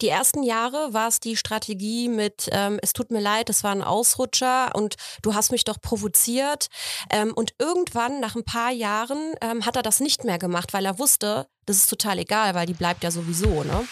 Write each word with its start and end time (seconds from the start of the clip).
Die 0.00 0.08
ersten 0.08 0.42
Jahre 0.42 0.92
war 0.92 1.08
es 1.08 1.20
die 1.20 1.36
Strategie 1.36 2.08
mit, 2.08 2.48
ähm, 2.52 2.78
es 2.82 2.92
tut 2.92 3.10
mir 3.10 3.20
leid, 3.20 3.50
es 3.50 3.64
war 3.64 3.72
ein 3.72 3.82
Ausrutscher 3.82 4.74
und 4.74 4.94
du 5.22 5.34
hast 5.34 5.52
mich 5.52 5.64
doch 5.64 5.80
provoziert. 5.80 6.68
Ähm, 7.10 7.32
und 7.34 7.54
irgendwann, 7.58 8.20
nach 8.20 8.36
ein 8.36 8.44
paar 8.44 8.70
Jahren, 8.70 9.34
ähm, 9.40 9.66
hat 9.66 9.76
er 9.76 9.82
das 9.82 10.00
nicht 10.00 10.24
mehr 10.24 10.38
gemacht, 10.38 10.72
weil 10.72 10.86
er 10.86 10.98
wusste, 10.98 11.46
das 11.66 11.76
ist 11.76 11.88
total 11.88 12.18
egal, 12.18 12.54
weil 12.54 12.66
die 12.66 12.74
bleibt 12.74 13.04
ja 13.04 13.10
sowieso. 13.10 13.64
Ne? 13.64 13.86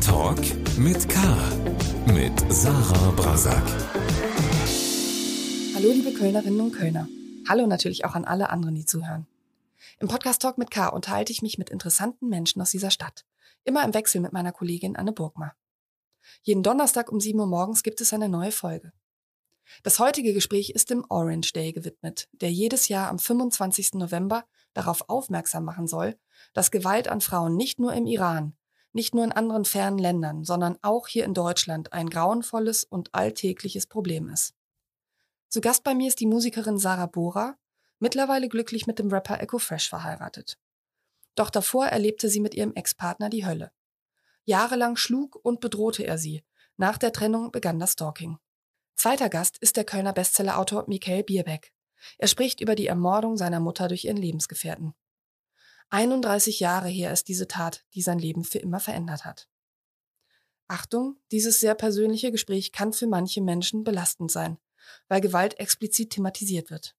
Talk 0.00 0.40
mit 0.76 1.08
K. 1.08 1.20
Mit 2.06 2.52
Sarah 2.52 3.10
Brasak. 3.12 3.62
Hallo, 5.74 5.90
liebe 5.90 6.12
Kölnerinnen 6.12 6.60
und 6.60 6.72
Kölner. 6.72 7.08
Hallo 7.48 7.66
natürlich 7.66 8.04
auch 8.04 8.14
an 8.14 8.24
alle 8.24 8.50
anderen, 8.50 8.74
die 8.74 8.84
zuhören. 8.84 9.26
Im 10.00 10.08
Podcast 10.08 10.42
Talk 10.42 10.58
mit 10.58 10.70
K 10.70 10.88
unterhalte 10.88 11.30
ich 11.32 11.42
mich 11.42 11.56
mit 11.56 11.70
interessanten 11.70 12.28
Menschen 12.28 12.60
aus 12.60 12.70
dieser 12.70 12.90
Stadt. 12.90 13.24
Immer 13.62 13.84
im 13.84 13.94
Wechsel 13.94 14.20
mit 14.20 14.32
meiner 14.32 14.52
Kollegin 14.52 14.96
Anne 14.96 15.12
Burgmar. 15.12 15.54
Jeden 16.42 16.62
Donnerstag 16.62 17.12
um 17.12 17.20
7 17.20 17.38
Uhr 17.38 17.46
morgens 17.46 17.82
gibt 17.82 18.00
es 18.00 18.12
eine 18.12 18.28
neue 18.28 18.52
Folge. 18.52 18.92
Das 19.82 19.98
heutige 19.98 20.34
Gespräch 20.34 20.70
ist 20.70 20.90
dem 20.90 21.04
Orange 21.08 21.52
Day 21.52 21.72
gewidmet, 21.72 22.28
der 22.32 22.50
jedes 22.50 22.88
Jahr 22.88 23.08
am 23.08 23.18
25. 23.18 23.94
November 23.94 24.44
darauf 24.74 25.08
aufmerksam 25.08 25.64
machen 25.64 25.86
soll, 25.86 26.18
dass 26.52 26.70
Gewalt 26.70 27.08
an 27.08 27.20
Frauen 27.20 27.56
nicht 27.56 27.78
nur 27.78 27.94
im 27.94 28.06
Iran, 28.06 28.56
nicht 28.92 29.14
nur 29.14 29.24
in 29.24 29.32
anderen 29.32 29.64
fernen 29.64 29.98
Ländern, 29.98 30.44
sondern 30.44 30.76
auch 30.82 31.08
hier 31.08 31.24
in 31.24 31.34
Deutschland 31.34 31.92
ein 31.92 32.10
grauenvolles 32.10 32.84
und 32.84 33.14
alltägliches 33.14 33.86
Problem 33.86 34.28
ist. 34.28 34.54
Zu 35.48 35.60
Gast 35.60 35.84
bei 35.84 35.94
mir 35.94 36.08
ist 36.08 36.20
die 36.20 36.26
Musikerin 36.26 36.78
Sarah 36.78 37.06
Bora, 37.06 37.56
mittlerweile 38.04 38.50
glücklich 38.50 38.86
mit 38.86 38.98
dem 38.98 39.08
Rapper 39.08 39.40
Echo 39.40 39.58
Fresh 39.58 39.88
verheiratet. 39.88 40.58
Doch 41.34 41.48
davor 41.48 41.86
erlebte 41.86 42.28
sie 42.28 42.40
mit 42.40 42.54
ihrem 42.54 42.74
Ex-Partner 42.74 43.30
die 43.30 43.46
Hölle. 43.46 43.72
Jahrelang 44.44 44.96
schlug 44.96 45.40
und 45.42 45.60
bedrohte 45.60 46.06
er 46.06 46.18
sie. 46.18 46.44
Nach 46.76 46.98
der 46.98 47.14
Trennung 47.14 47.50
begann 47.50 47.78
das 47.78 47.92
Stalking. 47.92 48.36
Zweiter 48.94 49.30
Gast 49.30 49.56
ist 49.56 49.78
der 49.78 49.84
Kölner 49.84 50.12
Bestsellerautor 50.12 50.84
Michael 50.86 51.24
Bierbeck. 51.24 51.72
Er 52.18 52.28
spricht 52.28 52.60
über 52.60 52.74
die 52.74 52.88
Ermordung 52.88 53.38
seiner 53.38 53.58
Mutter 53.58 53.88
durch 53.88 54.04
ihren 54.04 54.18
Lebensgefährten. 54.18 54.92
31 55.88 56.60
Jahre 56.60 56.88
her 56.88 57.10
ist 57.10 57.28
diese 57.28 57.48
Tat, 57.48 57.86
die 57.94 58.02
sein 58.02 58.18
Leben 58.18 58.44
für 58.44 58.58
immer 58.58 58.80
verändert 58.80 59.24
hat. 59.24 59.48
Achtung, 60.68 61.16
dieses 61.32 61.58
sehr 61.58 61.74
persönliche 61.74 62.30
Gespräch 62.32 62.70
kann 62.70 62.92
für 62.92 63.06
manche 63.06 63.40
Menschen 63.40 63.82
belastend 63.82 64.30
sein, 64.30 64.58
weil 65.08 65.22
Gewalt 65.22 65.58
explizit 65.58 66.10
thematisiert 66.10 66.70
wird. 66.70 66.94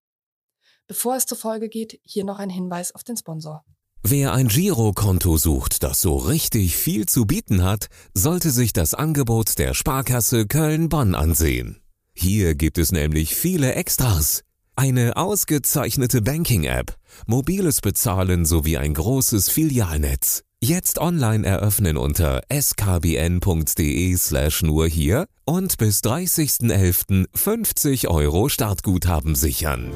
Bevor 0.88 1.16
es 1.16 1.26
zur 1.26 1.38
Folge 1.38 1.68
geht, 1.68 2.00
hier 2.04 2.24
noch 2.26 2.38
ein 2.38 2.50
Hinweis 2.50 2.94
auf 2.94 3.04
den 3.04 3.18
Sponsor. 3.18 3.64
Wer 4.04 4.34
ein 4.34 4.50
Girokonto 4.50 5.38
sucht, 5.38 5.82
das 5.82 6.00
so 6.00 6.16
richtig 6.16 6.78
viel 6.78 7.08
zu 7.08 7.26
bieten 7.26 7.64
hat, 7.64 7.88
sollte 8.14 8.52
sich 8.52 8.72
das 8.72 8.94
Angebot 8.94 9.58
der 9.58 9.74
Sparkasse 9.74 10.46
Köln-Bonn 10.46 11.16
ansehen. 11.16 11.82
Hier 12.14 12.54
gibt 12.54 12.78
es 12.78 12.92
nämlich 12.92 13.34
viele 13.36 13.74
Extras. 13.74 14.44
Eine 14.76 15.18
ausgezeichnete 15.18 16.22
Banking-App, 16.22 16.96
mobiles 17.26 17.82
Bezahlen 17.82 18.46
sowie 18.46 18.78
ein 18.78 18.94
großes 18.94 19.50
Filialnetz. 19.50 20.44
Jetzt 20.62 21.00
online 21.00 21.46
eröffnen 21.48 21.98
unter 21.98 22.42
skbn.de 22.52 24.18
slash 24.18 24.62
nur 24.62 24.88
hier 24.88 25.26
und 25.46 25.78
bis 25.78 26.02
30.11. 26.02 27.26
50 27.34 28.08
Euro 28.08 28.50
Startguthaben 28.50 29.36
sichern. 29.36 29.92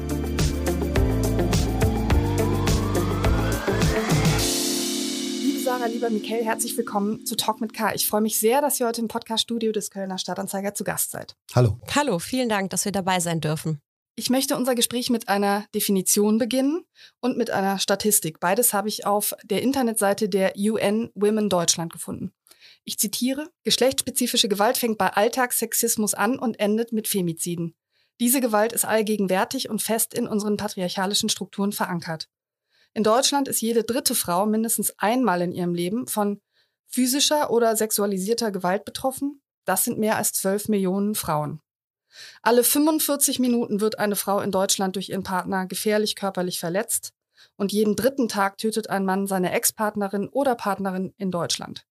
Lieber 5.90 6.10
Michael, 6.10 6.44
herzlich 6.44 6.76
willkommen 6.76 7.26
zu 7.26 7.36
Talk 7.36 7.60
mit 7.60 7.74
K. 7.74 7.92
Ich 7.94 8.06
freue 8.06 8.20
mich 8.20 8.38
sehr, 8.38 8.60
dass 8.60 8.78
ihr 8.78 8.86
heute 8.86 9.00
im 9.00 9.08
Podcast-Studio 9.08 9.72
des 9.72 9.90
Kölner 9.90 10.18
Stadtanzeiger 10.18 10.72
zu 10.72 10.84
Gast 10.84 11.10
seid. 11.10 11.34
Hallo. 11.54 11.80
Hallo, 11.94 12.18
vielen 12.20 12.48
Dank, 12.48 12.70
dass 12.70 12.84
wir 12.84 12.92
dabei 12.92 13.18
sein 13.18 13.40
dürfen. 13.40 13.80
Ich 14.14 14.30
möchte 14.30 14.56
unser 14.56 14.74
Gespräch 14.74 15.10
mit 15.10 15.28
einer 15.28 15.66
Definition 15.74 16.38
beginnen 16.38 16.84
und 17.20 17.36
mit 17.36 17.50
einer 17.50 17.78
Statistik. 17.78 18.38
Beides 18.38 18.72
habe 18.72 18.88
ich 18.88 19.04
auf 19.04 19.34
der 19.42 19.62
Internetseite 19.62 20.28
der 20.28 20.52
UN 20.56 21.10
Women 21.14 21.48
Deutschland 21.48 21.92
gefunden. 21.92 22.32
Ich 22.84 22.98
zitiere, 22.98 23.48
geschlechtsspezifische 23.64 24.48
Gewalt 24.48 24.78
fängt 24.78 24.98
bei 24.98 25.08
Alltagssexismus 25.08 26.14
an 26.14 26.38
und 26.38 26.60
endet 26.60 26.92
mit 26.92 27.08
Femiziden. 27.08 27.74
Diese 28.20 28.40
Gewalt 28.40 28.72
ist 28.72 28.84
allgegenwärtig 28.84 29.68
und 29.68 29.82
fest 29.82 30.14
in 30.14 30.28
unseren 30.28 30.56
patriarchalischen 30.56 31.30
Strukturen 31.30 31.72
verankert. 31.72 32.28
In 32.92 33.04
Deutschland 33.04 33.48
ist 33.48 33.60
jede 33.60 33.84
dritte 33.84 34.14
Frau 34.14 34.46
mindestens 34.46 34.92
einmal 34.98 35.42
in 35.42 35.52
ihrem 35.52 35.74
Leben 35.74 36.06
von 36.06 36.40
physischer 36.86 37.50
oder 37.50 37.76
sexualisierter 37.76 38.50
Gewalt 38.50 38.84
betroffen. 38.84 39.40
Das 39.64 39.84
sind 39.84 39.98
mehr 39.98 40.16
als 40.16 40.32
12 40.32 40.68
Millionen 40.68 41.14
Frauen. 41.14 41.60
Alle 42.42 42.64
45 42.64 43.38
Minuten 43.38 43.80
wird 43.80 43.98
eine 43.98 44.16
Frau 44.16 44.40
in 44.40 44.50
Deutschland 44.50 44.96
durch 44.96 45.10
ihren 45.10 45.22
Partner 45.22 45.66
gefährlich 45.66 46.16
körperlich 46.16 46.58
verletzt 46.58 47.12
und 47.56 47.72
jeden 47.72 47.94
dritten 47.94 48.28
Tag 48.28 48.58
tötet 48.58 48.90
ein 48.90 49.04
Mann 49.04 49.28
seine 49.28 49.52
Ex-Partnerin 49.52 50.28
oder 50.28 50.56
Partnerin 50.56 51.14
in 51.16 51.30
Deutschland. 51.30 51.86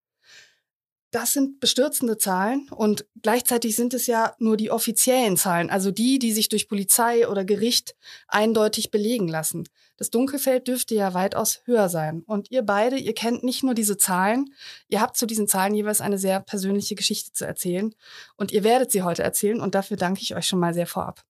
Das 1.12 1.34
sind 1.34 1.60
bestürzende 1.60 2.20
Zahlen 2.20 2.70
und 2.70 3.08
gleichzeitig 3.24 3.76
sind 3.76 3.96
es 3.96 4.06
ja 4.06 4.36
nur 4.38 4.58
die 4.58 4.70
offiziellen 4.70 5.38
Zahlen, 5.38 5.72
also 5.72 5.90
die, 5.90 6.20
die 6.20 6.32
sich 6.32 6.50
durch 6.50 6.68
Polizei 6.68 7.28
oder 7.28 7.46
Gericht 7.46 7.96
eindeutig 8.28 8.92
belegen 8.92 9.28
lassen. 9.28 9.68
Das 9.98 10.12
Dunkelfeld 10.12 10.68
dürfte 10.68 10.94
ja 10.94 11.16
weitaus 11.16 11.62
höher 11.66 11.90
sein. 11.90 12.22
Und 12.28 12.52
ihr 12.52 12.62
beide, 12.62 12.96
ihr 12.96 13.16
kennt 13.16 13.44
nicht 13.44 13.64
nur 13.64 13.74
diese 13.74 13.98
Zahlen, 13.98 14.54
ihr 14.88 15.02
habt 15.02 15.18
zu 15.18 15.26
diesen 15.26 15.48
Zahlen 15.48 15.74
jeweils 15.74 16.00
eine 16.00 16.20
sehr 16.20 16.42
persönliche 16.42 16.94
Geschichte 16.94 17.34
zu 17.34 17.44
erzählen 17.44 17.96
und 18.38 18.52
ihr 18.52 18.64
werdet 18.64 18.92
sie 18.92 19.02
heute 19.02 19.24
erzählen 19.24 19.62
und 19.62 19.74
dafür 19.74 19.98
danke 19.98 20.22
ich 20.22 20.36
euch 20.36 20.46
schon 20.46 20.60
mal 20.60 20.76
sehr 20.76 20.88
vorab. 20.88 21.26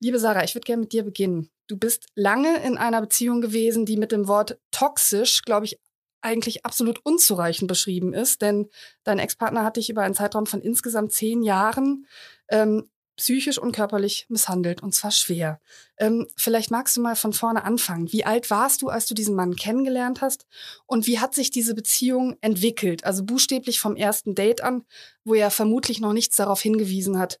Liebe 0.00 0.18
Sarah, 0.18 0.44
ich 0.44 0.54
würde 0.54 0.64
gerne 0.64 0.80
mit 0.80 0.92
dir 0.92 1.02
beginnen. 1.02 1.50
Du 1.66 1.76
bist 1.76 2.06
lange 2.14 2.62
in 2.64 2.78
einer 2.78 3.02
Beziehung 3.02 3.42
gewesen, 3.42 3.84
die 3.84 3.98
mit 3.98 4.12
dem 4.12 4.28
Wort 4.28 4.58
toxisch, 4.70 5.42
glaube 5.42 5.66
ich, 5.66 5.78
eigentlich 6.20 6.64
absolut 6.64 7.04
unzureichend 7.04 7.68
beschrieben 7.68 8.12
ist, 8.12 8.42
denn 8.42 8.68
dein 9.04 9.18
Ex-Partner 9.18 9.64
hat 9.64 9.76
dich 9.76 9.90
über 9.90 10.02
einen 10.02 10.14
Zeitraum 10.14 10.46
von 10.46 10.60
insgesamt 10.60 11.12
zehn 11.12 11.42
Jahren 11.42 12.06
ähm, 12.48 12.88
psychisch 13.18 13.58
und 13.58 13.72
körperlich 13.72 14.26
misshandelt 14.28 14.82
und 14.82 14.94
zwar 14.94 15.10
schwer. 15.10 15.60
Ähm, 15.98 16.28
vielleicht 16.36 16.70
magst 16.70 16.96
du 16.96 17.00
mal 17.00 17.16
von 17.16 17.32
vorne 17.32 17.64
anfangen. 17.64 18.10
Wie 18.12 18.24
alt 18.24 18.48
warst 18.48 18.80
du, 18.80 18.88
als 18.88 19.06
du 19.06 19.14
diesen 19.14 19.34
Mann 19.34 19.56
kennengelernt 19.56 20.20
hast 20.22 20.46
und 20.86 21.06
wie 21.06 21.18
hat 21.18 21.34
sich 21.34 21.50
diese 21.50 21.74
Beziehung 21.74 22.36
entwickelt? 22.40 23.04
Also 23.04 23.24
buchstäblich 23.24 23.80
vom 23.80 23.96
ersten 23.96 24.34
Date 24.34 24.62
an, 24.62 24.84
wo 25.24 25.34
er 25.34 25.50
vermutlich 25.50 26.00
noch 26.00 26.12
nichts 26.12 26.36
darauf 26.36 26.60
hingewiesen 26.60 27.18
hat, 27.18 27.40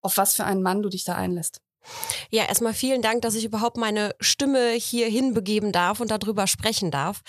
auf 0.00 0.16
was 0.16 0.34
für 0.34 0.44
einen 0.44 0.62
Mann 0.62 0.82
du 0.82 0.88
dich 0.88 1.04
da 1.04 1.14
einlässt. 1.14 1.60
Ja, 2.30 2.44
erstmal 2.44 2.74
vielen 2.74 3.00
Dank, 3.02 3.22
dass 3.22 3.34
ich 3.34 3.44
überhaupt 3.44 3.76
meine 3.76 4.14
Stimme 4.20 4.72
hier 4.72 5.08
hinbegeben 5.08 5.72
darf 5.72 6.00
und 6.00 6.10
darüber 6.10 6.46
sprechen 6.46 6.90
darf. 6.90 7.22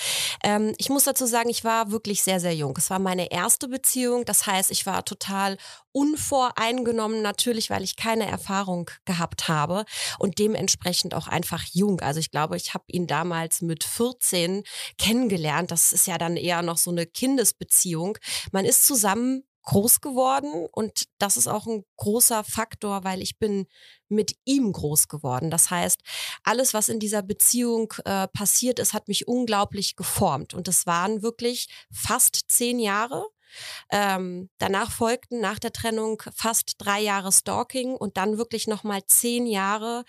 Ähm, 0.44 0.74
ich 0.78 0.90
muss 0.90 1.06
dazu 1.06 1.26
sagen, 1.26 1.50
ich 1.50 1.64
war 1.64 1.92
wirklich 1.92 2.22
sehr, 2.22 2.40
sehr 2.40 2.54
jung. 2.54 2.76
Es 2.78 2.90
war 2.90 3.00
meine 3.00 3.32
erste 3.32 3.68
Beziehung. 3.68 4.26
Das 4.26 4.46
heißt, 4.46 4.72
ich 4.72 4.86
war 4.86 5.06
total 5.06 5.58
unvoreingenommen, 5.92 7.22
natürlich, 7.22 7.70
weil 7.70 7.84
ich 7.84 7.96
keine 7.96 8.28
Erfahrung 8.28 8.90
gehabt 9.06 9.48
habe 9.48 9.86
und 10.20 10.38
dementsprechend 10.38 11.14
auch 11.14 11.28
einfach 11.28 11.64
jung. 11.72 12.02
Also 12.02 12.20
ich 12.20 12.32
glaube, 12.32 12.58
ich 12.58 12.74
habe 12.74 12.84
ihn 12.88 13.08
damals 13.08 13.62
mit 13.62 13.84
14 13.84 14.64
kennengelernt. 14.98 15.72
Das 15.72 15.94
ist 15.94 16.08
ja 16.08 16.18
dann 16.18 16.38
eher 16.38 16.62
noch 16.62 16.78
so 16.78 16.92
eine 16.92 17.06
Kindesbeziehung. 17.06 18.18
Man 18.52 18.66
ist 18.66 18.86
zusammen 18.86 19.44
groß 19.64 20.02
geworden 20.02 20.68
und 20.72 21.06
das 21.18 21.38
ist 21.38 21.48
auch 21.48 21.68
ein 21.68 21.84
großer 21.98 22.44
Faktor, 22.44 23.04
weil 23.04 23.22
ich 23.22 23.38
bin 23.38 23.68
mit 24.08 24.36
ihm 24.46 24.72
groß 24.72 25.08
geworden. 25.08 25.52
Das 25.52 25.70
heißt, 25.70 26.02
alles, 26.44 26.74
was 26.74 26.90
in 26.90 27.00
dieser 27.00 27.22
Beziehung 27.22 27.94
äh, 28.06 28.28
passiert 28.28 28.80
ist, 28.80 28.94
hat 28.94 29.08
mich 29.08 29.28
unglaublich 29.28 29.96
geformt 29.96 30.54
und 30.54 30.68
es 30.68 30.86
waren 30.86 31.22
wirklich 31.22 31.68
fast 31.92 32.46
zehn 32.48 32.80
Jahre 32.80 33.26
ähm, 33.92 34.50
danach 34.58 34.92
folgten 34.92 35.40
nach 35.40 35.60
der 35.60 35.72
Trennung 35.72 36.22
fast 36.36 36.74
drei 36.78 37.00
Jahre 37.00 37.32
Stalking 37.32 37.96
und 37.96 38.18
dann 38.18 38.38
wirklich 38.38 38.68
nochmal 38.68 39.02
zehn 39.06 39.46
Jahre, 39.46 40.04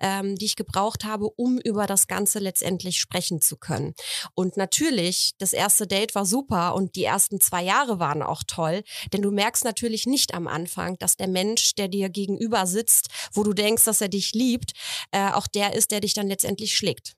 ähm, 0.00 0.36
die 0.36 0.46
ich 0.46 0.56
gebraucht 0.56 1.04
habe, 1.04 1.28
um 1.36 1.58
über 1.58 1.86
das 1.86 2.06
Ganze 2.06 2.38
letztendlich 2.38 3.00
sprechen 3.00 3.40
zu 3.40 3.56
können. 3.56 3.94
Und 4.34 4.56
natürlich, 4.56 5.32
das 5.38 5.52
erste 5.52 5.86
Date 5.86 6.14
war 6.14 6.26
super 6.26 6.74
und 6.74 6.96
die 6.96 7.04
ersten 7.04 7.40
zwei 7.40 7.62
Jahre 7.62 7.98
waren 7.98 8.22
auch 8.22 8.42
toll, 8.46 8.82
denn 9.12 9.22
du 9.22 9.30
merkst 9.30 9.64
natürlich 9.64 10.06
nicht 10.06 10.34
am 10.34 10.46
Anfang, 10.46 10.98
dass 10.98 11.16
der 11.16 11.28
Mensch, 11.28 11.74
der 11.74 11.88
dir 11.88 12.08
gegenüber 12.08 12.66
sitzt, 12.66 13.08
wo 13.32 13.42
du 13.42 13.52
denkst, 13.52 13.84
dass 13.84 14.00
er 14.00 14.08
dich 14.08 14.32
liebt, 14.32 14.72
äh, 15.10 15.30
auch 15.30 15.46
der 15.46 15.74
ist, 15.74 15.90
der 15.90 16.00
dich 16.00 16.14
dann 16.14 16.28
letztendlich 16.28 16.76
schlägt. 16.76 17.16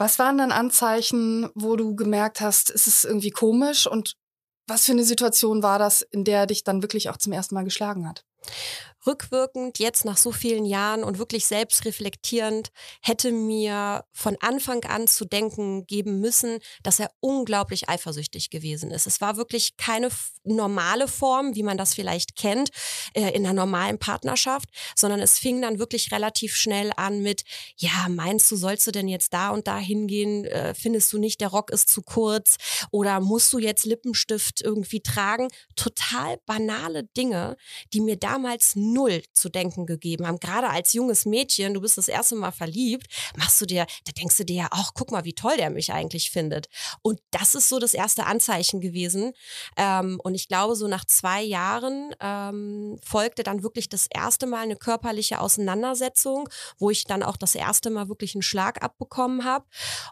Was 0.00 0.18
waren 0.18 0.38
dann 0.38 0.50
Anzeichen, 0.50 1.50
wo 1.54 1.76
du 1.76 1.94
gemerkt 1.94 2.40
hast, 2.40 2.70
es 2.70 2.86
ist 2.86 3.04
irgendwie 3.04 3.30
komisch 3.30 3.86
und 3.86 4.14
was 4.70 4.86
für 4.86 4.92
eine 4.92 5.04
Situation 5.04 5.62
war 5.62 5.78
das, 5.78 6.02
in 6.02 6.24
der 6.24 6.40
er 6.40 6.46
dich 6.46 6.64
dann 6.64 6.82
wirklich 6.82 7.10
auch 7.10 7.16
zum 7.16 7.32
ersten 7.32 7.54
Mal 7.54 7.64
geschlagen 7.64 8.08
hat? 8.08 8.24
Rückwirkend 9.06 9.78
jetzt 9.78 10.04
nach 10.04 10.16
so 10.16 10.32
vielen 10.32 10.64
Jahren 10.64 11.04
und 11.04 11.18
wirklich 11.18 11.46
selbst 11.46 11.84
reflektierend 11.84 12.70
hätte 13.02 13.32
mir 13.32 14.04
von 14.12 14.36
Anfang 14.40 14.84
an 14.84 15.08
zu 15.08 15.24
denken 15.24 15.86
geben 15.86 16.20
müssen, 16.20 16.58
dass 16.82 17.00
er 17.00 17.10
unglaublich 17.20 17.88
eifersüchtig 17.88 18.50
gewesen 18.50 18.90
ist. 18.90 19.06
Es 19.06 19.20
war 19.20 19.36
wirklich 19.36 19.76
keine 19.76 20.10
normale 20.44 21.08
Form, 21.08 21.54
wie 21.54 21.62
man 21.62 21.78
das 21.78 21.94
vielleicht 21.94 22.36
kennt, 22.36 22.70
äh, 23.14 23.30
in 23.30 23.46
einer 23.46 23.54
normalen 23.54 23.98
Partnerschaft, 23.98 24.68
sondern 24.96 25.20
es 25.20 25.38
fing 25.38 25.62
dann 25.62 25.78
wirklich 25.78 26.12
relativ 26.12 26.54
schnell 26.54 26.92
an 26.96 27.22
mit, 27.22 27.44
ja, 27.76 28.06
meinst 28.08 28.50
du, 28.50 28.56
sollst 28.56 28.86
du 28.86 28.90
denn 28.90 29.08
jetzt 29.08 29.32
da 29.32 29.50
und 29.50 29.66
da 29.66 29.78
hingehen? 29.78 30.44
Äh, 30.44 30.74
findest 30.74 31.12
du 31.12 31.18
nicht, 31.18 31.40
der 31.40 31.48
Rock 31.48 31.70
ist 31.70 31.88
zu 31.88 32.02
kurz? 32.02 32.56
Oder 32.90 33.20
musst 33.20 33.52
du 33.52 33.58
jetzt 33.58 33.86
Lippenstift 33.86 34.60
irgendwie 34.60 35.00
tragen? 35.00 35.48
Total 35.76 36.38
banale 36.46 37.04
Dinge, 37.04 37.56
die 37.92 38.00
mir 38.00 38.16
damals 38.16 38.76
null 38.92 39.22
zu 39.32 39.48
denken 39.48 39.86
gegeben 39.86 40.26
haben. 40.26 40.38
Gerade 40.38 40.70
als 40.70 40.92
junges 40.92 41.26
Mädchen, 41.26 41.74
du 41.74 41.80
bist 41.80 41.98
das 41.98 42.08
erste 42.08 42.34
Mal 42.36 42.52
verliebt, 42.52 43.06
machst 43.36 43.60
du 43.60 43.66
dir, 43.66 43.86
da 44.04 44.12
denkst 44.12 44.36
du 44.36 44.44
dir 44.44 44.56
ja, 44.56 44.68
ach, 44.70 44.92
guck 44.94 45.10
mal, 45.10 45.24
wie 45.24 45.34
toll 45.34 45.56
der 45.56 45.70
mich 45.70 45.92
eigentlich 45.92 46.30
findet. 46.30 46.68
Und 47.02 47.20
das 47.30 47.54
ist 47.54 47.68
so 47.68 47.78
das 47.78 47.94
erste 47.94 48.26
Anzeichen 48.26 48.80
gewesen. 48.80 49.32
Ähm, 49.76 50.20
und 50.22 50.34
ich 50.34 50.48
glaube, 50.48 50.76
so 50.76 50.88
nach 50.88 51.04
zwei 51.04 51.42
Jahren 51.42 52.14
ähm, 52.20 52.98
folgte 53.02 53.42
dann 53.42 53.62
wirklich 53.62 53.88
das 53.88 54.06
erste 54.12 54.46
Mal 54.46 54.62
eine 54.62 54.76
körperliche 54.76 55.40
Auseinandersetzung, 55.40 56.48
wo 56.78 56.90
ich 56.90 57.04
dann 57.04 57.22
auch 57.22 57.36
das 57.36 57.54
erste 57.54 57.90
Mal 57.90 58.08
wirklich 58.08 58.34
einen 58.34 58.42
Schlag 58.42 58.82
abbekommen 58.82 59.44
habe. 59.44 59.64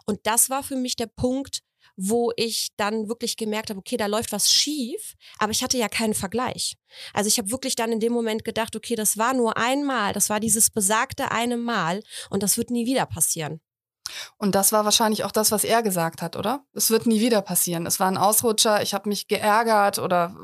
Und 0.05 0.19
das 0.23 0.49
war 0.49 0.63
für 0.63 0.75
mich 0.75 0.95
der 0.95 1.07
Punkt, 1.07 1.61
wo 2.01 2.31
ich 2.37 2.69
dann 2.77 3.09
wirklich 3.09 3.35
gemerkt 3.35 3.69
habe, 3.69 3.79
okay, 3.79 3.97
da 3.97 4.05
läuft 4.05 4.31
was 4.31 4.49
schief, 4.49 5.15
aber 5.37 5.51
ich 5.51 5.63
hatte 5.63 5.77
ja 5.77 5.89
keinen 5.89 6.13
Vergleich. 6.13 6.77
Also 7.13 7.27
ich 7.27 7.37
habe 7.37 7.51
wirklich 7.51 7.75
dann 7.75 7.91
in 7.91 7.99
dem 7.99 8.13
Moment 8.13 8.45
gedacht, 8.45 8.75
okay, 8.75 8.95
das 8.95 9.17
war 9.17 9.33
nur 9.33 9.57
einmal, 9.57 10.13
das 10.13 10.29
war 10.29 10.39
dieses 10.39 10.69
besagte 10.69 11.31
eine 11.31 11.57
Mal 11.57 12.01
und 12.29 12.41
das 12.41 12.55
wird 12.55 12.71
nie 12.71 12.85
wieder 12.85 13.05
passieren. 13.05 13.59
Und 14.37 14.55
das 14.55 14.71
war 14.71 14.85
wahrscheinlich 14.85 15.25
auch 15.25 15.31
das, 15.31 15.51
was 15.51 15.63
er 15.63 15.83
gesagt 15.83 16.21
hat, 16.21 16.35
oder? 16.35 16.65
Es 16.73 16.89
wird 16.89 17.05
nie 17.05 17.19
wieder 17.19 17.41
passieren. 17.41 17.85
Es 17.85 17.99
war 17.99 18.07
ein 18.07 18.17
Ausrutscher, 18.17 18.81
ich 18.81 18.93
habe 18.93 19.09
mich 19.09 19.27
geärgert 19.27 19.99
oder 19.99 20.35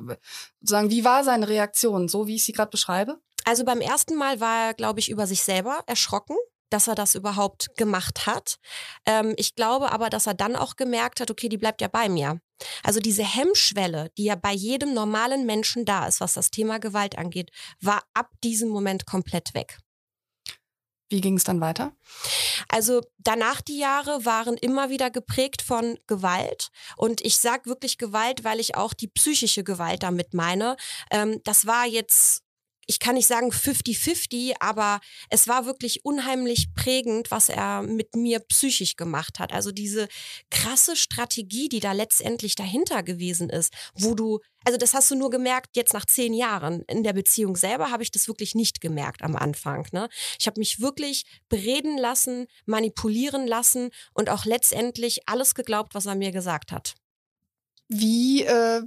sozusagen, 0.60 0.92
wie 0.92 1.06
war 1.06 1.24
seine 1.24 1.48
Reaktion, 1.48 2.10
so 2.10 2.28
wie 2.28 2.36
ich 2.36 2.44
sie 2.44 2.52
gerade 2.52 2.70
beschreibe? 2.70 3.18
Also 3.46 3.64
beim 3.64 3.80
ersten 3.80 4.16
Mal 4.16 4.40
war 4.40 4.68
er, 4.68 4.74
glaube 4.74 5.00
ich, 5.00 5.10
über 5.10 5.26
sich 5.26 5.42
selber 5.42 5.80
erschrocken 5.88 6.36
dass 6.76 6.90
er 6.90 6.96
das 6.96 7.16
überhaupt 7.16 7.78
gemacht 7.78 8.28
hat. 8.28 8.58
Ähm, 9.06 9.34
ich 9.38 9.56
glaube 9.56 9.94
aber, 9.94 10.10
dass 10.10 10.28
er 10.28 10.34
dann 10.34 10.58
auch 10.58 10.76
gemerkt 10.76 11.22
hat, 11.22 11.32
okay, 11.32 11.48
die 11.48 11.58
bleibt 11.58 11.80
ja 11.80 11.88
bei 11.88 12.10
mir. 12.10 12.42
Also 12.84 13.00
diese 13.00 13.24
Hemmschwelle, 13.24 14.12
die 14.18 14.26
ja 14.26 14.36
bei 14.36 14.52
jedem 14.52 14.94
normalen 14.94 15.46
Menschen 15.46 15.86
da 15.86 16.06
ist, 16.06 16.20
was 16.20 16.34
das 16.34 16.52
Thema 16.52 16.80
Gewalt 16.80 17.18
angeht, 17.18 17.50
war 17.80 18.04
ab 18.14 18.30
diesem 18.44 18.68
Moment 18.70 19.06
komplett 19.06 19.54
weg. 19.54 19.78
Wie 21.10 21.22
ging 21.22 21.38
es 21.38 21.46
dann 21.46 21.62
weiter? 21.62 21.94
Also 22.68 23.02
danach 23.20 23.62
die 23.62 23.78
Jahre 23.78 24.26
waren 24.26 24.58
immer 24.58 24.90
wieder 24.90 25.12
geprägt 25.12 25.62
von 25.62 25.98
Gewalt. 26.08 26.72
Und 26.98 27.24
ich 27.24 27.38
sage 27.38 27.68
wirklich 27.68 27.98
Gewalt, 27.98 28.44
weil 28.44 28.60
ich 28.60 28.76
auch 28.76 28.94
die 28.94 29.08
psychische 29.08 29.64
Gewalt 29.64 30.04
damit 30.04 30.34
meine. 30.34 30.76
Ähm, 31.12 31.40
das 31.44 31.68
war 31.68 31.86
jetzt 31.86 32.45
ich 32.88 33.00
kann 33.00 33.16
nicht 33.16 33.28
sagen 33.28 33.52
50-50, 33.52 34.56
aber 34.60 35.00
es 35.30 35.48
war 35.48 35.66
wirklich 35.66 36.06
unheimlich 36.06 36.74
prägend, 36.74 37.32
was 37.32 37.50
er 37.50 37.82
mit 37.82 38.16
mir 38.16 38.40
psychisch 38.40 38.96
gemacht 38.96 39.40
hat. 39.40 39.52
Also 39.52 39.72
diese 39.72 40.08
krasse 40.52 40.96
Strategie, 40.96 41.70
die 41.70 41.80
da 41.80 41.94
letztendlich 41.94 42.56
dahinter 42.56 43.04
gewesen 43.04 43.50
ist, 43.50 43.74
wo 43.96 44.14
du, 44.14 44.40
also 44.66 44.78
das 44.78 44.94
hast 44.94 45.10
du 45.12 45.16
nur 45.16 45.30
gemerkt 45.30 45.76
jetzt 45.76 45.94
nach 45.94 46.06
zehn 46.06 46.34
Jahren. 46.34 46.84
In 46.88 47.04
der 47.04 47.14
Beziehung 47.14 47.56
selber 47.56 47.92
habe 47.92 48.04
ich 48.04 48.12
das 48.12 48.28
wirklich 48.28 48.56
nicht 48.56 48.82
gemerkt 48.82 49.24
am 49.24 49.36
Anfang. 49.36 49.88
Ne? 49.92 50.08
Ich 50.40 50.48
habe 50.48 50.60
mich 50.60 50.80
wirklich 50.80 51.26
bereden 51.50 51.98
lassen, 51.98 52.48
manipulieren 52.66 53.48
lassen 53.48 53.90
und 54.14 54.30
auch 54.30 54.46
letztendlich 54.46 55.28
alles 55.28 55.56
geglaubt, 55.56 55.96
was 55.96 56.06
er 56.06 56.16
mir 56.16 56.32
gesagt 56.32 56.72
hat. 56.72 56.96
Wie 57.88 58.44
äh, 58.44 58.82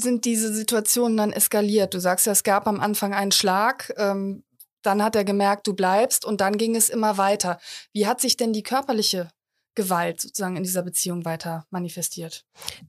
sind 0.00 0.24
diese 0.24 0.52
Situationen 0.52 1.16
dann 1.16 1.32
eskaliert? 1.32 1.94
Du 1.94 2.00
sagst 2.00 2.26
ja, 2.26 2.32
es 2.32 2.42
gab 2.42 2.66
am 2.66 2.80
Anfang 2.80 3.14
einen 3.14 3.32
Schlag, 3.32 3.92
ähm, 3.96 4.44
dann 4.82 5.02
hat 5.02 5.16
er 5.16 5.24
gemerkt, 5.24 5.66
du 5.66 5.74
bleibst 5.74 6.24
und 6.24 6.40
dann 6.40 6.56
ging 6.56 6.76
es 6.76 6.88
immer 6.88 7.18
weiter. 7.18 7.58
Wie 7.92 8.06
hat 8.06 8.20
sich 8.20 8.36
denn 8.36 8.52
die 8.52 8.62
körperliche 8.62 9.28
Gewalt 9.78 10.20
sozusagen 10.20 10.56
in 10.56 10.64
dieser 10.64 10.82
Beziehung 10.82 11.24
weiter 11.24 11.64
manifestiert? 11.70 12.44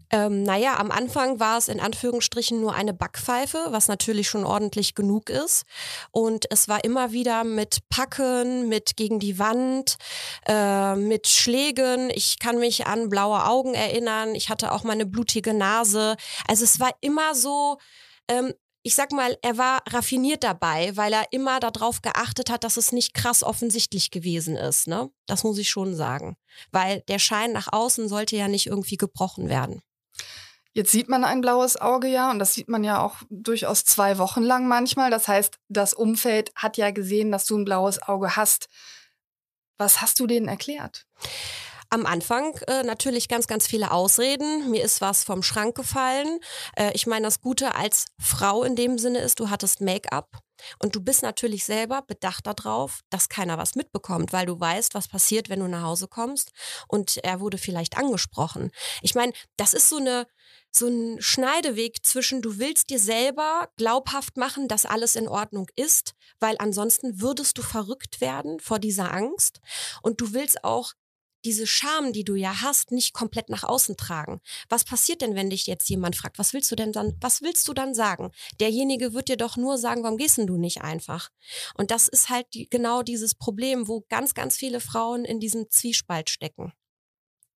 Ähm, 0.09 0.41
naja, 0.41 0.77
am 0.80 0.89
Anfang 0.89 1.39
war 1.39 1.59
es 1.59 1.68
in 1.68 1.80
Anführungsstrichen 1.80 2.59
nur 2.59 2.74
eine 2.74 2.95
Backpfeife, 2.95 3.68
was 3.69 3.88
natürlich 3.88 4.27
schon 4.27 4.44
ordentlich 4.44 4.95
genug 4.95 5.30
ist. 5.30 5.65
Und 6.09 6.45
es 6.50 6.68
war 6.68 6.83
immer 6.83 7.12
wieder 7.12 7.44
mit 7.44 7.88
Packen, 7.89 8.69
mit 8.69 8.97
gegen 8.97 9.19
die 9.19 9.38
Wand, 9.38 9.97
äh, 10.47 10.95
mit 10.95 11.27
Schlägen. 11.27 12.09
Ich 12.09 12.39
kann 12.39 12.57
mich 12.57 12.88
an 12.88 13.07
blaue 13.07 13.45
Augen 13.45 13.75
erinnern. 13.75 14.33
Ich 14.33 14.50
hatte 14.50 14.71
auch 14.71 14.83
mal 14.83 14.94
eine 14.94 15.06
blutige 15.06 15.53
Nase. 15.53 16.15
Also 16.47 16.63
es 16.63 16.80
war 16.80 16.91
immer 17.01 17.36
so, 17.36 17.77
ähm, 18.27 18.56
ich 18.81 18.96
sag 18.96 19.12
mal, 19.12 19.38
er 19.42 19.58
war 19.58 19.81
raffiniert 19.90 20.44
dabei, 20.44 20.96
weil 20.96 21.12
er 21.12 21.31
immer 21.31 21.60
darauf 21.60 22.02
geachtet 22.02 22.50
hat, 22.50 22.64
dass 22.64 22.78
es 22.78 22.92
nicht 22.92 23.14
krass 23.14 23.44
offensichtlich 23.44 24.10
gewesen 24.12 24.56
ist. 24.56 24.88
Ne? 24.88 25.10
Das 25.26 25.44
muss 25.44 25.58
ich 25.58 25.70
schon 25.70 25.96
sagen. 25.96 26.38
Weil 26.72 27.02
der 27.08 27.20
Schein 27.20 27.52
nach 27.52 27.72
außen 27.72 28.08
sollte 28.08 28.38
ja 28.38 28.48
nicht 28.48 28.68
irgendwie 28.68 28.98
gebrochen 28.98 29.50
werden. 29.50 29.81
Jetzt 30.72 30.92
sieht 30.92 31.10
man 31.10 31.24
ein 31.24 31.42
blaues 31.42 31.78
Auge 31.78 32.08
ja 32.08 32.31
und 32.31 32.40
das 32.40 32.54
sieht 32.54 32.70
man 32.70 32.84
ja 32.84 33.02
auch 33.02 33.18
durchaus 33.30 33.84
zwei 33.84 34.18
Wochen 34.18 34.44
lang 34.44 34.68
manchmal. 34.68 35.10
Das 35.10 35.28
heißt, 35.28 35.58
das 35.68 35.94
Umfeld 35.94 36.52
hat 36.56 36.78
ja 36.78 36.92
gesehen, 36.92 37.32
dass 37.32 37.46
du 37.46 37.58
ein 37.58 37.66
blaues 37.66 38.02
Auge 38.02 38.36
hast. 38.36 38.70
Was 39.78 40.00
hast 40.02 40.20
du 40.20 40.28
denen 40.28 40.48
erklärt? 40.48 41.06
Am 41.91 42.06
Anfang 42.06 42.56
äh, 42.68 42.83
natürlich 42.83 43.27
ganz, 43.27 43.47
ganz 43.47 43.65
viele 43.65 43.89
Ausreden. 43.89 44.69
Mir 44.69 44.83
ist 44.83 45.01
was 45.01 45.24
vom 45.24 45.41
Schrank 45.41 45.75
gefallen. 45.75 46.39
Äh, 46.75 46.91
ich 46.94 47.07
meine, 47.07 47.25
das 47.25 47.41
Gute 47.41 47.74
als 47.74 48.06
Frau 48.19 48.63
in 48.63 48.75
dem 48.75 49.00
Sinne 49.00 49.19
ist, 49.19 49.39
du 49.39 49.50
hattest 49.50 49.81
Make-up. 49.81 50.39
Und 50.77 50.95
du 50.95 51.01
bist 51.01 51.24
natürlich 51.24 51.65
selber 51.65 52.03
bedacht 52.03 52.45
darauf, 52.45 53.00
dass 53.09 53.30
keiner 53.30 53.57
was 53.57 53.74
mitbekommt, 53.75 54.33
weil 54.33 54.45
du 54.45 54.59
weißt, 54.59 54.94
was 54.94 55.07
passiert, 55.07 55.50
wenn 55.50 55.62
du 55.62 55.68
nach 55.68 55.83
Hause 55.83 56.07
kommst. 56.07 56.51
Und 56.88 57.18
er 57.18 57.39
wurde 57.39 57.57
vielleicht 57.57 57.97
angesprochen. 57.97 58.71
Ich 59.01 59.15
meine, 59.15 59.33
das 59.57 59.74
ist 59.74 59.89
so 59.89 59.97
eine, 59.97 60.27
so 60.71 60.88
ein 60.88 61.19
Schneideweg 61.19 62.06
zwischen, 62.06 62.44
du 62.44 62.59
willst 62.59 62.91
dir 62.91 63.00
selber 63.00 63.69
glaubhaft 63.77 64.38
machen, 64.38 64.68
dass 64.68 64.86
alles 64.86 65.15
in 65.15 65.27
Ordnung 65.27 65.68
ist, 65.75 66.13
weil 66.39 66.56
ansonsten 66.59 67.19
würdest 67.19 67.57
du 67.57 67.63
verrückt 67.63 68.21
werden 68.21 68.59
vor 68.59 68.77
dieser 68.77 69.12
Angst. 69.12 69.59
Und 70.03 70.21
du 70.21 70.33
willst 70.33 70.63
auch 70.63 70.94
diese 71.45 71.68
Scham, 71.68 72.13
die 72.13 72.24
du 72.24 72.36
ja 72.36 72.62
hast, 72.62 72.91
nicht 72.91 73.13
komplett 73.13 73.50
nach 73.50 73.63
außen 73.63 73.97
tragen. 73.97 74.41
Was 74.69 74.84
passiert 74.84 75.22
denn, 75.22 75.36
wenn 75.36 75.50
dich 75.50 75.67
jetzt 75.67 75.89
jemand 75.89 76.15
fragt, 76.15 76.39
was 76.39 76.53
willst 76.53 76.72
du 76.72 76.75
denn 76.75 76.91
dann, 76.91 77.15
was 77.22 77.41
willst 77.41 77.67
du 77.67 77.74
dann 77.74 77.93
sagen? 77.93 78.31
Derjenige 78.60 79.13
wird 79.13 79.29
dir 79.29 79.38
doch 79.38 79.58
nur 79.58 79.77
sagen, 79.77 80.03
warum 80.03 80.17
gehst 80.17 80.38
denn 80.38 80.48
du 80.48 80.58
nicht 80.58 80.81
einfach? 80.81 81.29
Und 81.75 81.91
das 81.91 82.08
ist 82.08 82.29
halt 82.29 82.48
die, 82.53 82.69
genau 82.69 83.03
dieses 83.03 83.36
Problem, 83.36 83.88
wo 83.88 84.05
ganz, 84.10 84.34
ganz 84.34 84.58
viele 84.58 84.79
Frauen 84.79 85.25
in 85.25 85.39
diesem 85.39 85.69
Zwiespalt 85.69 86.29
stecken. 86.29 86.74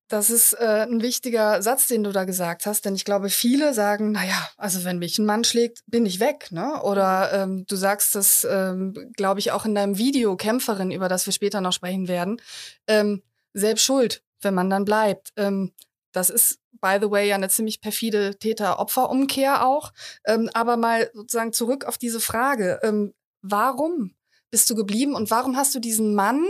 Das 0.10 0.30
ist 0.30 0.54
äh, 0.54 0.86
ein 0.88 1.02
wichtiger 1.02 1.62
Satz, 1.64 1.88
den 1.88 2.04
du 2.04 2.12
da 2.12 2.26
gesagt 2.26 2.66
hast, 2.68 2.86
denn 2.86 2.94
ich 2.94 3.04
glaube, 3.04 3.30
viele 3.30 3.74
sagen, 3.74 4.12
naja, 4.12 4.48
also 4.58 4.84
wenn 4.84 5.00
mich 5.00 5.18
ein 5.18 5.26
Mann 5.26 5.44
schlägt, 5.44 5.80
bin 5.88 6.06
ich 6.06 6.20
weg, 6.20 6.52
ne? 6.52 6.84
Oder 6.84 7.32
ähm, 7.34 7.66
du 7.68 7.76
sagst 7.76 8.14
das, 8.14 8.46
ähm, 8.48 8.94
glaube 9.16 9.40
ich, 9.40 9.52
auch 9.52 9.66
in 9.66 9.74
deinem 9.74 9.98
Video 9.98 10.36
Kämpferin, 10.36 10.92
über 10.92 11.10
das 11.10 11.26
wir 11.26 11.34
später 11.34 11.62
noch 11.62 11.74
sprechen 11.74 12.08
werden. 12.08 12.40
Ähm, 12.86 13.24
selbst 13.54 13.84
schuld, 13.84 14.24
wenn 14.42 14.54
man 14.54 14.70
dann 14.70 14.86
bleibt. 14.86 15.32
Ähm, 15.38 15.74
das 16.12 16.30
ist, 16.30 16.60
by 16.80 16.98
the 17.02 17.10
way, 17.10 17.28
ja 17.28 17.36
eine 17.36 17.50
ziemlich 17.50 17.82
perfide 17.82 18.38
Täter-Opfer-Umkehr 18.38 19.66
auch. 19.66 19.92
Ähm, 20.26 20.50
aber 20.54 20.78
mal 20.78 21.10
sozusagen 21.14 21.54
zurück 21.54 21.86
auf 21.86 21.98
diese 21.98 22.20
Frage. 22.20 22.80
Ähm, 22.84 23.14
warum 23.42 24.16
bist 24.52 24.70
du 24.70 24.76
geblieben 24.76 25.16
und 25.16 25.32
warum 25.32 25.58
hast 25.58 25.74
du 25.74 25.80
diesen 25.80 26.14
Mann 26.14 26.46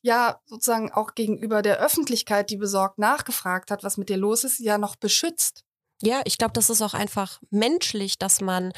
ja 0.00 0.40
sozusagen 0.46 0.92
auch 0.92 1.14
gegenüber 1.14 1.60
der 1.60 1.80
Öffentlichkeit, 1.80 2.50
die 2.50 2.56
besorgt 2.56 2.98
nachgefragt 2.98 3.70
hat, 3.70 3.82
was 3.82 3.96
mit 3.96 4.08
dir 4.08 4.16
los 4.16 4.44
ist, 4.44 4.60
ja 4.60 4.78
noch 4.78 4.94
beschützt? 4.94 5.64
Ja, 6.00 6.20
ich 6.24 6.38
glaube, 6.38 6.52
das 6.52 6.70
ist 6.70 6.80
auch 6.82 6.94
einfach 6.94 7.40
menschlich, 7.50 8.18
dass 8.18 8.40
man 8.40 8.72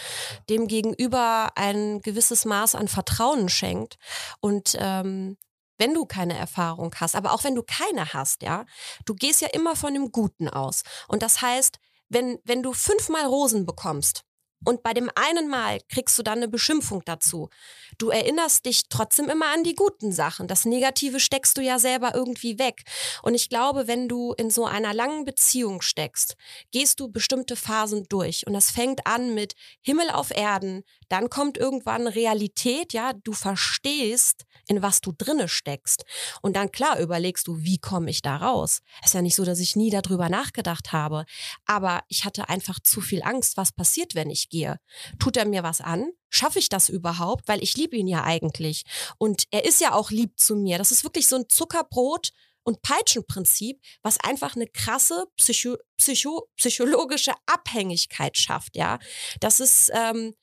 dem 0.48 0.66
Gegenüber 0.66 1.50
ein 1.54 2.00
gewisses 2.00 2.46
Maß 2.46 2.74
an 2.74 2.88
Vertrauen 2.88 3.50
schenkt 3.50 3.96
und 4.40 4.74
ähm, 4.78 5.36
wenn 5.80 5.94
du 5.94 6.04
keine 6.06 6.36
Erfahrung 6.38 6.94
hast, 7.00 7.16
aber 7.16 7.32
auch 7.32 7.42
wenn 7.42 7.56
du 7.56 7.64
keine 7.64 8.12
hast, 8.14 8.42
ja, 8.42 8.64
du 9.06 9.14
gehst 9.14 9.40
ja 9.40 9.48
immer 9.48 9.74
von 9.74 9.92
dem 9.94 10.12
Guten 10.12 10.48
aus. 10.48 10.82
Und 11.08 11.22
das 11.22 11.42
heißt, 11.42 11.78
wenn, 12.08 12.38
wenn 12.44 12.62
du 12.62 12.72
fünfmal 12.72 13.24
Rosen 13.26 13.66
bekommst, 13.66 14.24
Und 14.64 14.82
bei 14.82 14.92
dem 14.92 15.10
einen 15.14 15.48
Mal 15.48 15.80
kriegst 15.88 16.18
du 16.18 16.22
dann 16.22 16.38
eine 16.38 16.48
Beschimpfung 16.48 17.02
dazu. 17.06 17.48
Du 17.96 18.10
erinnerst 18.10 18.66
dich 18.66 18.88
trotzdem 18.90 19.30
immer 19.30 19.46
an 19.54 19.64
die 19.64 19.74
guten 19.74 20.12
Sachen. 20.12 20.48
Das 20.48 20.66
Negative 20.66 21.18
steckst 21.18 21.56
du 21.56 21.62
ja 21.62 21.78
selber 21.78 22.14
irgendwie 22.14 22.58
weg. 22.58 22.82
Und 23.22 23.34
ich 23.34 23.48
glaube, 23.48 23.86
wenn 23.86 24.06
du 24.06 24.34
in 24.34 24.50
so 24.50 24.66
einer 24.66 24.92
langen 24.92 25.24
Beziehung 25.24 25.80
steckst, 25.80 26.36
gehst 26.72 27.00
du 27.00 27.08
bestimmte 27.08 27.56
Phasen 27.56 28.04
durch. 28.10 28.46
Und 28.46 28.52
das 28.52 28.70
fängt 28.70 29.06
an 29.06 29.34
mit 29.34 29.54
Himmel 29.80 30.10
auf 30.10 30.30
Erden. 30.30 30.84
Dann 31.10 31.28
kommt 31.28 31.58
irgendwann 31.58 32.06
Realität, 32.06 32.94
ja. 32.94 33.12
Du 33.12 33.32
verstehst, 33.32 34.44
in 34.68 34.80
was 34.80 35.00
du 35.00 35.12
drinne 35.12 35.48
steckst. 35.48 36.04
Und 36.40 36.54
dann 36.56 36.70
klar 36.70 36.98
überlegst 37.00 37.48
du, 37.48 37.58
wie 37.58 37.78
komme 37.78 38.10
ich 38.10 38.22
da 38.22 38.36
raus? 38.36 38.80
ist 39.04 39.14
ja 39.14 39.20
nicht 39.20 39.34
so, 39.34 39.44
dass 39.44 39.58
ich 39.58 39.76
nie 39.76 39.90
darüber 39.90 40.28
nachgedacht 40.28 40.92
habe. 40.92 41.24
Aber 41.66 42.02
ich 42.08 42.24
hatte 42.24 42.48
einfach 42.48 42.78
zu 42.80 43.00
viel 43.00 43.22
Angst, 43.22 43.56
was 43.56 43.72
passiert, 43.72 44.14
wenn 44.14 44.30
ich 44.30 44.48
gehe. 44.48 44.76
Tut 45.18 45.36
er 45.36 45.46
mir 45.46 45.64
was 45.64 45.80
an? 45.80 46.10
Schaffe 46.28 46.60
ich 46.60 46.68
das 46.68 46.88
überhaupt? 46.88 47.48
Weil 47.48 47.62
ich 47.62 47.76
liebe 47.76 47.96
ihn 47.96 48.06
ja 48.06 48.22
eigentlich. 48.22 48.84
Und 49.18 49.44
er 49.50 49.64
ist 49.64 49.80
ja 49.80 49.92
auch 49.92 50.10
lieb 50.10 50.38
zu 50.38 50.54
mir. 50.54 50.78
Das 50.78 50.92
ist 50.92 51.02
wirklich 51.02 51.26
so 51.26 51.36
ein 51.36 51.48
Zuckerbrot 51.48 52.30
und 52.62 52.82
Peitschenprinzip, 52.82 53.80
was 54.02 54.20
einfach 54.20 54.54
eine 54.54 54.68
krasse 54.68 55.26
Psycho 55.36 55.76
Psycho 55.96 56.48
psychologische 56.56 57.32
Abhängigkeit 57.46 58.36
schafft, 58.36 58.76
ja. 58.76 58.98
Das 59.40 59.60
ist, 59.60 59.90
ähm, 59.92 60.34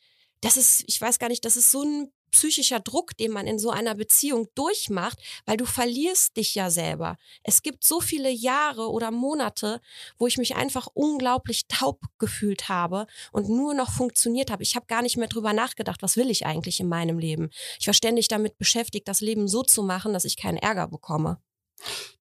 das 0.42 0.58
ist, 0.58 0.84
ich 0.88 1.00
weiß 1.00 1.20
gar 1.20 1.30
nicht, 1.30 1.46
das 1.46 1.58
ist 1.58 1.72
so 1.72 1.84
ein 1.84 2.12
psychischer 2.32 2.80
Druck, 2.80 3.16
den 3.18 3.32
man 3.32 3.48
in 3.48 3.58
so 3.58 3.70
einer 3.70 3.96
Beziehung 3.96 4.48
durchmacht, 4.56 5.18
weil 5.46 5.58
du 5.58 5.66
verlierst 5.66 6.38
dich 6.38 6.56
ja 6.56 6.70
selber. 6.70 7.18
Es 7.44 7.62
gibt 7.62 7.84
so 7.84 8.02
viele 8.02 8.30
Jahre 8.30 8.90
oder 8.92 9.12
Monate, 9.12 9.82
wo 10.18 10.28
ich 10.28 10.38
mich 10.38 10.56
einfach 10.56 10.88
unglaublich 10.94 11.68
taub 11.68 12.02
gefühlt 12.20 12.70
habe 12.70 13.08
und 13.32 13.50
nur 13.50 13.74
noch 13.74 13.92
funktioniert 13.92 14.52
habe. 14.52 14.64
Ich 14.64 14.76
habe 14.76 14.86
gar 14.88 15.02
nicht 15.02 15.18
mehr 15.18 15.28
drüber 15.28 15.54
nachgedacht, 15.54 16.02
was 16.02 16.18
will 16.18 16.30
ich 16.30 16.46
eigentlich 16.46 16.80
in 16.80 16.90
meinem 16.90 17.18
Leben. 17.18 17.50
Ich 17.80 17.88
war 17.88 17.94
ständig 17.94 18.28
damit 18.28 18.58
beschäftigt, 18.58 19.08
das 19.08 19.22
Leben 19.22 19.48
so 19.48 19.64
zu 19.64 19.84
machen, 19.84 20.14
dass 20.14 20.26
ich 20.26 20.38
keinen 20.38 20.58
Ärger 20.58 20.88
bekomme. 20.88 21.40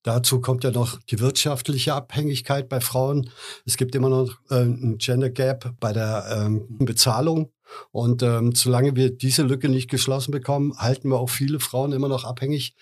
Dazu 0.02 0.40
kommt 0.40 0.64
ja 0.64 0.70
noch 0.70 1.00
die 1.02 1.18
wirtschaftliche 1.18 1.94
Abhängigkeit 1.94 2.68
bei 2.68 2.80
Frauen. 2.80 3.30
Es 3.64 3.76
gibt 3.76 3.94
immer 3.94 4.10
noch 4.10 4.38
äh, 4.50 4.62
ein 4.62 4.98
Gender 4.98 5.30
Gap 5.30 5.74
bei 5.80 5.92
der 5.92 6.44
ähm, 6.46 6.66
Bezahlung. 6.68 7.50
Und 7.90 8.22
ähm, 8.22 8.54
solange 8.54 8.96
wir 8.96 9.10
diese 9.10 9.42
Lücke 9.42 9.68
nicht 9.68 9.90
geschlossen 9.90 10.30
bekommen, 10.30 10.76
halten 10.78 11.10
wir 11.10 11.18
auch 11.18 11.30
viele 11.30 11.60
Frauen 11.60 11.92
immer 11.92 12.08
noch 12.08 12.24
abhängig 12.24 12.74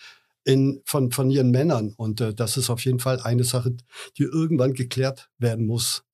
in, 0.45 0.83
von, 0.85 1.11
von 1.11 1.31
ihren 1.31 1.51
Männern. 1.51 1.95
Und 1.97 2.21
äh, 2.21 2.35
das 2.35 2.57
ist 2.57 2.71
auf 2.71 2.85
jeden 2.85 3.01
Fall 3.01 3.21
eine 3.21 3.45
Sache, 3.45 3.77
die 4.19 4.25
irgendwann 4.25 4.75
geklärt 4.75 5.31
werden 5.39 5.67
muss. 5.67 6.05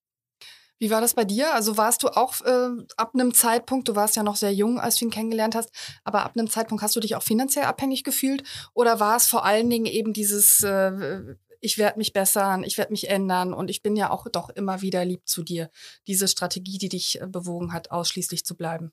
Wie 0.79 0.91
war 0.91 1.03
das 1.03 1.13
bei 1.13 1.25
dir? 1.25 1.53
Also 1.55 1.77
warst 1.77 2.03
du 2.03 2.09
auch 2.09 2.41
äh, 2.41 2.69
ab 2.97 3.11
einem 3.13 3.35
Zeitpunkt, 3.35 3.89
du 3.89 3.97
warst 3.97 4.17
ja 4.17 4.23
noch 4.23 4.37
sehr 4.37 4.55
jung, 4.55 4.81
als 4.81 4.97
du 4.97 5.05
ihn 5.05 5.11
kennengelernt 5.11 5.55
hast, 5.55 5.71
aber 6.05 6.23
ab 6.25 6.33
einem 6.35 6.49
Zeitpunkt 6.49 6.83
hast 6.83 6.97
du 6.97 7.01
dich 7.01 7.17
auch 7.17 7.23
finanziell 7.23 7.67
abhängig 7.67 8.03
gefühlt? 8.03 8.45
Oder 8.73 8.99
war 8.99 9.17
es 9.17 9.27
vor 9.27 9.45
allen 9.45 9.69
Dingen 9.69 9.85
eben 9.85 10.15
dieses, 10.15 10.63
äh, 10.63 11.37
ich 11.61 11.79
werde 11.79 11.99
mich 11.99 12.13
bessern, 12.13 12.65
ich 12.65 12.79
werde 12.79 12.93
mich 12.93 13.09
ändern 13.09 13.53
und 13.53 13.71
ich 13.71 13.83
bin 13.83 13.97
ja 13.97 14.11
auch 14.11 14.27
doch 14.33 14.49
immer 14.51 14.81
wieder 14.81 15.05
lieb 15.05 15.23
zu 15.27 15.43
dir. 15.43 15.71
Diese 16.07 16.29
Strategie, 16.29 16.79
die 16.79 16.89
dich 16.89 17.21
äh, 17.21 17.27
bewogen 17.27 17.73
hat, 17.73 17.91
ausschließlich 17.91 18.45
zu 18.45 18.57
bleiben. 18.57 18.93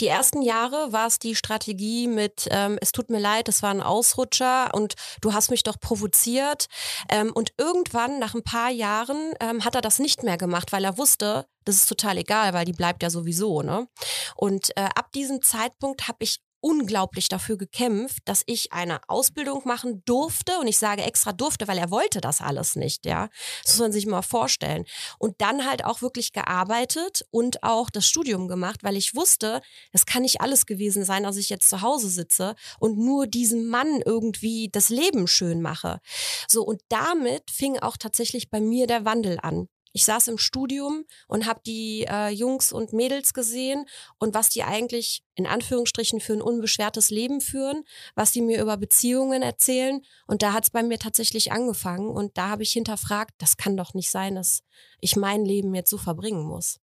Die 0.00 0.08
ersten 0.08 0.42
Jahre 0.42 0.92
war 0.92 1.06
es 1.06 1.18
die 1.18 1.34
Strategie 1.34 2.06
mit, 2.08 2.48
ähm, 2.50 2.78
es 2.80 2.92
tut 2.92 3.10
mir 3.10 3.18
leid, 3.18 3.48
es 3.48 3.62
war 3.62 3.70
ein 3.70 3.80
Ausrutscher 3.80 4.74
und 4.74 4.94
du 5.20 5.32
hast 5.32 5.50
mich 5.50 5.62
doch 5.62 5.78
provoziert. 5.80 6.66
Ähm, 7.08 7.32
und 7.32 7.52
irgendwann, 7.58 8.18
nach 8.18 8.34
ein 8.34 8.44
paar 8.44 8.70
Jahren, 8.70 9.32
ähm, 9.40 9.64
hat 9.64 9.74
er 9.74 9.80
das 9.80 9.98
nicht 9.98 10.22
mehr 10.22 10.36
gemacht, 10.36 10.72
weil 10.72 10.84
er 10.84 10.98
wusste, 10.98 11.46
das 11.64 11.76
ist 11.76 11.88
total 11.88 12.18
egal, 12.18 12.52
weil 12.52 12.64
die 12.64 12.72
bleibt 12.72 13.02
ja 13.02 13.10
sowieso. 13.10 13.62
Ne? 13.62 13.88
Und 14.36 14.76
äh, 14.76 14.88
ab 14.94 15.12
diesem 15.12 15.42
Zeitpunkt 15.42 16.08
habe 16.08 16.18
ich 16.20 16.40
unglaublich 16.62 17.28
dafür 17.28 17.58
gekämpft, 17.58 18.22
dass 18.24 18.42
ich 18.46 18.72
eine 18.72 19.00
Ausbildung 19.08 19.62
machen 19.66 20.02
durfte. 20.06 20.58
Und 20.58 20.68
ich 20.68 20.78
sage 20.78 21.02
extra 21.02 21.32
durfte, 21.32 21.68
weil 21.68 21.76
er 21.76 21.90
wollte 21.90 22.20
das 22.20 22.40
alles 22.40 22.76
nicht, 22.76 23.04
ja. 23.04 23.28
Das 23.62 23.74
muss 23.74 23.80
man 23.80 23.92
sich 23.92 24.06
mal 24.06 24.22
vorstellen. 24.22 24.84
Und 25.18 25.40
dann 25.40 25.66
halt 25.68 25.84
auch 25.84 26.00
wirklich 26.00 26.32
gearbeitet 26.32 27.24
und 27.30 27.62
auch 27.62 27.90
das 27.90 28.06
Studium 28.06 28.48
gemacht, 28.48 28.82
weil 28.82 28.96
ich 28.96 29.14
wusste, 29.14 29.60
das 29.92 30.06
kann 30.06 30.22
nicht 30.22 30.40
alles 30.40 30.64
gewesen 30.64 31.04
sein, 31.04 31.24
dass 31.24 31.36
ich 31.36 31.50
jetzt 31.50 31.68
zu 31.68 31.82
Hause 31.82 32.08
sitze 32.08 32.54
und 32.78 32.96
nur 32.96 33.26
diesem 33.26 33.66
Mann 33.68 34.00
irgendwie 34.04 34.68
das 34.70 34.88
Leben 34.88 35.26
schön 35.26 35.60
mache. 35.60 36.00
So, 36.48 36.62
und 36.62 36.80
damit 36.88 37.50
fing 37.50 37.78
auch 37.80 37.96
tatsächlich 37.96 38.50
bei 38.50 38.60
mir 38.60 38.86
der 38.86 39.04
Wandel 39.04 39.38
an. 39.42 39.68
Ich 39.92 40.04
saß 40.04 40.28
im 40.28 40.38
Studium 40.38 41.04
und 41.28 41.46
habe 41.46 41.60
die 41.64 42.06
äh, 42.08 42.28
Jungs 42.28 42.72
und 42.72 42.92
Mädels 42.92 43.34
gesehen 43.34 43.86
und 44.18 44.34
was 44.34 44.48
die 44.48 44.62
eigentlich 44.62 45.22
in 45.34 45.46
Anführungsstrichen 45.46 46.20
für 46.20 46.32
ein 46.32 46.42
unbeschwertes 46.42 47.10
Leben 47.10 47.40
führen, 47.40 47.84
was 48.14 48.32
die 48.32 48.42
mir 48.42 48.60
über 48.60 48.76
Beziehungen 48.76 49.42
erzählen. 49.42 50.02
Und 50.26 50.42
da 50.42 50.52
hat 50.52 50.64
es 50.64 50.70
bei 50.70 50.82
mir 50.82 50.98
tatsächlich 50.98 51.52
angefangen 51.52 52.10
und 52.10 52.36
da 52.36 52.48
habe 52.48 52.62
ich 52.62 52.72
hinterfragt, 52.72 53.32
das 53.38 53.56
kann 53.56 53.76
doch 53.76 53.94
nicht 53.94 54.10
sein, 54.10 54.34
dass 54.34 54.62
ich 55.00 55.16
mein 55.16 55.44
Leben 55.44 55.74
jetzt 55.74 55.90
so 55.90 55.98
verbringen 55.98 56.44
muss. 56.44 56.78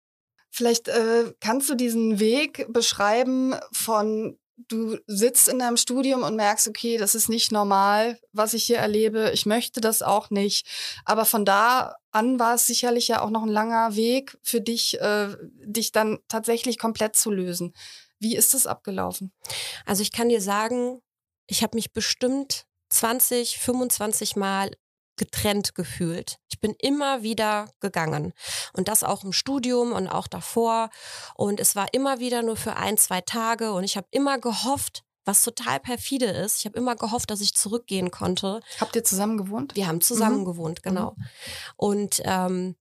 Vielleicht 0.52 0.88
äh, 0.88 1.34
kannst 1.40 1.70
du 1.70 1.76
diesen 1.76 2.20
Weg 2.20 2.66
beschreiben 2.74 3.56
von 3.72 4.39
du 4.68 4.98
sitzt 5.08 5.48
in 5.48 5.60
deinem 5.60 5.78
Studium 5.78 6.24
und 6.24 6.36
merkst, 6.36 6.68
okay, 6.68 6.98
das 6.98 7.16
ist 7.16 7.30
nicht 7.30 7.52
normal, 7.52 8.20
was 8.34 8.54
ich 8.54 8.66
hier 8.66 8.78
erlebe. 8.78 9.32
Ich 9.34 9.46
möchte 9.46 9.82
das 9.82 10.02
auch 10.02 10.30
nicht. 10.30 10.68
Aber 11.06 11.26
von 11.26 11.46
da 11.46 11.96
an 12.12 12.40
war 12.40 12.56
es 12.56 12.68
sicherlich 12.68 13.08
ja 13.08 13.22
auch 13.22 13.30
noch 13.30 13.44
ein 13.44 13.50
langer 13.50 13.96
Weg 13.96 14.38
für 14.44 14.62
dich, 14.62 15.00
äh, 15.00 15.36
dich 15.64 15.92
dann 15.92 16.20
tatsächlich 16.28 16.78
komplett 16.78 17.16
zu 17.16 17.32
lösen. 17.32 17.74
Wie 18.20 18.36
ist 18.36 18.54
das 18.54 18.68
abgelaufen? 18.68 19.32
Also 19.86 20.02
ich 20.02 20.12
kann 20.12 20.30
dir 20.30 20.42
sagen, 20.42 21.02
ich 21.48 21.64
habe 21.64 21.78
mich 21.78 21.94
bestimmt 21.94 22.66
20, 22.90 23.58
25 23.58 24.36
Mal 24.36 24.72
getrennt 25.20 25.76
gefühlt. 25.76 26.38
Ich 26.50 26.60
bin 26.60 26.74
immer 26.80 27.22
wieder 27.22 27.70
gegangen. 27.80 28.34
Und 28.74 28.88
das 28.88 29.04
auch 29.04 29.24
im 29.24 29.34
Studium 29.34 29.92
und 29.92 30.08
auch 30.08 30.28
davor. 30.28 30.90
Und 31.36 31.60
es 31.60 31.76
war 31.76 31.94
immer 31.94 32.20
wieder 32.20 32.42
nur 32.42 32.56
für 32.56 32.76
ein, 32.78 32.98
zwei 32.98 33.22
Tage. 33.22 33.74
Und 33.74 33.84
ich 33.84 33.98
habe 33.98 34.08
immer 34.10 34.40
gehofft, 34.40 35.04
was 35.26 35.44
total 35.44 35.80
perfide 35.80 36.26
ist. 36.26 36.60
Ich 36.60 36.66
habe 36.66 36.78
immer 36.78 36.96
gehofft, 36.96 37.30
dass 37.30 37.42
ich 37.42 37.54
zurückgehen 37.54 38.10
konnte. 38.10 38.62
Habt 38.80 38.96
ihr 38.96 39.04
zusammen 39.04 39.38
gewohnt? 39.38 39.76
Wir 39.76 39.86
haben 39.86 40.02
zusammen 40.02 40.40
mhm. 40.40 40.46
gewohnt, 40.46 40.82
genau. 40.82 41.12
Mhm. 41.16 41.26
Und 41.76 42.22
ähm, 42.24 42.76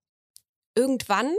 irgendwann 0.74 1.34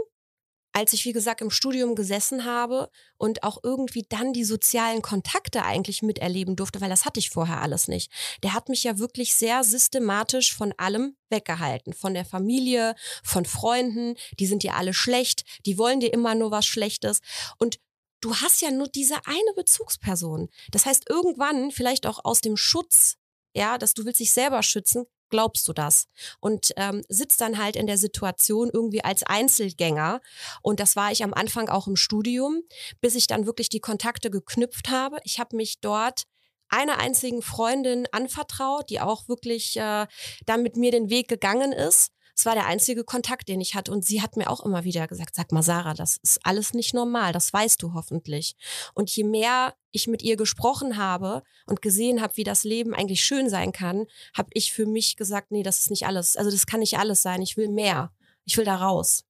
als 0.80 0.94
ich, 0.94 1.04
wie 1.04 1.12
gesagt, 1.12 1.42
im 1.42 1.52
Studium 1.52 1.94
gesessen 1.94 2.46
habe 2.46 2.90
und 3.18 3.44
auch 3.44 3.60
irgendwie 3.64 4.06
dann 4.08 4.32
die 4.32 4.46
sozialen 4.46 5.02
Kontakte 5.02 5.64
eigentlich 5.64 6.02
miterleben 6.02 6.56
durfte, 6.56 6.80
weil 6.80 6.90
das 6.90 7.04
hatte 7.04 7.20
ich 7.20 7.32
vorher 7.32 7.62
alles 7.62 7.90
nicht. 7.90 8.10
Der 8.44 8.54
hat 8.54 8.70
mich 8.70 8.86
ja 8.86 8.98
wirklich 8.98 9.36
sehr 9.36 9.66
systematisch 9.66 10.56
von 10.56 10.74
allem 10.78 11.18
weggehalten. 11.30 11.92
Von 11.92 12.14
der 12.14 12.24
Familie, 12.24 12.96
von 13.26 13.44
Freunden, 13.44 14.16
die 14.40 14.48
sind 14.48 14.64
dir 14.64 14.76
alle 14.76 14.94
schlecht, 14.94 15.44
die 15.66 15.78
wollen 15.78 16.00
dir 16.00 16.14
immer 16.14 16.34
nur 16.34 16.50
was 16.50 16.66
Schlechtes. 16.66 17.20
Und 17.58 17.80
du 18.22 18.38
hast 18.38 18.62
ja 18.62 18.72
nur 18.72 18.88
diese 18.88 19.16
eine 19.26 19.54
Bezugsperson. 19.58 20.48
Das 20.72 20.86
heißt, 20.86 21.10
irgendwann, 21.10 21.72
vielleicht 21.72 22.08
auch 22.08 22.24
aus 22.24 22.40
dem 22.40 22.56
Schutz, 22.56 23.18
ja, 23.54 23.78
dass 23.78 23.94
du 23.94 24.06
willst 24.06 24.22
dich 24.22 24.32
selber 24.32 24.64
schützen, 24.64 25.08
glaubst 25.30 25.68
du 25.68 25.74
das? 25.74 26.08
Und 26.40 26.72
ähm, 26.78 27.04
sitzt 27.10 27.42
dann 27.42 27.58
halt 27.58 27.76
in 27.76 27.88
der 27.88 27.98
Situation 27.98 28.70
irgendwie 28.72 29.04
als 29.04 29.24
Einzelgänger. 29.24 30.22
Und 30.62 30.80
das 30.80 30.96
war 30.96 31.12
ich 31.12 31.24
am 31.24 31.34
Anfang 31.34 31.70
auch 31.70 31.88
im 31.88 31.96
Studium, 31.96 32.62
bis 33.02 33.16
ich 33.16 33.28
dann 33.28 33.46
wirklich 33.46 33.70
die 33.70 33.80
Kontakte 33.80 34.30
geknüpft 34.30 34.90
habe. 34.90 35.18
Ich 35.24 35.40
habe 35.40 35.56
mich 35.56 35.80
dort 35.82 36.24
einer 36.70 37.00
einzigen 37.00 37.42
Freundin 37.42 38.08
anvertraut, 38.12 38.90
die 38.90 39.02
auch 39.02 39.28
wirklich 39.28 39.76
äh, 39.78 40.08
dann 40.46 40.64
mit 40.64 40.78
mir 40.78 40.92
den 40.92 41.10
Weg 41.10 41.28
gegangen 41.28 41.72
ist. 41.72 42.12
Es 42.40 42.46
war 42.46 42.56
der 42.56 42.68
einzige 42.68 43.04
Kontakt, 43.04 43.50
den 43.50 43.60
ich 43.60 43.76
hatte. 43.76 43.92
Und 43.92 44.06
sie 44.06 44.22
hat 44.22 44.38
mir 44.38 44.50
auch 44.50 44.64
immer 44.64 44.86
wieder 44.86 45.10
gesagt, 45.10 45.36
sag 45.36 45.52
mal, 45.52 45.62
Sarah, 45.62 45.94
das 45.94 46.16
ist 46.24 46.40
alles 46.44 46.74
nicht 46.74 46.94
normal. 46.94 47.34
Das 47.34 47.52
weißt 47.52 47.84
du 47.84 47.94
hoffentlich. 47.94 48.56
Und 48.94 49.14
je 49.14 49.26
mehr 49.26 49.76
ich 49.92 50.08
mit 50.08 50.22
ihr 50.22 50.38
gesprochen 50.38 50.96
habe 50.96 51.44
und 51.66 51.82
gesehen 51.82 52.22
habe, 52.22 52.38
wie 52.38 52.46
das 52.46 52.64
Leben 52.64 52.96
eigentlich 52.96 53.26
schön 53.26 53.50
sein 53.50 53.74
kann, 53.74 54.06
habe 54.34 54.52
ich 54.54 54.72
für 54.72 54.86
mich 54.86 55.18
gesagt, 55.18 55.52
nee, 55.52 55.64
das 55.64 55.80
ist 55.80 55.90
nicht 55.90 56.08
alles. 56.08 56.38
Also 56.38 56.50
das 56.50 56.66
kann 56.66 56.80
nicht 56.80 56.98
alles 56.98 57.22
sein. 57.22 57.42
Ich 57.42 57.58
will 57.58 57.68
mehr. 57.68 58.14
Ich 58.46 58.56
will 58.56 58.64
da 58.64 58.78
raus. 58.78 59.26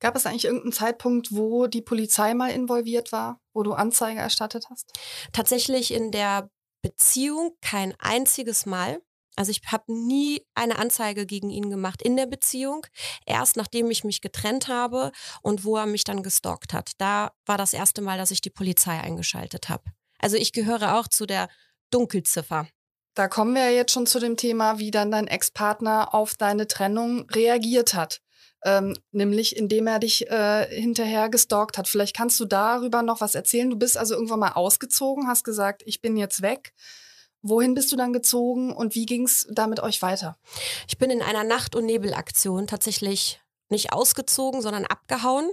Gab 0.00 0.16
es 0.16 0.24
eigentlich 0.24 0.46
irgendeinen 0.46 0.72
Zeitpunkt, 0.72 1.36
wo 1.36 1.66
die 1.66 1.82
Polizei 1.82 2.32
mal 2.32 2.50
involviert 2.50 3.12
war, 3.12 3.42
wo 3.52 3.62
du 3.62 3.74
Anzeige 3.74 4.20
erstattet 4.20 4.70
hast? 4.70 4.90
Tatsächlich 5.32 5.92
in 5.92 6.12
der 6.12 6.48
Beziehung 6.80 7.58
kein 7.60 7.94
einziges 7.98 8.64
Mal. 8.64 9.02
Also 9.36 9.50
ich 9.50 9.60
habe 9.70 9.84
nie 9.92 10.42
eine 10.54 10.78
Anzeige 10.78 11.26
gegen 11.26 11.50
ihn 11.50 11.70
gemacht 11.70 12.02
in 12.02 12.16
der 12.16 12.26
Beziehung. 12.26 12.86
Erst 13.26 13.56
nachdem 13.56 13.90
ich 13.90 14.02
mich 14.02 14.20
getrennt 14.22 14.68
habe 14.68 15.12
und 15.42 15.64
wo 15.64 15.76
er 15.76 15.86
mich 15.86 16.04
dann 16.04 16.22
gestalkt 16.22 16.72
hat. 16.72 16.92
Da 16.98 17.32
war 17.44 17.58
das 17.58 17.72
erste 17.72 18.00
Mal, 18.02 18.18
dass 18.18 18.30
ich 18.30 18.40
die 18.40 18.50
Polizei 18.50 18.98
eingeschaltet 18.98 19.68
habe. 19.68 19.84
Also 20.18 20.36
ich 20.36 20.52
gehöre 20.52 20.96
auch 20.98 21.08
zu 21.08 21.26
der 21.26 21.48
Dunkelziffer. 21.90 22.66
Da 23.14 23.28
kommen 23.28 23.54
wir 23.54 23.70
jetzt 23.72 23.92
schon 23.92 24.06
zu 24.06 24.18
dem 24.18 24.36
Thema, 24.36 24.78
wie 24.78 24.90
dann 24.90 25.10
dein 25.10 25.26
Ex-Partner 25.26 26.14
auf 26.14 26.34
deine 26.34 26.66
Trennung 26.66 27.28
reagiert 27.30 27.94
hat. 27.94 28.20
ähm, 28.64 28.96
nämlich 29.12 29.56
indem 29.56 29.86
er 29.86 29.98
dich 30.00 30.28
äh, 30.28 30.66
hinterher 30.68 31.28
gestalkt 31.28 31.78
hat. 31.78 31.88
Vielleicht 31.88 32.16
kannst 32.16 32.40
du 32.40 32.44
darüber 32.46 33.02
noch 33.02 33.20
was 33.20 33.34
erzählen. 33.34 33.70
Du 33.70 33.76
bist 33.76 33.96
also 33.96 34.14
irgendwann 34.14 34.40
mal 34.40 34.52
ausgezogen, 34.52 35.28
hast 35.28 35.44
gesagt, 35.44 35.82
ich 35.86 36.00
bin 36.00 36.16
jetzt 36.16 36.42
weg. 36.42 36.72
Wohin 37.48 37.74
bist 37.74 37.92
du 37.92 37.96
dann 37.96 38.12
gezogen 38.12 38.74
und 38.74 38.94
wie 38.94 39.06
ging 39.06 39.24
es 39.24 39.46
da 39.50 39.66
mit 39.66 39.80
euch 39.80 40.02
weiter? 40.02 40.36
Ich 40.88 40.98
bin 40.98 41.10
in 41.10 41.22
einer 41.22 41.44
Nacht- 41.44 41.74
und 41.74 41.86
Nebelaktion 41.86 42.66
tatsächlich 42.66 43.40
nicht 43.68 43.92
ausgezogen, 43.92 44.62
sondern 44.62 44.84
abgehauen. 44.84 45.50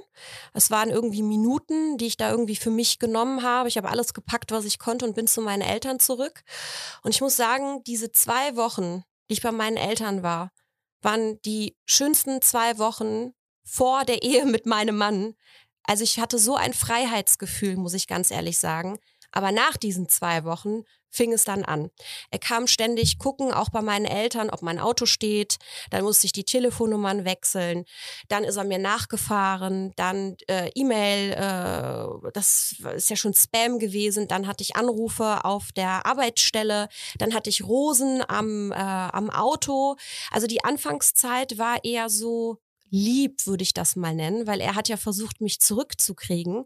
Es 0.53 0.69
waren 0.69 0.89
irgendwie 0.89 1.23
Minuten, 1.23 1.97
die 1.97 2.05
ich 2.05 2.17
da 2.17 2.29
irgendwie 2.29 2.55
für 2.55 2.69
mich 2.69 2.99
genommen 2.99 3.43
habe. 3.43 3.69
Ich 3.69 3.77
habe 3.77 3.89
alles 3.89 4.13
gepackt, 4.13 4.51
was 4.51 4.65
ich 4.65 4.79
konnte 4.79 5.05
und 5.05 5.15
bin 5.15 5.27
zu 5.27 5.41
meinen 5.41 5.61
Eltern 5.61 5.99
zurück. 5.99 6.43
Und 7.01 7.11
ich 7.11 7.21
muss 7.21 7.35
sagen, 7.35 7.83
diese 7.85 8.11
zwei 8.11 8.55
Wochen, 8.55 9.03
die 9.29 9.33
ich 9.33 9.41
bei 9.41 9.51
meinen 9.51 9.77
Eltern 9.77 10.21
war, 10.21 10.51
waren 11.01 11.41
die 11.41 11.75
schönsten 11.85 12.41
zwei 12.41 12.77
Wochen 12.77 13.33
vor 13.63 14.05
der 14.05 14.21
Ehe 14.23 14.45
mit 14.45 14.65
meinem 14.65 14.97
Mann. 14.97 15.35
Also 15.83 16.03
ich 16.03 16.19
hatte 16.19 16.37
so 16.37 16.55
ein 16.55 16.73
Freiheitsgefühl, 16.73 17.75
muss 17.75 17.93
ich 17.93 18.07
ganz 18.07 18.31
ehrlich 18.31 18.57
sagen. 18.59 18.99
Aber 19.33 19.51
nach 19.51 19.75
diesen 19.77 20.07
zwei 20.07 20.45
Wochen 20.45 20.83
fing 21.13 21.31
es 21.31 21.43
dann 21.43 21.63
an. 21.63 21.91
Er 22.31 22.39
kam 22.39 22.65
ständig 22.67 23.19
gucken, 23.19 23.53
auch 23.53 23.69
bei 23.69 23.81
meinen 23.81 24.05
Eltern, 24.05 24.49
ob 24.49 24.61
mein 24.63 24.79
Auto 24.79 25.05
steht. 25.05 25.57
Dann 25.91 26.03
musste 26.03 26.25
ich 26.25 26.33
die 26.33 26.43
Telefonnummern 26.43 27.23
wechseln. 27.23 27.85
Dann 28.29 28.43
ist 28.43 28.57
er 28.57 28.63
mir 28.63 28.79
nachgefahren. 28.79 29.93
Dann 29.95 30.35
äh, 30.47 30.71
E-Mail, 30.73 31.33
äh, 31.33 32.31
das 32.33 32.75
ist 32.95 33.09
ja 33.09 33.15
schon 33.15 33.33
Spam 33.33 33.77
gewesen. 33.77 34.27
Dann 34.27 34.47
hatte 34.47 34.63
ich 34.63 34.75
Anrufe 34.75 35.45
auf 35.45 35.71
der 35.71 36.05
Arbeitsstelle. 36.05 36.89
Dann 37.19 37.33
hatte 37.33 37.49
ich 37.49 37.63
Rosen 37.63 38.23
am, 38.27 38.71
äh, 38.71 38.75
am 38.75 39.29
Auto. 39.29 39.95
Also 40.31 40.47
die 40.47 40.63
Anfangszeit 40.63 41.59
war 41.59 41.83
eher 41.83 42.09
so, 42.09 42.57
lieb, 42.93 43.47
würde 43.47 43.63
ich 43.63 43.73
das 43.73 43.95
mal 43.95 44.13
nennen, 44.13 44.45
weil 44.45 44.61
er 44.61 44.75
hat 44.75 44.87
ja 44.87 44.97
versucht, 44.97 45.41
mich 45.41 45.59
zurückzukriegen. 45.59 46.65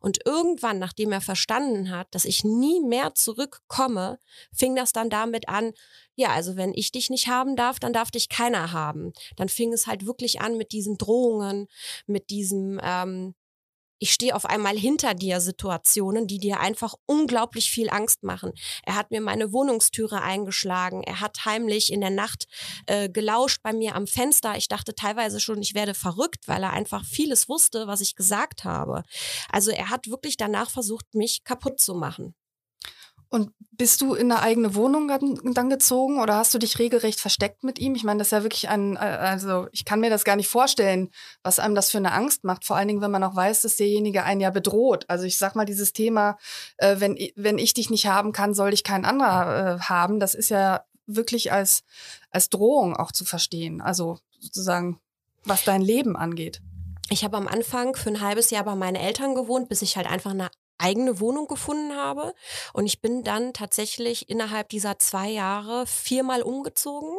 Und 0.00 0.24
irgendwann, 0.24 0.78
nachdem 0.78 1.12
er 1.12 1.20
verstanden 1.20 1.90
hat, 1.90 2.08
dass 2.14 2.24
ich 2.24 2.44
nie 2.44 2.80
mehr 2.80 3.14
zurückkomme, 3.14 4.18
fing 4.54 4.74
das 4.74 4.94
dann 4.94 5.10
damit 5.10 5.50
an, 5.50 5.72
ja, 6.14 6.30
also 6.30 6.56
wenn 6.56 6.72
ich 6.72 6.92
dich 6.92 7.10
nicht 7.10 7.28
haben 7.28 7.56
darf, 7.56 7.78
dann 7.78 7.92
darf 7.92 8.10
dich 8.10 8.30
keiner 8.30 8.72
haben. 8.72 9.12
Dann 9.36 9.50
fing 9.50 9.70
es 9.74 9.86
halt 9.86 10.06
wirklich 10.06 10.40
an 10.40 10.56
mit 10.56 10.72
diesen 10.72 10.96
Drohungen, 10.96 11.66
mit 12.06 12.30
diesem, 12.30 12.80
ähm, 12.82 13.34
ich 13.98 14.12
stehe 14.12 14.34
auf 14.34 14.44
einmal 14.44 14.76
hinter 14.76 15.14
dir 15.14 15.40
Situationen, 15.40 16.26
die 16.26 16.38
dir 16.38 16.60
einfach 16.60 16.94
unglaublich 17.06 17.70
viel 17.70 17.88
Angst 17.90 18.22
machen. 18.22 18.52
Er 18.84 18.94
hat 18.94 19.10
mir 19.10 19.20
meine 19.20 19.52
Wohnungstüre 19.52 20.22
eingeschlagen. 20.22 21.02
Er 21.02 21.20
hat 21.20 21.44
heimlich 21.44 21.92
in 21.92 22.00
der 22.00 22.10
Nacht 22.10 22.46
äh, 22.86 23.08
gelauscht 23.08 23.62
bei 23.62 23.72
mir 23.72 23.94
am 23.94 24.06
Fenster. 24.06 24.56
Ich 24.56 24.68
dachte 24.68 24.94
teilweise 24.94 25.40
schon, 25.40 25.62
ich 25.62 25.74
werde 25.74 25.94
verrückt, 25.94 26.46
weil 26.46 26.62
er 26.62 26.72
einfach 26.72 27.04
vieles 27.04 27.48
wusste, 27.48 27.86
was 27.86 28.00
ich 28.00 28.16
gesagt 28.16 28.64
habe. 28.64 29.02
Also 29.50 29.70
er 29.70 29.90
hat 29.90 30.08
wirklich 30.08 30.36
danach 30.36 30.70
versucht, 30.70 31.14
mich 31.14 31.44
kaputt 31.44 31.80
zu 31.80 31.94
machen. 31.94 32.34
Und 33.28 33.50
bist 33.72 34.00
du 34.00 34.14
in 34.14 34.30
eine 34.30 34.40
eigene 34.40 34.74
Wohnung 34.74 35.08
dann 35.08 35.70
gezogen 35.70 36.20
oder 36.20 36.36
hast 36.36 36.54
du 36.54 36.58
dich 36.58 36.78
regelrecht 36.78 37.20
versteckt 37.20 37.64
mit 37.64 37.78
ihm? 37.78 37.94
Ich 37.94 38.04
meine, 38.04 38.18
das 38.18 38.28
ist 38.28 38.32
ja 38.32 38.42
wirklich 38.42 38.68
ein, 38.68 38.96
äh, 38.96 39.00
also 39.00 39.66
ich 39.72 39.84
kann 39.84 40.00
mir 40.00 40.10
das 40.10 40.24
gar 40.24 40.36
nicht 40.36 40.48
vorstellen, 40.48 41.10
was 41.42 41.58
einem 41.58 41.74
das 41.74 41.90
für 41.90 41.98
eine 41.98 42.12
Angst 42.12 42.44
macht. 42.44 42.64
Vor 42.64 42.76
allen 42.76 42.88
Dingen, 42.88 43.00
wenn 43.00 43.10
man 43.10 43.24
auch 43.24 43.34
weiß, 43.34 43.62
dass 43.62 43.76
derjenige 43.76 44.24
einen 44.24 44.40
ja 44.40 44.50
bedroht. 44.50 45.04
Also 45.08 45.24
ich 45.24 45.38
sag 45.38 45.56
mal, 45.56 45.64
dieses 45.64 45.92
Thema, 45.92 46.38
äh, 46.78 46.96
wenn, 46.98 47.18
wenn 47.34 47.58
ich 47.58 47.74
dich 47.74 47.90
nicht 47.90 48.06
haben 48.06 48.32
kann, 48.32 48.54
soll 48.54 48.72
ich 48.72 48.84
kein 48.84 49.04
anderer 49.04 49.76
äh, 49.76 49.80
haben, 49.80 50.20
das 50.20 50.34
ist 50.34 50.48
ja 50.48 50.84
wirklich 51.06 51.52
als, 51.52 51.82
als 52.30 52.48
Drohung 52.48 52.96
auch 52.96 53.12
zu 53.12 53.24
verstehen. 53.24 53.80
Also 53.80 54.18
sozusagen, 54.38 55.00
was 55.44 55.64
dein 55.64 55.82
Leben 55.82 56.16
angeht. 56.16 56.60
Ich 57.08 57.24
habe 57.24 57.36
am 57.36 57.46
Anfang 57.46 57.94
für 57.94 58.10
ein 58.10 58.20
halbes 58.20 58.50
Jahr 58.50 58.64
bei 58.64 58.74
meinen 58.74 58.96
Eltern 58.96 59.34
gewohnt, 59.34 59.68
bis 59.68 59.82
ich 59.82 59.96
halt 59.96 60.08
einfach 60.08 60.32
eine 60.32 60.50
eigene 60.78 61.20
Wohnung 61.20 61.46
gefunden 61.46 61.96
habe. 61.96 62.34
Und 62.72 62.86
ich 62.86 63.00
bin 63.00 63.24
dann 63.24 63.52
tatsächlich 63.52 64.28
innerhalb 64.28 64.68
dieser 64.68 64.98
zwei 64.98 65.28
Jahre 65.28 65.86
viermal 65.86 66.42
umgezogen, 66.42 67.18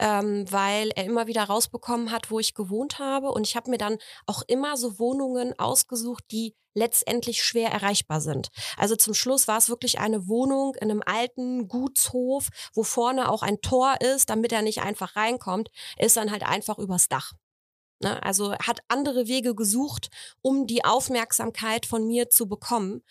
ähm, 0.00 0.44
weil 0.50 0.90
er 0.90 1.04
immer 1.04 1.26
wieder 1.26 1.44
rausbekommen 1.44 2.10
hat, 2.10 2.30
wo 2.30 2.40
ich 2.40 2.54
gewohnt 2.54 2.98
habe. 2.98 3.30
Und 3.30 3.46
ich 3.46 3.56
habe 3.56 3.70
mir 3.70 3.78
dann 3.78 3.98
auch 4.26 4.42
immer 4.46 4.76
so 4.76 4.98
Wohnungen 4.98 5.58
ausgesucht, 5.58 6.24
die 6.30 6.54
letztendlich 6.76 7.42
schwer 7.42 7.70
erreichbar 7.70 8.20
sind. 8.20 8.50
Also 8.76 8.96
zum 8.96 9.14
Schluss 9.14 9.48
war 9.48 9.58
es 9.58 9.68
wirklich 9.68 9.98
eine 9.98 10.28
Wohnung 10.28 10.74
in 10.74 10.90
einem 10.90 11.02
alten 11.04 11.68
Gutshof, 11.68 12.48
wo 12.74 12.82
vorne 12.82 13.30
auch 13.30 13.42
ein 13.42 13.60
Tor 13.62 13.96
ist, 14.00 14.30
damit 14.30 14.52
er 14.52 14.62
nicht 14.62 14.82
einfach 14.82 15.16
reinkommt. 15.16 15.70
Ist 15.98 16.16
dann 16.18 16.30
halt 16.30 16.44
einfach 16.44 16.78
übers 16.78 17.08
Dach. 17.08 17.32
Ne? 18.00 18.22
Also 18.22 18.54
hat 18.54 18.80
andere 18.88 19.26
Wege 19.26 19.54
gesucht, 19.54 20.10
um 20.42 20.66
die 20.66 20.84
Aufmerksamkeit 20.84 21.86
von 21.86 22.06
mir 22.06 22.30
zu 22.30 22.48
bekommen. 22.48 23.02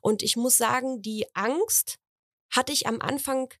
Und 0.00 0.22
ich 0.22 0.36
muss 0.36 0.58
sagen, 0.58 1.02
die 1.02 1.26
Angst 1.34 1.98
hatte 2.50 2.72
ich 2.72 2.86
am 2.86 3.00
Anfang 3.00 3.52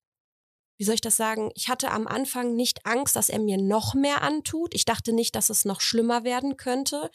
wie 0.82 0.84
soll 0.84 0.96
ich 0.96 1.00
das 1.00 1.16
sagen? 1.16 1.52
Ich 1.54 1.68
hatte 1.68 1.92
am 1.92 2.08
Anfang 2.08 2.56
nicht 2.56 2.86
Angst, 2.86 3.14
dass 3.14 3.28
er 3.28 3.38
mir 3.38 3.56
noch 3.56 3.94
mehr 3.94 4.22
antut. 4.22 4.74
Ich 4.74 4.84
dachte 4.84 5.12
nicht, 5.12 5.36
dass 5.36 5.48
es 5.48 5.64
noch 5.64 5.80
schlimmer 5.80 6.24
werden 6.24 6.56
könnte. 6.56 7.08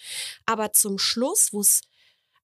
Aber 0.46 0.72
zum 0.72 0.98
Schluss, 0.98 1.52
wo 1.52 1.60
es 1.60 1.82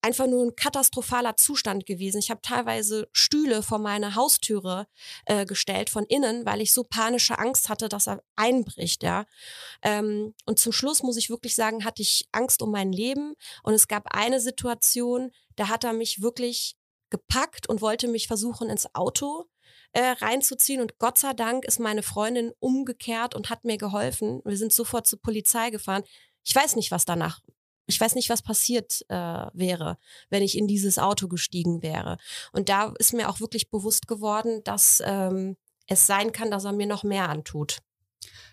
einfach 0.04 0.28
nur 0.28 0.46
ein 0.46 0.56
katastrophaler 0.56 1.38
Zustand 1.38 1.86
gewesen. 1.86 2.20
Ich 2.20 2.30
habe 2.30 2.42
teilweise 2.42 3.08
Stühle 3.14 3.64
vor 3.64 3.80
meine 3.80 4.16
Haustüre 4.16 4.86
äh, 5.26 5.46
gestellt 5.46 5.90
von 5.90 6.06
innen, 6.06 6.46
weil 6.46 6.62
ich 6.62 6.74
so 6.74 6.84
panische 6.84 7.40
Angst 7.40 7.70
hatte, 7.70 7.88
dass 7.88 8.08
er 8.08 8.22
einbricht, 8.36 9.02
ja. 9.02 9.26
Ähm, 9.82 10.36
und 10.46 10.60
zum 10.60 10.74
Schluss 10.74 11.04
muss 11.04 11.18
ich 11.18 11.30
wirklich 11.30 11.56
sagen, 11.56 11.86
hatte 11.86 12.02
ich 12.02 12.28
Angst 12.34 12.62
um 12.62 12.72
mein 12.72 12.92
Leben. 12.92 13.34
Und 13.64 13.74
es 13.74 13.88
gab 13.88 14.14
eine 14.14 14.42
Situation, 14.42 15.32
da 15.56 15.70
hat 15.70 15.86
er 15.86 15.94
mich 15.94 16.22
wirklich 16.22 16.76
gepackt 17.10 17.70
und 17.70 17.82
wollte 17.82 18.08
mich 18.08 18.28
versuchen 18.28 18.70
ins 18.70 18.94
Auto 18.94 19.46
äh, 19.94 20.02
reinzuziehen. 20.02 20.82
Und 20.82 21.00
Gott 21.00 21.18
sei 21.18 21.34
Dank 21.34 21.64
ist 21.64 21.80
meine 21.80 22.04
Freundin 22.04 22.52
umgekehrt 22.60 23.36
und 23.36 23.50
hat 23.50 23.64
mir 23.64 23.78
geholfen. 23.78 24.42
Wir 24.44 24.58
sind 24.58 24.74
sofort 24.74 25.08
zur 25.08 25.22
Polizei 25.22 25.70
gefahren. 25.70 26.04
Ich 26.44 26.54
weiß 26.54 26.76
nicht, 26.76 26.92
was 26.92 27.06
danach 27.06 27.40
ich 27.86 28.00
weiß 28.00 28.16
nicht, 28.16 28.30
was 28.30 28.42
passiert 28.42 29.06
äh, 29.10 29.16
wäre, 29.54 29.98
wenn 30.30 30.44
ich 30.44 30.58
in 30.58 30.68
dieses 30.68 31.00
Auto 31.00 31.28
gestiegen 31.28 31.82
wäre. 31.82 32.18
Und 32.52 32.70
da 32.70 32.94
ist 32.98 33.14
mir 33.14 33.30
auch 33.30 33.40
wirklich 33.40 33.70
bewusst 33.70 34.08
geworden, 34.08 34.62
dass 34.64 35.02
ähm, 35.06 35.58
es 35.88 36.08
sein 36.08 36.32
kann, 36.32 36.52
dass 36.52 36.66
er 36.66 36.72
mir 36.72 36.88
noch 36.88 37.04
mehr 37.04 37.30
antut. 37.30 37.80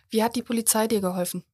Wie 0.09 0.23
hat 0.23 0.35
die 0.35 0.43
Polizei 0.43 0.88
dir 0.88 1.01
geholfen? 1.01 1.45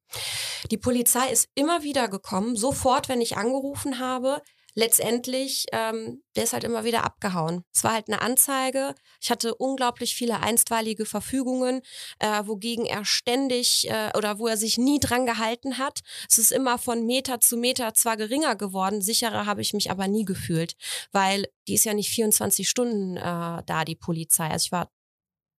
Die 0.70 0.78
Polizei 0.78 1.28
ist 1.30 1.48
immer 1.54 1.82
wieder 1.82 2.08
gekommen, 2.08 2.56
sofort, 2.56 3.08
wenn 3.08 3.20
ich 3.20 3.36
angerufen 3.36 3.98
habe 3.98 4.42
letztendlich, 4.76 5.64
ähm, 5.72 6.22
der 6.36 6.44
ist 6.44 6.52
halt 6.52 6.62
immer 6.62 6.84
wieder 6.84 7.02
abgehauen. 7.02 7.64
Es 7.74 7.82
war 7.82 7.94
halt 7.94 8.08
eine 8.08 8.20
Anzeige. 8.20 8.94
Ich 9.20 9.30
hatte 9.30 9.54
unglaublich 9.54 10.14
viele 10.14 10.40
einstweilige 10.40 11.06
Verfügungen, 11.06 11.80
äh, 12.18 12.42
wogegen 12.44 12.84
er 12.84 13.04
ständig 13.06 13.88
äh, 13.88 14.10
oder 14.16 14.38
wo 14.38 14.46
er 14.46 14.58
sich 14.58 14.76
nie 14.76 15.00
dran 15.00 15.24
gehalten 15.24 15.78
hat. 15.78 16.00
Es 16.28 16.36
ist 16.36 16.52
immer 16.52 16.78
von 16.78 17.06
Meter 17.06 17.40
zu 17.40 17.56
Meter 17.56 17.94
zwar 17.94 18.18
geringer 18.18 18.54
geworden, 18.54 19.00
sicherer 19.00 19.46
habe 19.46 19.62
ich 19.62 19.72
mich 19.72 19.90
aber 19.90 20.08
nie 20.08 20.26
gefühlt, 20.26 20.76
weil 21.10 21.46
die 21.68 21.74
ist 21.74 21.84
ja 21.84 21.94
nicht 21.94 22.10
24 22.10 22.68
Stunden 22.68 23.16
äh, 23.16 23.22
da, 23.22 23.84
die 23.86 23.96
Polizei. 23.96 24.48
Also 24.48 24.66
ich 24.66 24.72
war 24.72 24.90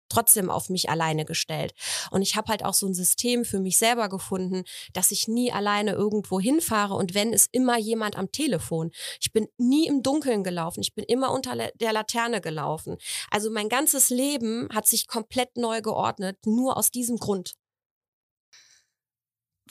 trotzdem 0.09 0.49
auf 0.49 0.69
mich 0.69 0.89
alleine 0.89 1.25
gestellt. 1.25 1.73
Und 2.11 2.21
ich 2.21 2.35
habe 2.35 2.49
halt 2.49 2.63
auch 2.63 2.73
so 2.73 2.87
ein 2.87 2.93
System 2.93 3.45
für 3.45 3.59
mich 3.59 3.77
selber 3.77 4.09
gefunden, 4.09 4.63
dass 4.93 5.11
ich 5.11 5.27
nie 5.27 5.51
alleine 5.51 5.91
irgendwo 5.91 6.39
hinfahre 6.39 6.95
und 6.95 7.13
wenn 7.13 7.33
ist 7.33 7.49
immer 7.51 7.77
jemand 7.77 8.17
am 8.17 8.31
Telefon. 8.31 8.91
Ich 9.19 9.31
bin 9.31 9.47
nie 9.57 9.87
im 9.87 10.03
Dunkeln 10.03 10.43
gelaufen, 10.43 10.81
ich 10.81 10.93
bin 10.93 11.05
immer 11.05 11.31
unter 11.31 11.55
der 11.55 11.93
Laterne 11.93 12.41
gelaufen. 12.41 12.97
Also 13.31 13.51
mein 13.51 13.69
ganzes 13.69 14.09
Leben 14.09 14.67
hat 14.73 14.87
sich 14.87 15.07
komplett 15.07 15.57
neu 15.57 15.81
geordnet, 15.81 16.37
nur 16.45 16.77
aus 16.77 16.91
diesem 16.91 17.17
Grund. 17.17 17.55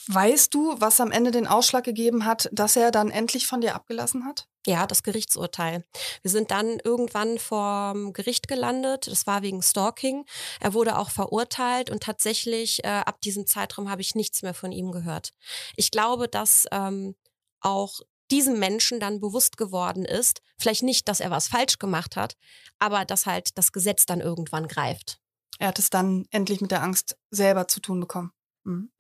Weißt 0.08 0.52
du, 0.52 0.74
was 0.78 1.00
am 1.00 1.10
Ende 1.10 1.30
den 1.30 1.46
Ausschlag 1.46 1.84
gegeben 1.84 2.26
hat, 2.26 2.48
dass 2.52 2.76
er 2.76 2.90
dann 2.90 3.10
endlich 3.10 3.46
von 3.46 3.60
dir 3.60 3.74
abgelassen 3.74 4.26
hat? 4.26 4.46
Ja, 4.66 4.86
das 4.86 5.04
Gerichtsurteil. 5.04 5.84
Wir 6.22 6.30
sind 6.30 6.50
dann 6.50 6.78
irgendwann 6.82 7.38
vorm 7.38 8.12
Gericht 8.12 8.48
gelandet. 8.48 9.06
Das 9.06 9.26
war 9.26 9.42
wegen 9.42 9.62
Stalking. 9.62 10.26
Er 10.60 10.74
wurde 10.74 10.98
auch 10.98 11.10
verurteilt 11.10 11.88
und 11.88 12.02
tatsächlich 12.02 12.84
äh, 12.84 12.88
ab 12.88 13.20
diesem 13.20 13.46
Zeitraum 13.46 13.88
habe 13.88 14.02
ich 14.02 14.16
nichts 14.16 14.42
mehr 14.42 14.54
von 14.54 14.72
ihm 14.72 14.90
gehört. 14.90 15.30
Ich 15.76 15.92
glaube, 15.92 16.28
dass 16.28 16.66
ähm, 16.72 17.14
auch 17.60 18.00
diesem 18.30 18.58
Menschen 18.58 18.98
dann 18.98 19.20
bewusst 19.20 19.56
geworden 19.56 20.04
ist, 20.04 20.42
vielleicht 20.58 20.82
nicht, 20.82 21.06
dass 21.08 21.20
er 21.20 21.30
was 21.30 21.46
falsch 21.46 21.78
gemacht 21.78 22.16
hat, 22.16 22.36
aber 22.80 23.04
dass 23.04 23.24
halt 23.26 23.56
das 23.56 23.70
Gesetz 23.70 24.04
dann 24.04 24.20
irgendwann 24.20 24.66
greift. 24.66 25.20
Er 25.58 25.68
hat 25.68 25.78
es 25.78 25.90
dann 25.90 26.26
endlich 26.30 26.60
mit 26.60 26.72
der 26.72 26.82
Angst 26.82 27.16
selber 27.30 27.68
zu 27.68 27.80
tun 27.80 28.00
bekommen. 28.00 28.32
Mhm. 28.64 28.90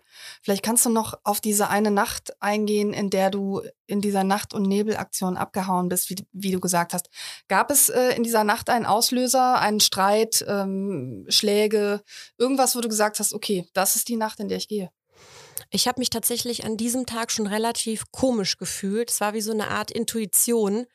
Vielleicht 0.42 0.62
kannst 0.62 0.84
du 0.84 0.90
noch 0.90 1.14
auf 1.24 1.40
diese 1.40 1.68
eine 1.68 1.90
Nacht 1.90 2.40
eingehen, 2.40 2.92
in 2.92 3.10
der 3.10 3.30
du 3.30 3.62
in 3.86 4.00
dieser 4.00 4.24
Nacht- 4.24 4.54
und 4.54 4.62
Nebelaktion 4.62 5.36
abgehauen 5.36 5.88
bist, 5.88 6.10
wie, 6.10 6.16
wie 6.32 6.50
du 6.50 6.60
gesagt 6.60 6.92
hast. 6.92 7.08
Gab 7.48 7.70
es 7.70 7.88
äh, 7.88 8.14
in 8.16 8.22
dieser 8.22 8.44
Nacht 8.44 8.70
einen 8.70 8.86
Auslöser, 8.86 9.58
einen 9.60 9.80
Streit, 9.80 10.44
ähm, 10.48 11.24
Schläge, 11.28 12.02
irgendwas, 12.38 12.76
wo 12.76 12.80
du 12.80 12.88
gesagt 12.88 13.18
hast, 13.20 13.32
okay, 13.32 13.68
das 13.72 13.96
ist 13.96 14.08
die 14.08 14.16
Nacht, 14.16 14.40
in 14.40 14.48
der 14.48 14.58
ich 14.58 14.68
gehe? 14.68 14.90
Ich 15.70 15.88
habe 15.88 16.00
mich 16.00 16.10
tatsächlich 16.10 16.64
an 16.64 16.76
diesem 16.76 17.06
Tag 17.06 17.30
schon 17.30 17.46
relativ 17.46 18.10
komisch 18.12 18.56
gefühlt. 18.56 19.10
Es 19.10 19.20
war 19.20 19.34
wie 19.34 19.40
so 19.40 19.52
eine 19.52 19.68
Art 19.68 19.90
Intuition, 19.90 20.86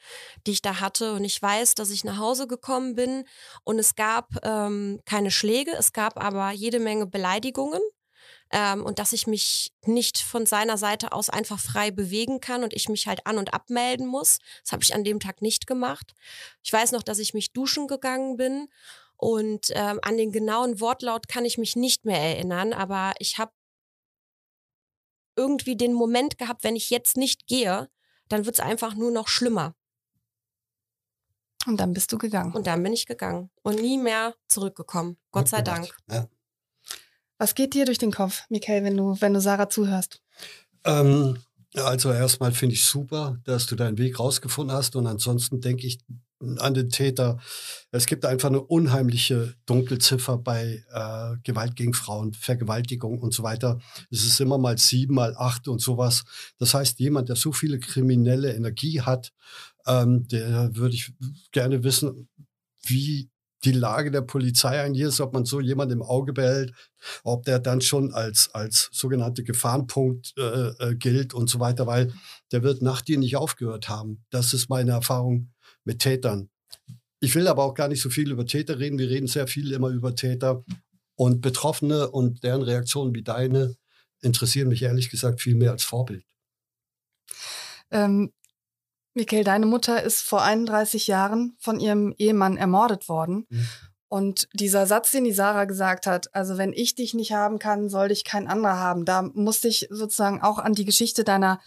die 0.48 0.52
ich 0.52 0.62
da 0.62 0.80
hatte. 0.80 1.14
Und 1.14 1.26
ich 1.26 1.42
weiß, 1.42 1.76
dass 1.76 1.90
ich 1.90 2.04
nach 2.04 2.18
Hause 2.18 2.48
gekommen 2.48 2.96
bin 2.96 3.26
und 3.64 3.80
es 3.80 3.96
gab 3.96 4.30
ähm, 4.44 5.02
keine 5.06 5.32
Schläge, 5.32 5.72
es 5.78 5.94
gab 5.94 6.24
aber 6.24 6.52
jede 6.52 6.80
Menge 6.80 7.06
Beleidigungen. 7.06 7.82
Ähm, 8.52 8.84
und 8.84 9.00
dass 9.00 9.14
ich 9.14 9.28
mich 9.28 9.72
nicht 9.86 10.18
von 10.18 10.46
seiner 10.46 10.78
Seite 10.78 11.12
aus 11.14 11.30
einfach 11.30 11.60
frei 11.60 11.92
bewegen 11.92 12.42
kann 12.42 12.64
und 12.64 12.74
ich 12.74 12.90
mich 12.90 13.08
halt 13.08 13.26
an 13.26 13.38
und 13.38 13.54
abmelden 13.54 14.08
muss. 14.08 14.40
Das 14.64 14.74
habe 14.74 14.84
ich 14.84 14.94
an 14.94 15.04
dem 15.04 15.20
Tag 15.20 15.42
nicht 15.42 15.68
gemacht. 15.68 16.14
Ich 16.64 16.74
weiß 16.74 16.92
noch, 16.92 17.04
dass 17.04 17.20
ich 17.20 17.34
mich 17.34 17.54
duschen 17.54 17.88
gegangen 17.88 18.38
bin 18.38 18.68
und 19.16 19.68
ähm, 19.76 20.00
an 20.02 20.18
den 20.18 20.32
genauen 20.32 20.80
Wortlaut 20.80 21.28
kann 21.28 21.46
ich 21.46 21.58
mich 21.58 21.76
nicht 21.76 22.06
mehr 22.06 22.20
erinnern, 22.20 22.74
aber 22.74 23.14
ich 23.20 23.38
habe 23.38 23.52
irgendwie 25.36 25.78
den 25.78 25.94
Moment 25.94 26.38
gehabt, 26.38 26.64
wenn 26.64 26.76
ich 26.76 26.90
jetzt 26.90 27.18
nicht 27.18 27.48
gehe, 27.48 27.90
dann 28.30 28.46
wird 28.46 28.56
es 28.56 28.60
einfach 28.60 28.96
nur 28.96 29.12
noch 29.12 29.28
schlimmer. 29.28 29.76
Und 31.68 31.78
dann 31.78 31.94
bist 31.94 32.12
du 32.12 32.18
gegangen. 32.18 32.54
Und 32.54 32.68
dann 32.68 32.82
bin 32.82 32.94
ich 32.94 33.06
gegangen 33.06 33.52
und 33.62 33.76
nie 33.76 33.98
mehr 33.98 34.36
zurückgekommen. 34.48 35.18
Gott 35.32 35.48
sei 35.48 35.62
Dank. 35.62 35.96
Ja. 36.10 36.28
Was 37.41 37.56
geht 37.56 37.73
dir 37.73 37.86
durch 37.86 37.97
den 37.97 38.12
Kopf, 38.12 38.43
Michael, 38.49 38.84
wenn 38.84 38.95
du, 38.95 39.19
wenn 39.19 39.34
du 39.34 39.41
Sarah 39.41 39.67
zuhörst? 39.67 40.21
Ähm, 40.84 41.39
also 41.73 42.12
erstmal 42.12 42.51
finde 42.51 42.75
ich 42.75 42.86
super, 42.86 43.39
dass 43.45 43.65
du 43.65 43.75
deinen 43.75 43.97
Weg 43.97 44.19
rausgefunden 44.19 44.77
hast. 44.77 44.95
Und 44.95 45.08
ansonsten 45.08 45.60
denke 45.60 45.88
ich, 45.88 45.97
an 46.60 46.75
den 46.75 46.91
Täter. 46.91 47.39
Es 47.89 48.06
gibt 48.06 48.25
einfach 48.25 48.49
eine 48.49 48.62
unheimliche 48.62 49.56
Dunkelziffer 49.65 50.38
bei 50.38 50.84
äh, 50.93 51.38
Gewalt 51.43 51.75
gegen 51.75 51.95
Frauen, 51.95 52.34
Vergewaltigung 52.34 53.17
und 53.17 53.34
so 53.34 53.41
weiter. 53.41 53.80
Es 54.12 54.23
ist 54.23 54.39
immer 54.39 54.60
mal 54.60 54.77
sieben, 54.77 55.15
mal 55.15 55.36
acht 55.36 55.67
und 55.67 55.82
sowas. 55.82 56.23
Das 56.60 56.75
heißt, 56.75 56.99
jemand, 56.99 57.30
der 57.30 57.38
so 57.38 57.51
viele 57.54 57.80
kriminelle 57.80 58.54
Energie 58.54 59.01
hat, 59.01 59.34
ähm, 59.88 60.27
der 60.27 60.75
würde 60.75 60.93
ich 60.93 61.12
gerne 61.51 61.84
wissen, 61.84 62.30
wie 62.84 63.31
die 63.63 63.71
Lage 63.71 64.12
der 64.12 64.21
Polizei 64.21 64.82
eigentlich 64.82 65.08
ist, 65.08 65.21
ob 65.21 65.34
man 65.34 65.45
so 65.45 65.60
jemand 65.60 65.91
im 65.91 66.02
Auge 66.02 66.34
behält, 66.34 66.74
ob 67.24 67.43
der 67.45 67.60
dann 67.60 67.82
schon 67.82 68.13
als, 68.13 68.50
als 68.54 68.89
sogenannte 68.91 69.43
Gefahrenpunkt 69.43 70.34
äh, 70.38 70.69
äh, 70.69 70.95
gilt 70.95 71.34
und 71.34 71.50
so 71.50 71.60
weiter, 71.60 71.88
weil 71.88 72.13
der 72.52 72.63
wird 72.63 72.82
nach 72.82 73.02
dir 73.02 73.17
nicht 73.17 73.38
aufgehört 73.38 73.89
haben. 73.89 74.24
Das 74.30 74.54
ist 74.54 74.69
meine 74.69 74.91
Erfahrung 74.91 75.52
mit 75.84 76.00
Tätern. 76.00 76.50
Ich 77.19 77.36
will 77.36 77.47
aber 77.47 77.63
auch 77.63 77.76
gar 77.76 77.88
nicht 77.88 78.02
so 78.02 78.10
viel 78.10 78.32
über 78.32 78.45
Täter 78.45 78.80
reden. 78.80 78.97
Wir 78.97 79.10
reden 79.10 79.28
sehr 79.28 79.47
viel 79.47 79.71
immer 79.71 79.89
über 79.89 80.15
Täter. 80.15 80.63
Und 81.15 81.41
Betroffene 81.41 82.10
und 82.10 82.43
deren 82.43 82.63
Reaktionen 82.63 83.13
wie 83.13 83.21
deine 83.21 83.76
interessieren 84.21 84.69
mich 84.69 84.82
ehrlich 84.82 85.10
gesagt 85.10 85.39
viel 85.39 85.56
mehr 85.56 85.71
als 85.71 85.84
Vorbild. 85.84 86.26
Ähm, 87.91 88.32
Michael, 89.13 89.43
deine 89.43 89.65
Mutter 89.65 90.02
ist 90.02 90.21
vor 90.21 90.41
31 90.41 91.08
Jahren 91.08 91.56
von 91.60 91.80
ihrem 91.80 92.13
Ehemann 92.17 92.58
ermordet 92.58 93.10
worden. 93.10 93.45
Mhm. 93.50 93.67
Und 94.08 94.50
dieser 94.54 94.88
Satz, 94.88 95.12
den 95.12 95.24
die 95.24 95.32
Sarah 95.32 95.63
gesagt 95.63 96.06
hat, 96.06 96.36
also 96.36 96.58
wenn 96.58 96.74
ich 96.74 96.95
dich 96.95 97.13
nicht 97.13 97.32
haben 97.32 97.60
kann, 97.60 97.88
soll 97.88 98.10
dich 98.10 98.26
kein 98.26 98.47
anderer 98.47 98.78
haben, 98.78 99.06
da 99.06 99.21
musste 99.21 99.69
ich 99.69 99.88
sozusagen 99.89 100.41
auch 100.41 100.60
an 100.60 100.74
die 100.74 100.84
Geschichte 100.84 101.24
deiner 101.24 101.62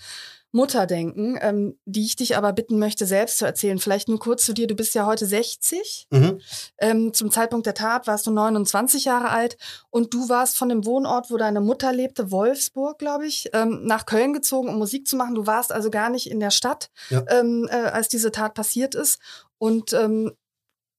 Mutter 0.55 0.87
denken, 0.87 1.37
ähm, 1.41 1.77
die 1.85 2.05
ich 2.05 2.15
dich 2.15 2.37
aber 2.37 2.53
bitten 2.53 2.79
möchte, 2.79 3.07
selbst 3.07 3.39
zu 3.39 3.45
erzählen. 3.45 3.81
Vielleicht 3.81 4.09
nur 4.09 4.21
kurz 4.21 4.47
zu 4.47 4.53
dir. 4.53 4.69
Du 4.69 4.77
bist 4.77 4.95
ja 4.95 5.05
heute 5.05 5.27
60. 5.27 6.07
Mhm. 6.11 6.41
Ähm, 6.79 7.13
zum 7.13 7.33
Zeitpunkt 7.33 7.67
der 7.67 7.75
Tat 7.75 8.07
warst 8.07 8.27
du 8.29 8.31
29 8.31 9.05
Jahre 9.05 9.31
alt 9.31 9.57
und 9.91 10.15
du 10.15 10.29
warst 10.29 10.57
von 10.57 10.69
dem 10.69 10.85
Wohnort, 10.85 11.31
wo 11.31 11.37
deine 11.37 11.61
Mutter 11.61 11.93
lebte, 11.93 12.31
Wolfsburg, 12.31 12.99
glaube 12.99 13.27
ich, 13.27 13.51
ähm, 13.53 13.81
nach 13.85 14.07
Köln 14.07 14.33
gezogen, 14.33 14.69
um 14.69 14.79
Musik 14.79 15.09
zu 15.09 15.17
machen. 15.17 15.35
Du 15.35 15.47
warst 15.49 15.73
also 15.73 15.91
gar 15.91 16.09
nicht 16.09 16.31
in 16.31 16.39
der 16.39 16.51
Stadt, 16.51 16.91
ja. 17.11 17.25
ähm, 17.29 17.69
äh, 17.69 17.75
als 17.75 18.09
diese 18.09 18.31
Tat 18.31 18.55
passiert 18.55 18.95
ist. 18.95 19.19
Und 19.59 19.93
ähm, 19.93 20.33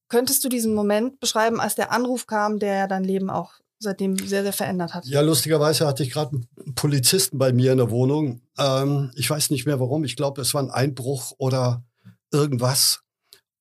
könntest 0.10 0.44
du 0.44 0.50
diesen 0.50 0.74
Moment 0.74 1.22
beschreiben, 1.22 1.62
als 1.62 1.76
der 1.76 1.94
Anruf 1.94 2.28
kam, 2.28 2.60
der 2.60 2.76
ja 2.76 2.88
dein 2.88 3.06
Leben 3.06 3.30
auch 3.30 3.54
seitdem 3.86 4.17
sehr, 4.17 4.43
sehr 4.43 4.54
verändert 4.54 4.93
hat. 4.93 5.06
Ja, 5.06 5.21
lustigerweise 5.21 5.88
hatte 5.88 6.04
ich 6.04 6.12
gerade 6.12 6.32
einen 6.36 6.76
Polizisten 6.76 7.38
bei 7.38 7.54
mir 7.54 7.71
in 7.71 7.78
der 7.78 7.89
Wohnung. 7.89 8.41
Ähm, 8.58 9.12
ich 9.15 9.30
weiß 9.30 9.50
nicht 9.50 9.65
mehr 9.65 9.80
warum. 9.80 10.04
Ich 10.04 10.15
glaube, 10.15 10.41
es 10.41 10.54
war 10.54 10.62
ein 10.62 10.69
Einbruch 10.69 11.34
oder 11.38 11.84
irgendwas. 12.32 13.02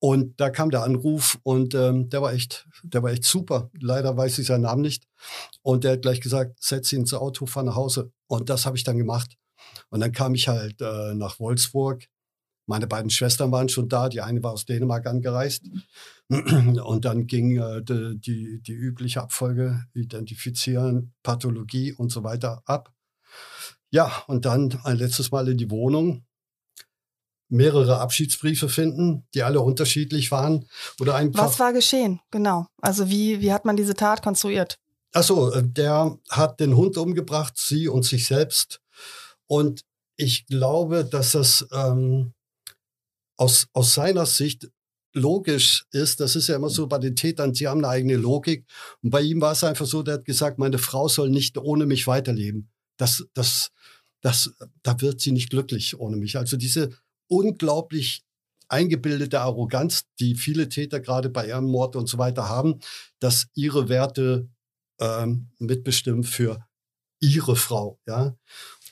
Und 0.00 0.38
da 0.38 0.50
kam 0.50 0.70
der 0.70 0.82
Anruf 0.82 1.38
und 1.44 1.74
ähm, 1.74 2.10
der 2.10 2.20
war 2.20 2.34
echt, 2.34 2.66
der 2.82 3.02
war 3.02 3.10
echt 3.10 3.24
super. 3.24 3.70
Leider 3.80 4.16
weiß 4.16 4.38
ich 4.38 4.46
seinen 4.46 4.62
Namen 4.62 4.82
nicht. 4.82 5.04
Und 5.62 5.84
der 5.84 5.92
hat 5.92 6.02
gleich 6.02 6.20
gesagt, 6.20 6.62
setz 6.62 6.92
ihn 6.92 7.00
ins 7.00 7.14
Auto, 7.14 7.46
fahr 7.46 7.62
nach 7.62 7.76
Hause. 7.76 8.12
Und 8.26 8.50
das 8.50 8.66
habe 8.66 8.76
ich 8.76 8.84
dann 8.84 8.98
gemacht. 8.98 9.36
Und 9.88 10.00
dann 10.00 10.12
kam 10.12 10.34
ich 10.34 10.48
halt 10.48 10.80
äh, 10.82 11.14
nach 11.14 11.38
Wolfsburg 11.38 12.06
meine 12.66 12.86
beiden 12.86 13.10
Schwestern 13.10 13.52
waren 13.52 13.68
schon 13.68 13.88
da. 13.88 14.08
Die 14.08 14.20
eine 14.20 14.42
war 14.42 14.52
aus 14.52 14.64
Dänemark 14.64 15.06
angereist. 15.06 15.64
Und 16.30 17.04
dann 17.04 17.26
ging 17.26 17.58
äh, 17.58 17.82
die, 17.82 18.18
die, 18.18 18.62
die 18.62 18.72
übliche 18.72 19.20
Abfolge, 19.20 19.84
identifizieren, 19.92 21.12
Pathologie 21.22 21.92
und 21.92 22.10
so 22.10 22.24
weiter 22.24 22.62
ab. 22.64 22.92
Ja, 23.90 24.24
und 24.26 24.44
dann 24.44 24.80
ein 24.84 24.96
letztes 24.96 25.30
Mal 25.30 25.48
in 25.48 25.56
die 25.56 25.70
Wohnung 25.70 26.24
mehrere 27.48 28.00
Abschiedsbriefe 28.00 28.68
finden, 28.68 29.26
die 29.34 29.42
alle 29.42 29.60
unterschiedlich 29.60 30.30
waren. 30.30 30.66
Oder 31.00 31.14
einfach 31.14 31.44
Was 31.44 31.60
war 31.60 31.72
geschehen? 31.72 32.20
Genau. 32.30 32.66
Also 32.80 33.08
wie, 33.08 33.40
wie 33.40 33.52
hat 33.52 33.64
man 33.64 33.76
diese 33.76 33.94
Tat 33.94 34.22
konstruiert? 34.22 34.78
Achso, 35.12 35.52
äh, 35.52 35.62
der 35.62 36.18
hat 36.28 36.58
den 36.58 36.76
Hund 36.76 36.96
umgebracht, 36.96 37.54
sie 37.56 37.88
und 37.88 38.04
sich 38.04 38.26
selbst. 38.26 38.80
Und 39.46 39.82
ich 40.16 40.46
glaube, 40.46 41.04
dass 41.04 41.32
das 41.32 41.66
ähm, 41.72 42.32
aus, 43.36 43.68
aus 43.72 43.94
seiner 43.94 44.26
Sicht 44.26 44.70
logisch 45.14 45.86
ist, 45.92 46.20
das 46.20 46.36
ist 46.36 46.48
ja 46.48 46.56
immer 46.56 46.68
so 46.68 46.86
bei 46.86 46.98
den 46.98 47.16
Tätern, 47.16 47.54
sie 47.54 47.68
haben 47.68 47.84
eine 47.84 47.88
eigene 47.88 48.16
Logik. 48.16 48.66
Und 49.02 49.10
bei 49.10 49.22
ihm 49.22 49.40
war 49.40 49.52
es 49.52 49.64
einfach 49.64 49.86
so, 49.86 50.02
der 50.02 50.14
hat 50.14 50.24
gesagt, 50.24 50.58
meine 50.58 50.78
Frau 50.78 51.08
soll 51.08 51.30
nicht 51.30 51.56
ohne 51.56 51.86
mich 51.86 52.06
weiterleben. 52.06 52.70
Das, 52.96 53.24
das, 53.32 53.70
das, 54.20 54.52
da 54.82 55.00
wird 55.00 55.20
sie 55.20 55.32
nicht 55.32 55.50
glücklich 55.50 55.98
ohne 55.98 56.16
mich. 56.16 56.36
Also 56.36 56.56
diese 56.56 56.90
unglaublich 57.28 58.24
eingebildete 58.68 59.40
Arroganz, 59.40 60.04
die 60.18 60.34
viele 60.34 60.68
Täter 60.68 61.00
gerade 61.00 61.30
bei 61.30 61.46
Ehrenmord 61.46 61.96
und 61.96 62.08
so 62.08 62.18
weiter 62.18 62.48
haben, 62.48 62.80
dass 63.20 63.46
ihre 63.54 63.88
Werte 63.88 64.48
ähm, 65.00 65.50
mitbestimmen 65.58 66.24
für 66.24 66.66
ihre 67.20 67.56
Frau. 67.56 67.98
Ja? 68.06 68.36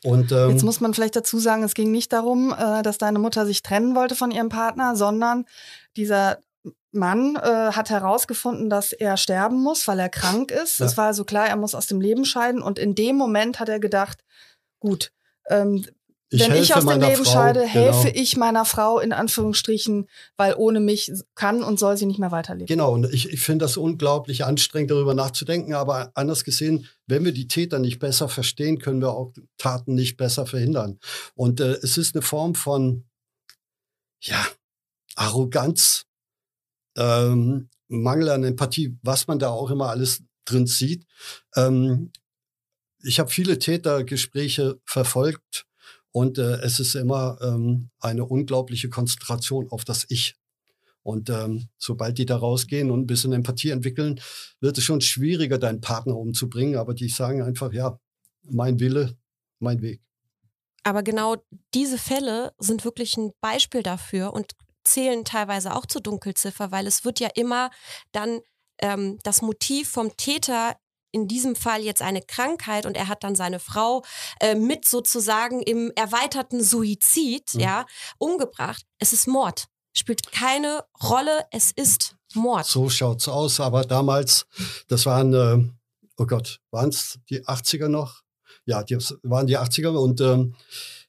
Und, 0.04 0.32
ähm, 0.32 0.50
Jetzt 0.50 0.64
muss 0.64 0.80
man 0.80 0.94
vielleicht 0.94 1.16
dazu 1.16 1.38
sagen, 1.38 1.62
es 1.62 1.74
ging 1.74 1.90
nicht 1.90 2.12
darum, 2.12 2.52
äh, 2.52 2.82
dass 2.82 2.98
deine 2.98 3.18
Mutter 3.18 3.46
sich 3.46 3.62
trennen 3.62 3.94
wollte 3.94 4.16
von 4.16 4.30
ihrem 4.30 4.48
Partner, 4.48 4.96
sondern 4.96 5.44
dieser 5.96 6.38
Mann 6.90 7.36
äh, 7.36 7.72
hat 7.72 7.90
herausgefunden, 7.90 8.68
dass 8.68 8.92
er 8.92 9.16
sterben 9.16 9.62
muss, 9.62 9.88
weil 9.88 9.98
er 9.98 10.08
krank 10.08 10.50
ist. 10.50 10.80
Es 10.80 10.96
war 10.96 11.06
also 11.06 11.24
klar, 11.24 11.46
er 11.46 11.56
muss 11.56 11.74
aus 11.74 11.86
dem 11.86 12.00
Leben 12.00 12.24
scheiden. 12.24 12.62
Und 12.62 12.78
in 12.78 12.94
dem 12.94 13.16
Moment 13.16 13.60
hat 13.60 13.68
er 13.68 13.80
gedacht, 13.80 14.24
gut, 14.78 15.12
ähm, 15.48 15.84
ich 16.32 16.48
Wenn 16.48 16.54
ich 16.54 16.74
aus 16.74 16.86
dem 16.86 16.98
Leben 16.98 17.24
Frau, 17.24 17.32
scheide, 17.32 17.62
helfe 17.66 18.08
genau. 18.08 18.22
ich 18.22 18.36
meiner 18.38 18.64
Frau 18.64 18.98
in 19.00 19.12
Anführungsstrichen, 19.12 20.08
weil 20.38 20.54
ohne 20.56 20.80
mich 20.80 21.12
kann 21.34 21.62
und 21.62 21.78
soll 21.78 21.98
sie 21.98 22.06
nicht 22.06 22.18
mehr 22.18 22.32
weiterleben. 22.32 22.66
Genau, 22.66 22.94
und 22.94 23.12
ich, 23.12 23.28
ich 23.30 23.40
finde 23.40 23.66
das 23.66 23.76
unglaublich 23.76 24.46
anstrengend, 24.46 24.90
darüber 24.90 25.12
nachzudenken. 25.12 25.74
Aber 25.74 26.10
anders 26.14 26.44
gesehen, 26.44 26.88
wenn 27.06 27.26
wir 27.26 27.32
die 27.32 27.48
Täter 27.48 27.78
nicht 27.78 27.98
besser 27.98 28.30
verstehen, 28.30 28.78
können 28.78 29.02
wir 29.02 29.10
auch 29.10 29.34
Taten 29.58 29.94
nicht 29.94 30.16
besser 30.16 30.46
verhindern. 30.46 30.98
Und 31.34 31.60
äh, 31.60 31.72
es 31.82 31.98
ist 31.98 32.14
eine 32.14 32.22
Form 32.22 32.54
von, 32.54 33.04
ja, 34.22 34.42
Arroganz, 35.16 36.06
ähm, 36.96 37.68
Mangel 37.88 38.30
an 38.30 38.44
Empathie, 38.44 38.96
was 39.02 39.26
man 39.26 39.38
da 39.38 39.50
auch 39.50 39.70
immer 39.70 39.90
alles 39.90 40.22
drin 40.46 40.66
sieht. 40.66 41.04
Ähm, 41.56 42.10
ich 43.02 43.20
habe 43.20 43.30
viele 43.30 43.58
Tätergespräche 43.58 44.80
verfolgt 44.86 45.66
und 46.12 46.38
äh, 46.38 46.60
es 46.60 46.78
ist 46.78 46.94
immer 46.94 47.38
ähm, 47.42 47.90
eine 47.98 48.24
unglaubliche 48.24 48.90
Konzentration 48.90 49.68
auf 49.70 49.84
das 49.84 50.04
Ich. 50.08 50.36
Und 51.02 51.30
ähm, 51.30 51.68
sobald 51.78 52.18
die 52.18 52.26
da 52.26 52.36
rausgehen 52.36 52.90
und 52.90 53.00
ein 53.00 53.06
bisschen 53.06 53.32
Empathie 53.32 53.70
entwickeln, 53.70 54.20
wird 54.60 54.78
es 54.78 54.84
schon 54.84 55.00
schwieriger, 55.00 55.58
deinen 55.58 55.80
Partner 55.80 56.16
umzubringen. 56.16 56.76
Aber 56.76 56.94
die 56.94 57.08
sagen 57.08 57.42
einfach, 57.42 57.72
ja, 57.72 57.98
mein 58.44 58.78
Wille, 58.78 59.16
mein 59.58 59.82
Weg. 59.82 60.00
Aber 60.84 61.02
genau 61.02 61.36
diese 61.74 61.98
Fälle 61.98 62.52
sind 62.58 62.84
wirklich 62.84 63.16
ein 63.16 63.32
Beispiel 63.40 63.82
dafür 63.82 64.32
und 64.32 64.52
zählen 64.84 65.24
teilweise 65.24 65.74
auch 65.74 65.86
zur 65.86 66.02
Dunkelziffer, 66.02 66.70
weil 66.70 66.86
es 66.86 67.04
wird 67.04 67.20
ja 67.20 67.28
immer 67.34 67.70
dann 68.12 68.40
ähm, 68.78 69.18
das 69.22 69.42
Motiv 69.42 69.88
vom 69.88 70.16
Täter 70.16 70.76
in 71.12 71.28
diesem 71.28 71.54
Fall 71.54 71.82
jetzt 71.82 72.02
eine 72.02 72.22
Krankheit 72.22 72.86
und 72.86 72.96
er 72.96 73.08
hat 73.08 73.22
dann 73.22 73.36
seine 73.36 73.60
Frau 73.60 74.02
äh, 74.40 74.54
mit 74.54 74.86
sozusagen 74.86 75.62
im 75.62 75.92
erweiterten 75.94 76.62
Suizid, 76.62 77.54
mhm. 77.54 77.60
ja, 77.60 77.86
umgebracht. 78.18 78.84
Es 78.98 79.12
ist 79.12 79.28
Mord. 79.28 79.66
Spielt 79.94 80.32
keine 80.32 80.84
Rolle, 81.02 81.44
es 81.50 81.70
ist 81.70 82.16
Mord. 82.34 82.64
So 82.64 82.88
schaut's 82.88 83.28
aus, 83.28 83.60
aber 83.60 83.84
damals, 83.84 84.46
das 84.88 85.04
waren, 85.04 85.34
äh, 85.34 85.70
oh 86.16 86.26
Gott, 86.26 86.60
waren 86.70 86.88
es 86.88 87.18
die 87.28 87.44
80er 87.44 87.88
noch? 87.88 88.22
Ja, 88.64 88.82
das 88.82 89.14
waren 89.22 89.46
die 89.46 89.58
80er 89.58 89.88
und 89.88 90.20
ähm, 90.20 90.54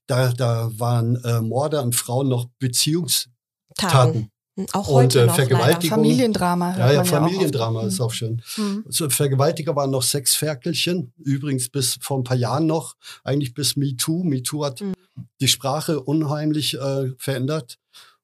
da, 0.05 0.33
da 0.33 0.69
waren 0.77 1.15
äh, 1.23 1.39
Morde 1.39 1.79
an 1.79 1.93
Frauen 1.93 2.27
noch 2.27 2.47
Beziehungstaten. 2.59 3.33
Taten. 3.75 4.32
Auch 4.73 4.87
heute 4.87 5.19
und 5.19 5.23
äh, 5.23 5.27
noch, 5.27 5.35
Vergewaltigung. 5.35 5.97
Familiendrama. 5.97 6.77
Ja, 6.77 6.91
ja, 6.91 7.03
Familiendrama 7.03 7.79
auch 7.79 7.83
oft. 7.85 7.93
ist 7.93 7.99
auch 8.01 8.11
schön. 8.11 8.41
Mhm. 8.57 8.85
So, 8.87 9.09
Vergewaltiger 9.09 9.75
waren 9.75 9.89
noch 9.89 10.03
Sexferkelchen, 10.03 11.11
übrigens 11.17 11.69
bis 11.69 11.97
vor 12.01 12.19
ein 12.19 12.23
paar 12.23 12.37
Jahren 12.37 12.67
noch, 12.67 12.93
eigentlich 13.23 13.53
bis 13.55 13.75
MeToo. 13.75 14.23
MeToo 14.23 14.63
hat 14.63 14.81
Mhm. 14.81 14.93
die 15.41 15.47
Sprache 15.47 15.99
unheimlich 16.01 16.75
äh, 16.79 17.11
verändert. 17.17 17.77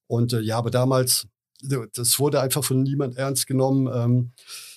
Und 0.07 0.33
äh, 0.33 0.39
ja, 0.41 0.57
aber 0.57 0.71
damals, 0.71 1.27
das 1.61 2.19
wurde 2.19 2.41
einfach 2.41 2.63
von 2.63 2.83
niemand 2.83 3.17
ernst 3.17 3.47
genommen. 3.47 3.89
Ähm, 3.93 4.31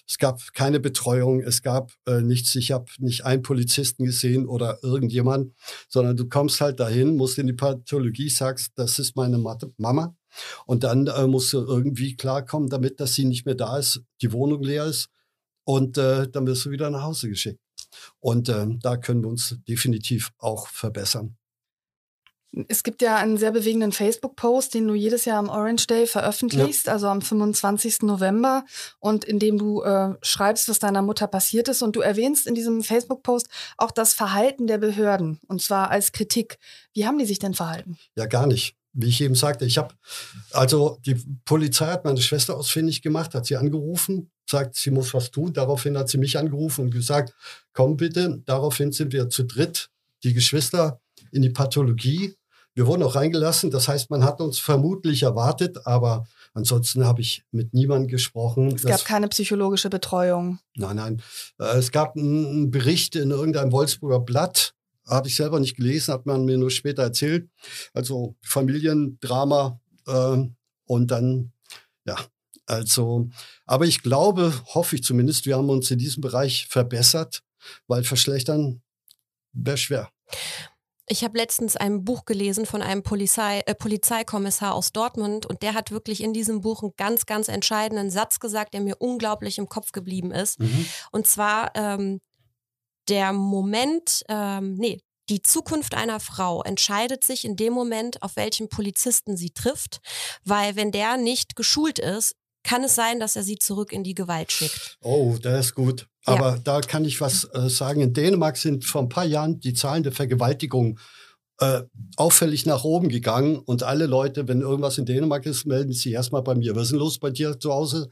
es 0.09 0.19
gab 0.19 0.41
keine 0.53 0.81
Betreuung, 0.81 1.41
es 1.41 1.63
gab 1.63 1.93
äh, 2.07 2.21
nichts. 2.23 2.55
Ich 2.55 2.73
habe 2.73 2.87
nicht 2.99 3.25
einen 3.25 3.43
Polizisten 3.43 4.05
gesehen 4.05 4.47
oder 4.47 4.79
irgendjemand, 4.83 5.55
sondern 5.89 6.17
du 6.17 6.29
kommst 6.29 6.61
halt 6.61 6.81
dahin, 6.81 7.17
musst 7.17 7.39
in 7.39 7.47
die 7.47 7.53
Pathologie, 7.53 8.29
sagst, 8.29 8.73
das 8.75 8.99
ist 8.99 9.17
meine 9.17 9.39
Mama. 9.39 10.15
Und 10.67 10.85
dann 10.85 11.07
äh, 11.07 11.27
musst 11.27 11.53
du 11.53 11.59
irgendwie 11.59 12.17
klarkommen 12.17 12.69
damit, 12.69 13.01
dass 13.01 13.15
sie 13.15 13.25
nicht 13.25 13.47
mehr 13.47 13.55
da 13.55 13.79
ist, 13.79 14.03
die 14.21 14.33
Wohnung 14.33 14.63
leer 14.63 14.87
ist 14.87 15.09
und 15.65 15.99
äh, 15.99 16.29
dann 16.29 16.47
wirst 16.47 16.65
du 16.65 16.71
wieder 16.71 16.91
nach 16.91 17.03
Hause 17.03 17.29
geschickt. 17.29 17.61
Und 18.21 18.49
ähm, 18.49 18.81
da 18.81 18.97
können 18.97 19.23
wir 19.23 19.29
uns 19.29 19.59
definitiv 19.69 20.33
auch 20.39 20.67
verbessern. 20.69 21.37
Es 22.69 22.83
gibt 22.83 23.01
ja 23.01 23.17
einen 23.17 23.39
sehr 23.39 23.51
bewegenden 23.51 23.93
Facebook-Post, 23.93 24.75
den 24.75 24.87
du 24.87 24.95
jedes 24.95 25.25
Jahr 25.25 25.39
am 25.39 25.49
Orange 25.49 25.87
Day 25.87 26.07
veröffentlichst, 26.07 26.87
also 26.87 27.07
am 27.07 27.23
25. 27.23 28.03
November, 28.03 28.67
und 28.99 29.25
in 29.25 29.39
dem 29.39 29.57
du 29.57 29.81
äh, 29.83 30.15
schreibst, 30.21 30.69
was 30.69 30.79
deiner 30.79 31.01
Mutter 31.01 31.27
passiert 31.27 31.69
ist. 31.69 31.81
Und 31.81 31.97
du 31.97 32.01
erwähnst 32.01 32.47
in 32.47 32.55
diesem 32.55 32.83
Facebook-Post 32.83 33.49
auch 33.79 33.91
das 33.91 34.13
Verhalten 34.13 34.67
der 34.67 34.77
Behörden, 34.77 35.41
und 35.49 35.63
zwar 35.63 35.91
als 35.91 36.13
Kritik. 36.13 36.59
Wie 36.93 37.07
haben 37.07 37.17
die 37.17 37.25
sich 37.25 37.39
denn 37.39 37.55
verhalten? 37.55 37.97
Ja, 38.17 38.27
gar 38.27 38.47
nicht. 38.47 38.77
Wie 38.95 39.09
ich 39.09 39.21
eben 39.23 39.35
sagte, 39.35 39.65
ich 39.65 39.79
habe, 39.79 39.95
also 40.53 40.99
die 41.07 41.17
Polizei 41.45 41.87
hat 41.87 42.05
meine 42.05 42.21
Schwester 42.21 42.57
ausfindig 42.57 43.01
gemacht, 43.03 43.35
hat 43.35 43.47
sie 43.47 43.57
angerufen, 43.57 44.31
sagt, 44.49 44.77
sie 44.77 44.91
muss 44.91 45.15
was 45.15 45.31
tun. 45.31 45.53
Daraufhin 45.53 45.97
hat 45.97 46.09
sie 46.09 46.19
mich 46.19 46.37
angerufen 46.39 46.83
und 46.87 46.91
gesagt, 46.91 47.35
komm 47.73 47.97
bitte. 47.97 48.43
Daraufhin 48.45 48.93
sind 48.93 49.13
wir 49.13 49.31
zu 49.31 49.45
dritt, 49.45 49.89
die 50.25 50.35
Geschwister, 50.35 51.01
in 51.31 51.43
die 51.43 51.51
Pathologie. 51.51 52.35
Wir 52.75 52.87
wurden 52.87 53.03
auch 53.03 53.15
reingelassen. 53.15 53.71
Das 53.71 53.89
heißt, 53.89 54.11
man 54.11 54.25
hat 54.25 54.41
uns 54.41 54.59
vermutlich 54.59 55.23
erwartet, 55.23 55.87
aber 55.87 56.27
ansonsten 56.55 57.05
habe 57.05 57.21
ich 57.21 57.45
mit 57.51 57.73
niemandem 57.75 58.09
gesprochen. 58.09 58.75
Es 58.75 58.83
gab 58.83 59.05
keine 59.05 59.29
psychologische 59.29 59.91
Betreuung. 59.91 60.59
Nein, 60.77 60.97
nein. 60.97 61.23
Äh, 61.59 61.79
Es 61.79 61.91
gab 61.93 62.17
einen 62.17 62.71
Bericht 62.71 63.17
in 63.17 63.31
irgendeinem 63.31 63.73
Wolfsburger 63.73 64.21
Blatt, 64.21 64.75
habe 65.07 65.29
ich 65.29 65.37
selber 65.37 65.61
nicht 65.61 65.77
gelesen, 65.77 66.15
hat 66.15 66.27
man 66.27 66.45
mir 66.45 66.59
nur 66.59 66.71
später 66.71 67.03
erzählt. 67.03 67.49
Also 67.93 68.37
Familiendrama 68.43 69.81
äh, 70.07 70.39
und 70.87 71.11
dann, 71.11 71.53
ja, 72.05 72.17
also, 72.67 73.29
aber 73.67 73.87
ich 73.87 74.03
glaube, 74.03 74.53
hoffe 74.67 74.97
ich 74.97 75.03
zumindest, 75.03 75.47
wir 75.47 75.57
haben 75.57 75.71
uns 75.71 75.91
in 75.91 75.99
diesem 75.99 76.21
Bereich 76.21 76.67
verbessert, 76.69 77.43
weil 77.87 78.05
verschlechtern 78.05 78.83
wäre 79.53 79.77
schwer. 79.77 80.11
Ich 81.09 81.25
habe 81.25 81.37
letztens 81.37 81.77
ein 81.77 82.05
Buch 82.05 82.25
gelesen 82.25 82.65
von 82.65 82.81
einem 82.81 83.03
Polizei, 83.03 83.61
äh, 83.67 83.75
Polizeikommissar 83.75 84.75
aus 84.75 84.93
Dortmund 84.93 85.45
und 85.45 85.63
der 85.63 85.75
hat 85.75 85.91
wirklich 85.91 86.23
in 86.23 86.33
diesem 86.33 86.61
Buch 86.61 86.83
einen 86.83 86.93
ganz, 86.97 87.27
ganz 87.27 87.49
entscheidenden 87.49 88.11
Satz 88.11 88.39
gesagt, 88.39 88.73
der 88.73 88.81
mir 88.81 88.97
unglaublich 88.99 89.59
im 89.59 89.69
Kopf 89.69 89.93
geblieben 89.93 90.31
ist. 90.31 90.61
Mhm. 90.61 90.87
Und 91.11 91.27
zwar 91.27 91.73
ähm, 91.75 92.21
der 93.09 93.33
Moment, 93.33 94.23
ähm, 94.29 94.75
nee, 94.75 95.01
die 95.29 95.43
Zukunft 95.43 95.95
einer 95.95 96.21
Frau 96.21 96.63
entscheidet 96.63 97.25
sich 97.25 97.45
in 97.45 97.57
dem 97.57 97.73
Moment, 97.73 98.23
auf 98.23 98.37
welchen 98.37 98.69
Polizisten 98.69 99.37
sie 99.37 99.51
trifft, 99.51 100.01
weil 100.45 100.77
wenn 100.77 100.91
der 100.91 101.17
nicht 101.17 101.57
geschult 101.57 101.99
ist, 101.99 102.35
kann 102.65 102.85
es 102.85 102.95
sein, 102.95 103.19
dass 103.19 103.37
er 103.37 103.43
sie 103.43 103.57
zurück 103.57 103.93
in 103.93 104.05
die 104.05 104.15
Gewalt 104.15 104.53
schickt. 104.53 104.97
Oh, 105.01 105.37
das 105.41 105.67
ist 105.67 105.75
gut. 105.75 106.07
Ja. 106.27 106.35
Aber 106.35 106.59
da 106.63 106.81
kann 106.81 107.05
ich 107.05 107.21
was 107.21 107.49
äh, 107.55 107.69
sagen. 107.69 108.01
In 108.01 108.13
Dänemark 108.13 108.57
sind 108.57 108.85
vor 108.85 109.03
ein 109.03 109.09
paar 109.09 109.25
Jahren 109.25 109.59
die 109.59 109.75
Zahlen 109.75 110.05
der 110.05 110.13
Vergewaltigung 110.13 110.99
äh, 111.59 111.83
auffällig 112.17 112.67
nach 112.67 112.85
oben 112.85 113.09
gegangen. 113.09 113.57
Und 113.59 113.83
alle 113.83 114.07
Leute, 114.07 114.47
wenn 114.49 114.61
irgendwas 114.61 114.99
in 114.99 115.07
Dänemark 115.07 115.47
ist, 115.47 115.67
melden 115.67 115.93
sich 115.93 116.13
erstmal 116.13 116.43
bei 116.43 116.55
mir. 116.55 116.77
Was 116.77 116.85
ist 116.85 116.93
denn 116.93 116.99
los 117.01 117.19
bei 117.19 117.31
dir 117.31 117.59
zu 117.59 117.73
Hause? 117.73 118.11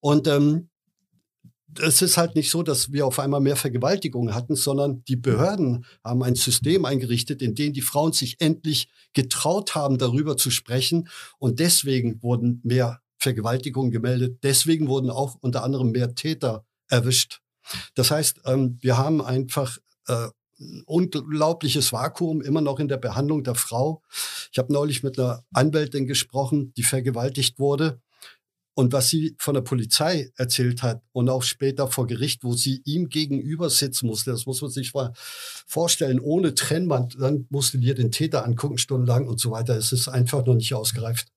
Und 0.00 0.28
ähm, 0.28 0.69
es 1.78 2.02
ist 2.02 2.16
halt 2.16 2.34
nicht 2.34 2.50
so, 2.50 2.62
dass 2.62 2.92
wir 2.92 3.06
auf 3.06 3.18
einmal 3.18 3.40
mehr 3.40 3.56
Vergewaltigungen 3.56 4.34
hatten, 4.34 4.56
sondern 4.56 5.04
die 5.04 5.16
Behörden 5.16 5.84
haben 6.04 6.22
ein 6.22 6.34
System 6.34 6.84
eingerichtet, 6.84 7.42
in 7.42 7.54
dem 7.54 7.72
die 7.72 7.80
Frauen 7.80 8.12
sich 8.12 8.40
endlich 8.40 8.88
getraut 9.12 9.74
haben, 9.74 9.98
darüber 9.98 10.36
zu 10.36 10.50
sprechen. 10.50 11.08
Und 11.38 11.60
deswegen 11.60 12.22
wurden 12.22 12.60
mehr 12.64 13.00
Vergewaltigungen 13.18 13.90
gemeldet. 13.90 14.38
Deswegen 14.42 14.88
wurden 14.88 15.10
auch 15.10 15.36
unter 15.40 15.62
anderem 15.62 15.90
mehr 15.90 16.14
Täter 16.14 16.64
erwischt. 16.88 17.40
Das 17.94 18.10
heißt, 18.10 18.40
ähm, 18.46 18.78
wir 18.80 18.96
haben 18.96 19.22
einfach 19.22 19.78
äh, 20.08 20.28
unglaubliches 20.86 21.92
Vakuum 21.92 22.42
immer 22.42 22.60
noch 22.60 22.80
in 22.80 22.88
der 22.88 22.98
Behandlung 22.98 23.44
der 23.44 23.54
Frau. 23.54 24.02
Ich 24.52 24.58
habe 24.58 24.72
neulich 24.72 25.02
mit 25.02 25.18
einer 25.18 25.44
Anwältin 25.52 26.06
gesprochen, 26.06 26.72
die 26.76 26.82
vergewaltigt 26.82 27.58
wurde. 27.58 28.00
Und 28.74 28.92
was 28.92 29.10
sie 29.10 29.34
von 29.38 29.54
der 29.54 29.62
Polizei 29.62 30.30
erzählt 30.36 30.82
hat 30.82 31.02
und 31.12 31.28
auch 31.28 31.42
später 31.42 31.88
vor 31.88 32.06
Gericht, 32.06 32.44
wo 32.44 32.54
sie 32.54 32.82
ihm 32.84 33.08
gegenüber 33.08 33.68
sitzen 33.68 34.06
musste, 34.06 34.30
das 34.30 34.46
muss 34.46 34.62
man 34.62 34.70
sich 34.70 34.94
mal 34.94 35.12
vorstellen, 35.66 36.20
ohne 36.20 36.54
Trennwand, 36.54 37.16
dann 37.20 37.46
musste 37.50 37.78
dir 37.78 37.94
den 37.94 38.10
Täter 38.10 38.44
angucken, 38.44 38.78
stundenlang 38.78 39.26
und 39.26 39.40
so 39.40 39.50
weiter. 39.50 39.76
Es 39.76 39.92
ist 39.92 40.08
einfach 40.08 40.46
noch 40.46 40.54
nicht 40.54 40.72
ausgereift. 40.74 41.28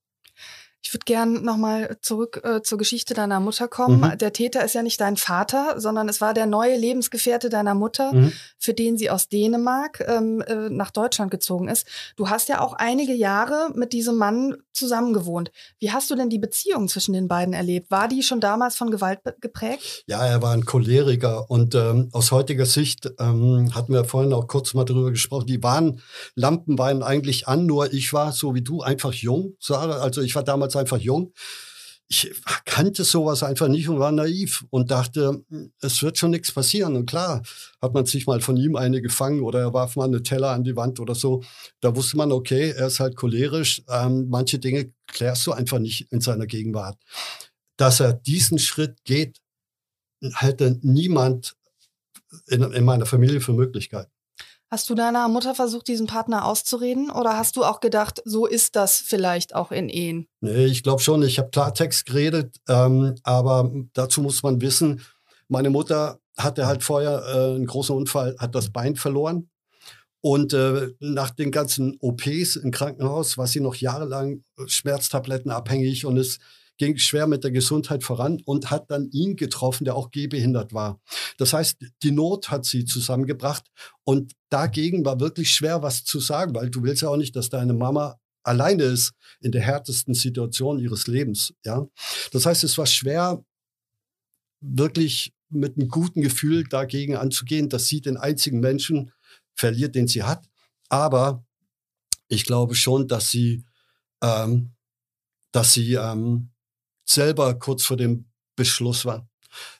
Ich 0.86 0.94
würde 0.94 1.06
gern 1.06 1.44
nochmal 1.44 1.98
zurück 2.02 2.42
äh, 2.44 2.62
zur 2.62 2.78
Geschichte 2.78 3.14
deiner 3.14 3.40
Mutter 3.40 3.70
kommen. 3.70 4.02
Mhm. 4.02 4.18
Der 4.18 4.34
Täter 4.34 4.66
ist 4.66 4.76
ja 4.76 4.84
nicht 4.84 5.00
dein 5.00 5.16
Vater, 5.16 5.80
sondern 5.80 6.10
es 6.10 6.20
war 6.20 6.34
der 6.34 6.46
neue 6.46 6.78
Lebensgefährte 6.78 7.50
deiner 7.50 7.74
Mutter, 7.74 8.14
Mhm. 8.14 8.34
für 8.58 8.74
den 8.74 8.98
sie 8.98 9.10
aus 9.10 9.30
Dänemark 9.30 10.04
ähm, 10.08 10.42
äh, 10.42 10.70
nach 10.70 10.92
Deutschland 10.92 11.32
gezogen 11.32 11.70
ist. 11.70 11.88
Du 12.18 12.30
hast 12.30 12.50
ja 12.50 12.60
auch 12.60 12.74
einige 12.74 13.14
Jahre 13.14 13.70
mit 13.74 13.94
diesem 13.94 14.18
Mann 14.18 14.58
zusammengewohnt. 14.74 15.52
Wie 15.80 15.92
hast 15.92 16.12
du 16.12 16.16
denn 16.16 16.30
die 16.30 16.38
Beziehung 16.40 16.90
zwischen 16.90 17.14
den 17.14 17.28
beiden 17.30 17.54
erlebt? 17.54 17.90
War 17.90 18.10
die 18.10 18.22
schon 18.22 18.42
damals 18.42 18.76
von 18.76 18.92
Gewalt 18.92 19.20
geprägt? 19.40 20.04
Ja, 20.08 20.26
er 20.26 20.42
war 20.42 20.52
ein 20.52 20.66
Choleriker 20.66 21.50
und 21.50 21.76
ähm, 21.76 22.10
aus 22.12 22.32
heutiger 22.32 22.66
Sicht 22.66 23.10
ähm, 23.20 23.74
hatten 23.74 23.94
wir 23.94 24.04
vorhin 24.04 24.34
auch 24.34 24.48
kurz 24.48 24.74
mal 24.74 24.84
drüber 24.84 25.12
gesprochen. 25.12 25.46
Die 25.48 25.64
Warnlampen 25.64 26.78
waren 26.78 27.04
eigentlich 27.04 27.48
an, 27.48 27.66
nur 27.66 27.94
ich 27.94 28.12
war 28.12 28.34
so 28.34 28.54
wie 28.54 28.62
du 28.62 28.82
einfach 28.82 29.14
jung. 29.14 29.56
Sarah. 29.60 30.02
Also 30.02 30.22
ich 30.22 30.36
war 30.36 30.44
damals 30.44 30.73
einfach 30.76 30.98
jung. 30.98 31.34
Ich 32.10 32.32
kannte 32.66 33.04
sowas 33.04 33.44
einfach 33.44 33.68
nicht 33.70 33.90
und 33.90 33.98
war 33.98 34.12
naiv 34.12 34.66
und 34.70 34.92
dachte, 34.92 35.44
es 35.82 36.04
wird 36.04 36.18
schon 36.18 36.32
nichts 36.32 36.52
passieren. 36.52 36.96
Und 36.96 37.08
klar, 37.08 37.42
hat 37.82 37.94
man 37.94 38.06
sich 38.06 38.28
mal 38.28 38.42
von 38.42 38.58
ihm 38.58 38.76
eine 38.76 39.02
gefangen 39.02 39.42
oder 39.42 39.60
er 39.62 39.74
warf 39.74 39.96
mal 39.96 40.06
eine 40.06 40.22
Teller 40.22 40.50
an 40.52 40.64
die 40.64 40.76
Wand 40.76 41.00
oder 41.00 41.16
so. 41.16 41.44
Da 41.80 41.96
wusste 41.96 42.18
man, 42.18 42.32
okay, 42.32 42.72
er 42.72 42.88
ist 42.88 43.00
halt 43.00 43.16
cholerisch. 43.16 43.82
Ähm, 43.90 44.28
manche 44.30 44.60
Dinge 44.60 44.94
klärst 45.08 45.48
du 45.48 45.54
einfach 45.54 45.80
nicht 45.80 46.12
in 46.12 46.22
seiner 46.22 46.46
Gegenwart. 46.46 46.98
Dass 47.78 48.00
er 48.00 48.14
diesen 48.14 48.60
Schritt 48.60 49.04
geht, 49.06 49.40
hätte 50.22 50.78
niemand 50.82 51.56
in, 52.48 52.62
in 52.62 52.86
meiner 52.86 53.06
Familie 53.06 53.42
für 53.42 53.54
Möglichkeit. 53.54 54.08
Hast 54.74 54.90
du 54.90 54.96
deiner 54.96 55.28
Mutter 55.28 55.54
versucht, 55.54 55.88
diesen 55.88 56.08
Partner 56.08 56.46
auszureden? 56.46 57.12
Oder 57.12 57.38
hast 57.38 57.58
du 57.58 57.64
auch 57.64 57.80
gedacht, 57.80 58.24
so 58.26 58.48
ist 58.48 58.76
das 58.76 58.98
vielleicht 58.98 59.54
auch 59.54 59.72
in 59.72 59.88
Ehen? 59.88 60.26
Nee, 60.42 60.66
ich 60.66 60.82
glaube 60.82 61.00
schon, 61.00 61.22
ich 61.22 61.38
habe 61.38 61.52
Klartext 61.52 62.08
geredet, 62.08 62.56
ähm, 62.68 63.14
aber 63.22 63.72
dazu 63.94 64.24
muss 64.24 64.42
man 64.42 64.62
wissen, 64.62 65.02
meine 65.48 65.70
Mutter 65.70 66.18
hatte 66.40 66.66
halt 66.66 66.84
vorher 66.84 67.22
äh, 67.24 67.56
einen 67.56 67.68
großen 67.68 67.96
Unfall, 67.96 68.36
hat 68.40 68.56
das 68.56 68.72
Bein 68.72 68.96
verloren. 68.96 69.48
Und 70.22 70.54
äh, 70.54 70.90
nach 71.00 71.30
den 71.30 71.52
ganzen 71.52 71.96
OPs 72.00 72.56
im 72.56 72.72
Krankenhaus 72.72 73.38
war 73.38 73.46
sie 73.46 73.60
noch 73.60 73.76
jahrelang 73.76 74.44
Schmerztabletten 74.66 75.52
abhängig 75.52 76.08
und 76.08 76.18
es 76.18 76.40
ging 76.84 76.98
schwer 76.98 77.28
mit 77.28 77.44
der 77.44 77.52
Gesundheit 77.52 78.04
voran 78.04 78.42
und 78.46 78.70
hat 78.70 78.92
dann 78.92 79.10
ihn 79.12 79.36
getroffen, 79.36 79.86
der 79.86 79.96
auch 79.96 80.12
gehbehindert 80.12 80.74
war. 80.74 81.00
Das 81.38 81.54
heißt, 81.54 81.78
die 82.04 82.12
Not 82.12 82.52
hat 82.52 82.66
sie 82.66 82.86
zusammengebracht 82.86 83.66
und 84.04 84.34
dagegen 84.50 85.06
war 85.06 85.20
wirklich 85.20 85.52
schwer 85.52 85.82
was 85.82 86.04
zu 86.04 86.20
sagen, 86.20 86.54
weil 86.56 86.70
du 86.70 86.84
willst 86.84 87.02
ja 87.02 87.10
auch 87.10 87.18
nicht, 87.18 87.36
dass 87.36 87.50
deine 87.50 87.74
Mama 87.74 88.20
alleine 88.44 88.84
ist 88.84 89.14
in 89.40 89.52
der 89.52 89.62
härtesten 89.62 90.14
Situation 90.14 90.78
ihres 90.78 91.08
Lebens. 91.08 91.54
Ja, 91.64 91.88
das 92.32 92.46
heißt, 92.46 92.64
es 92.64 92.78
war 92.78 92.86
schwer, 92.86 93.44
wirklich 94.60 95.34
mit 95.50 95.78
einem 95.78 95.90
guten 95.90 96.22
Gefühl 96.22 96.64
dagegen 96.64 97.16
anzugehen, 97.16 97.70
dass 97.70 97.88
sie 97.88 98.02
den 98.02 98.18
einzigen 98.18 98.60
Menschen 98.60 99.12
verliert, 99.54 99.96
den 99.96 100.08
sie 100.08 100.24
hat. 100.24 100.46
Aber 100.90 101.46
ich 102.28 102.46
glaube 102.46 102.76
schon, 102.76 103.08
dass 103.08 103.30
sie, 103.30 103.64
ähm, 104.22 104.74
dass 105.52 105.74
sie 105.74 105.94
ähm, 105.94 106.53
selber 107.06 107.54
kurz 107.56 107.84
vor 107.84 107.98
dem 107.98 108.26
Beschluss 108.56 109.06
war. 109.06 109.28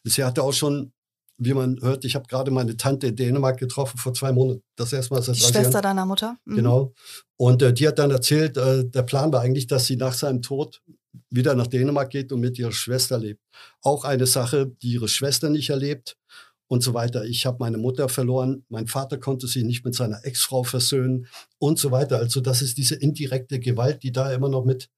Sie 0.04 0.24
hatte 0.24 0.44
auch 0.44 0.54
schon 0.54 0.94
wie 1.38 1.54
man 1.54 1.80
hört, 1.82 2.06
ich 2.06 2.16
habe 2.16 2.28
gerade 2.28 2.52
meine 2.52 2.78
Tante 2.78 3.08
in 3.08 3.16
Dänemark 3.16 3.60
getroffen 3.60 3.98
vor 3.98 4.14
zwei 4.14 4.32
Monaten. 4.32 4.64
Das 4.76 4.94
erste 4.94 5.14
Mal 5.14 5.22
seit 5.22 5.36
Die 5.36 5.42
Schwester 5.42 5.62
Jahren. 5.62 5.84
deiner 5.84 6.06
Mutter? 6.06 6.38
Mhm. 6.46 6.56
Genau. 6.56 6.94
Und 7.38 7.62
äh, 7.62 7.74
die 7.74 7.88
hat 7.88 8.00
dann 8.00 8.12
erzählt, 8.12 8.58
äh, 8.58 8.86
der 8.86 9.04
Plan 9.04 9.32
war 9.34 9.42
eigentlich, 9.42 9.68
dass 9.68 9.86
sie 9.86 9.96
nach 9.96 10.14
seinem 10.14 10.42
Tod 10.42 10.82
wieder 11.30 11.56
nach 11.56 11.68
Dänemark 11.68 12.10
geht 12.10 12.32
und 12.32 12.40
mit 12.40 12.58
ihrer 12.60 12.72
Schwester 12.72 13.18
lebt. 13.18 13.42
Auch 13.82 14.04
eine 14.06 14.26
Sache, 14.28 14.72
die 14.82 14.94
ihre 14.94 15.08
Schwester 15.08 15.50
nicht 15.50 15.70
erlebt 15.70 16.18
und 16.68 16.82
so 16.82 16.94
weiter. 16.94 17.26
Ich 17.26 17.46
habe 17.46 17.58
meine 17.60 17.78
Mutter 17.78 18.10
verloren, 18.10 18.66
mein 18.70 18.88
Vater 18.88 19.18
konnte 19.18 19.48
sich 19.48 19.64
nicht 19.64 19.86
mit 19.86 19.96
seiner 19.96 20.24
Ex-Frau 20.26 20.64
versöhnen 20.64 21.28
und 21.60 21.78
so 21.80 21.92
weiter. 21.92 22.18
Also 22.18 22.42
das 22.42 22.62
ist 22.62 22.78
diese 22.78 22.96
indirekte 22.96 23.60
Gewalt, 23.60 24.04
die 24.04 24.12
da 24.12 24.32
immer 24.32 24.50
noch 24.50 24.66
mit 24.66 24.90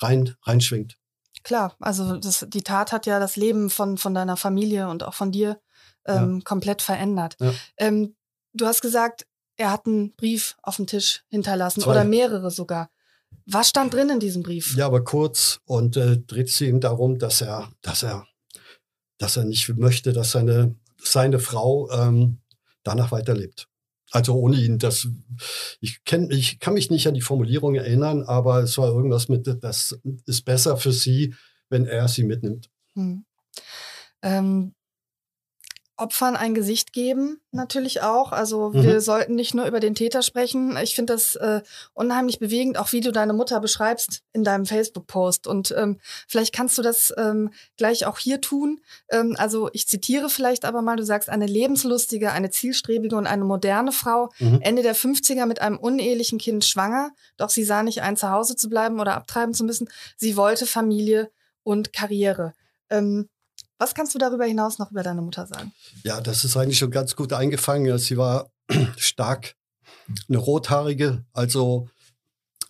rein 0.00 0.34
reinschwingt. 0.42 0.96
Klar, 1.44 1.76
also 1.78 2.16
das, 2.16 2.46
die 2.48 2.62
Tat 2.62 2.90
hat 2.90 3.06
ja 3.06 3.20
das 3.20 3.36
Leben 3.36 3.70
von, 3.70 3.98
von 3.98 4.14
deiner 4.14 4.36
Familie 4.36 4.88
und 4.88 5.02
auch 5.02 5.14
von 5.14 5.30
dir 5.30 5.60
ähm, 6.06 6.38
ja. 6.38 6.40
komplett 6.44 6.82
verändert. 6.82 7.36
Ja. 7.38 7.52
Ähm, 7.76 8.16
du 8.54 8.66
hast 8.66 8.80
gesagt, 8.80 9.26
er 9.56 9.70
hat 9.70 9.86
einen 9.86 10.16
Brief 10.16 10.56
auf 10.62 10.76
dem 10.76 10.86
Tisch 10.86 11.22
hinterlassen 11.28 11.82
Zwei. 11.82 11.92
oder 11.92 12.04
mehrere 12.04 12.50
sogar. 12.50 12.90
Was 13.46 13.68
stand 13.68 13.92
drin 13.92 14.08
in 14.08 14.20
diesem 14.20 14.42
Brief? 14.42 14.74
Ja, 14.76 14.86
aber 14.86 15.04
kurz 15.04 15.60
und 15.66 15.96
äh, 15.96 16.18
dreht 16.18 16.48
sich 16.48 16.68
ihm 16.68 16.80
darum, 16.80 17.18
dass 17.18 17.42
er, 17.42 17.70
dass 17.82 18.02
er, 18.02 18.26
dass 19.18 19.36
er 19.36 19.44
nicht 19.44 19.68
möchte, 19.76 20.12
dass 20.12 20.30
seine, 20.30 20.74
seine 21.02 21.38
Frau 21.38 21.90
ähm, 21.90 22.38
danach 22.84 23.12
weiterlebt. 23.12 23.68
Also 24.14 24.36
ohne 24.36 24.60
ihn, 24.60 24.78
das, 24.78 25.08
ich, 25.80 26.04
kenn, 26.04 26.30
ich 26.30 26.60
kann 26.60 26.74
mich 26.74 26.88
nicht 26.88 27.08
an 27.08 27.14
die 27.14 27.20
Formulierung 27.20 27.74
erinnern, 27.74 28.22
aber 28.22 28.62
es 28.62 28.78
war 28.78 28.86
irgendwas 28.86 29.28
mit, 29.28 29.52
das 29.60 29.98
ist 30.26 30.44
besser 30.44 30.76
für 30.76 30.92
sie, 30.92 31.34
wenn 31.68 31.84
er 31.84 32.06
sie 32.06 32.22
mitnimmt. 32.22 32.70
Hm. 32.94 33.24
Ähm, 34.22 34.74
Opfern 35.96 36.34
ein 36.34 36.54
Gesicht 36.54 36.92
geben, 36.92 37.40
natürlich 37.52 38.02
auch. 38.02 38.32
Also 38.32 38.70
mhm. 38.70 38.82
wir 38.82 39.00
sollten 39.00 39.36
nicht 39.36 39.54
nur 39.54 39.66
über 39.66 39.78
den 39.78 39.94
Täter 39.94 40.22
sprechen. 40.22 40.76
Ich 40.82 40.96
finde 40.96 41.12
das 41.12 41.36
äh, 41.36 41.62
unheimlich 41.92 42.40
bewegend, 42.40 42.78
auch 42.78 42.90
wie 42.90 43.00
du 43.00 43.12
deine 43.12 43.32
Mutter 43.32 43.60
beschreibst 43.60 44.22
in 44.32 44.42
deinem 44.42 44.66
Facebook-Post. 44.66 45.46
Und 45.46 45.72
ähm, 45.76 46.00
vielleicht 46.26 46.52
kannst 46.52 46.76
du 46.78 46.82
das 46.82 47.14
ähm, 47.16 47.50
gleich 47.76 48.06
auch 48.06 48.18
hier 48.18 48.40
tun. 48.40 48.80
Ähm, 49.08 49.36
also 49.38 49.70
ich 49.72 49.86
zitiere 49.86 50.30
vielleicht 50.30 50.64
aber 50.64 50.82
mal, 50.82 50.96
du 50.96 51.04
sagst, 51.04 51.28
eine 51.28 51.46
lebenslustige, 51.46 52.32
eine 52.32 52.50
zielstrebige 52.50 53.14
und 53.14 53.28
eine 53.28 53.44
moderne 53.44 53.92
Frau, 53.92 54.30
mhm. 54.40 54.60
Ende 54.62 54.82
der 54.82 54.96
50er 54.96 55.46
mit 55.46 55.60
einem 55.60 55.78
unehelichen 55.78 56.38
Kind 56.38 56.64
schwanger, 56.64 57.12
doch 57.36 57.50
sie 57.50 57.64
sah 57.64 57.84
nicht 57.84 58.02
ein, 58.02 58.16
zu 58.16 58.30
Hause 58.30 58.56
zu 58.56 58.68
bleiben 58.68 58.98
oder 58.98 59.14
abtreiben 59.14 59.54
zu 59.54 59.62
müssen. 59.62 59.88
Sie 60.16 60.36
wollte 60.36 60.66
Familie 60.66 61.30
und 61.62 61.92
Karriere. 61.92 62.52
Ähm, 62.90 63.28
was 63.78 63.94
kannst 63.94 64.14
du 64.14 64.18
darüber 64.18 64.44
hinaus 64.44 64.78
noch 64.78 64.90
über 64.90 65.02
deine 65.02 65.22
Mutter 65.22 65.46
sagen? 65.46 65.72
Ja, 66.04 66.20
das 66.20 66.44
ist 66.44 66.56
eigentlich 66.56 66.78
schon 66.78 66.90
ganz 66.90 67.16
gut 67.16 67.32
eingefangen. 67.32 67.98
Sie 67.98 68.16
war 68.16 68.50
stark, 68.96 69.54
eine 70.28 70.38
rothaarige, 70.38 71.24
also 71.32 71.88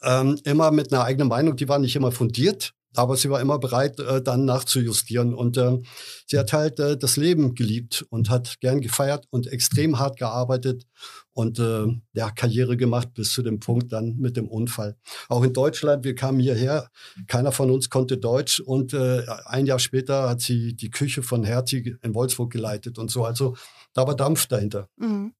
ähm, 0.02 0.38
immer 0.44 0.70
mit 0.70 0.92
einer 0.92 1.04
eigenen 1.04 1.28
Meinung. 1.28 1.56
Die 1.56 1.68
war 1.68 1.78
nicht 1.78 1.96
immer 1.96 2.12
fundiert, 2.12 2.72
aber 2.94 3.16
sie 3.16 3.30
war 3.30 3.40
immer 3.40 3.58
bereit, 3.58 3.98
äh, 4.00 4.22
dann 4.22 4.44
nachzujustieren. 4.44 5.34
Und 5.34 5.56
äh, 5.56 5.78
sie 6.26 6.38
hat 6.38 6.52
halt 6.52 6.78
äh, 6.80 6.96
das 6.96 7.16
Leben 7.16 7.54
geliebt 7.54 8.04
und 8.10 8.30
hat 8.30 8.60
gern 8.60 8.80
gefeiert 8.80 9.26
und 9.30 9.46
extrem 9.46 9.98
hart 9.98 10.18
gearbeitet 10.18 10.86
und 11.34 11.58
äh, 11.58 11.86
ja, 12.12 12.30
Karriere 12.30 12.76
gemacht 12.76 13.12
bis 13.14 13.32
zu 13.32 13.42
dem 13.42 13.60
Punkt 13.60 13.92
dann 13.92 14.16
mit 14.16 14.36
dem 14.36 14.48
Unfall. 14.48 14.96
Auch 15.28 15.42
in 15.42 15.52
Deutschland, 15.52 16.04
wir 16.04 16.14
kamen 16.14 16.40
hierher, 16.40 16.88
keiner 17.26 17.52
von 17.52 17.70
uns 17.70 17.90
konnte 17.90 18.16
Deutsch 18.16 18.60
und 18.60 18.94
äh, 18.94 19.24
ein 19.44 19.66
Jahr 19.66 19.80
später 19.80 20.30
hat 20.30 20.40
sie 20.40 20.74
die 20.74 20.90
Küche 20.90 21.22
von 21.22 21.44
Hertie 21.44 21.96
in 22.02 22.14
Wolfsburg 22.14 22.52
geleitet 22.52 22.98
und 22.98 23.10
so. 23.10 23.24
Also 23.24 23.56
da 23.92 24.06
war 24.06 24.16
Dampf 24.16 24.46
dahinter. 24.46 24.88
Mhm. 24.96 25.34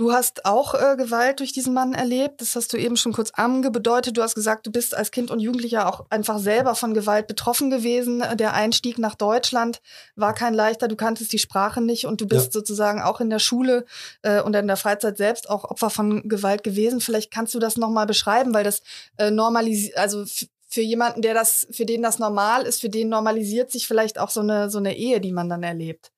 Du 0.00 0.12
hast 0.12 0.46
auch 0.46 0.72
äh, 0.72 0.96
Gewalt 0.96 1.40
durch 1.40 1.52
diesen 1.52 1.74
Mann 1.74 1.92
erlebt. 1.92 2.40
Das 2.40 2.56
hast 2.56 2.72
du 2.72 2.78
eben 2.78 2.96
schon 2.96 3.12
kurz 3.12 3.32
angedeutet. 3.32 4.16
Du 4.16 4.22
hast 4.22 4.34
gesagt, 4.34 4.66
du 4.66 4.72
bist 4.72 4.96
als 4.96 5.10
Kind 5.10 5.30
und 5.30 5.40
Jugendlicher 5.40 5.86
auch 5.86 6.06
einfach 6.08 6.38
selber 6.38 6.74
von 6.74 6.94
Gewalt 6.94 7.26
betroffen 7.26 7.68
gewesen. 7.68 8.24
Der 8.36 8.54
Einstieg 8.54 8.96
nach 8.96 9.14
Deutschland 9.14 9.82
war 10.16 10.32
kein 10.32 10.54
leichter. 10.54 10.88
Du 10.88 10.96
kanntest 10.96 11.34
die 11.34 11.38
Sprache 11.38 11.82
nicht 11.82 12.06
und 12.06 12.22
du 12.22 12.26
bist 12.26 12.46
ja. 12.46 12.52
sozusagen 12.52 13.02
auch 13.02 13.20
in 13.20 13.28
der 13.28 13.40
Schule 13.40 13.84
äh, 14.22 14.40
und 14.40 14.56
in 14.56 14.68
der 14.68 14.78
Freizeit 14.78 15.18
selbst 15.18 15.50
auch 15.50 15.64
Opfer 15.64 15.90
von 15.90 16.26
Gewalt 16.30 16.64
gewesen. 16.64 17.02
Vielleicht 17.02 17.30
kannst 17.30 17.54
du 17.54 17.58
das 17.58 17.76
nochmal 17.76 18.06
beschreiben, 18.06 18.54
weil 18.54 18.64
das 18.64 18.80
äh, 19.18 19.30
normalisiert, 19.30 19.98
also 19.98 20.24
für 20.66 20.80
jemanden, 20.80 21.20
der 21.20 21.34
das, 21.34 21.66
für 21.72 21.84
den 21.84 22.00
das 22.00 22.18
normal 22.18 22.62
ist, 22.62 22.80
für 22.80 22.88
den 22.88 23.10
normalisiert 23.10 23.70
sich 23.70 23.86
vielleicht 23.86 24.18
auch 24.18 24.30
so 24.30 24.40
eine, 24.40 24.70
so 24.70 24.78
eine 24.78 24.96
Ehe, 24.96 25.20
die 25.20 25.32
man 25.32 25.50
dann 25.50 25.62
erlebt 25.62 26.10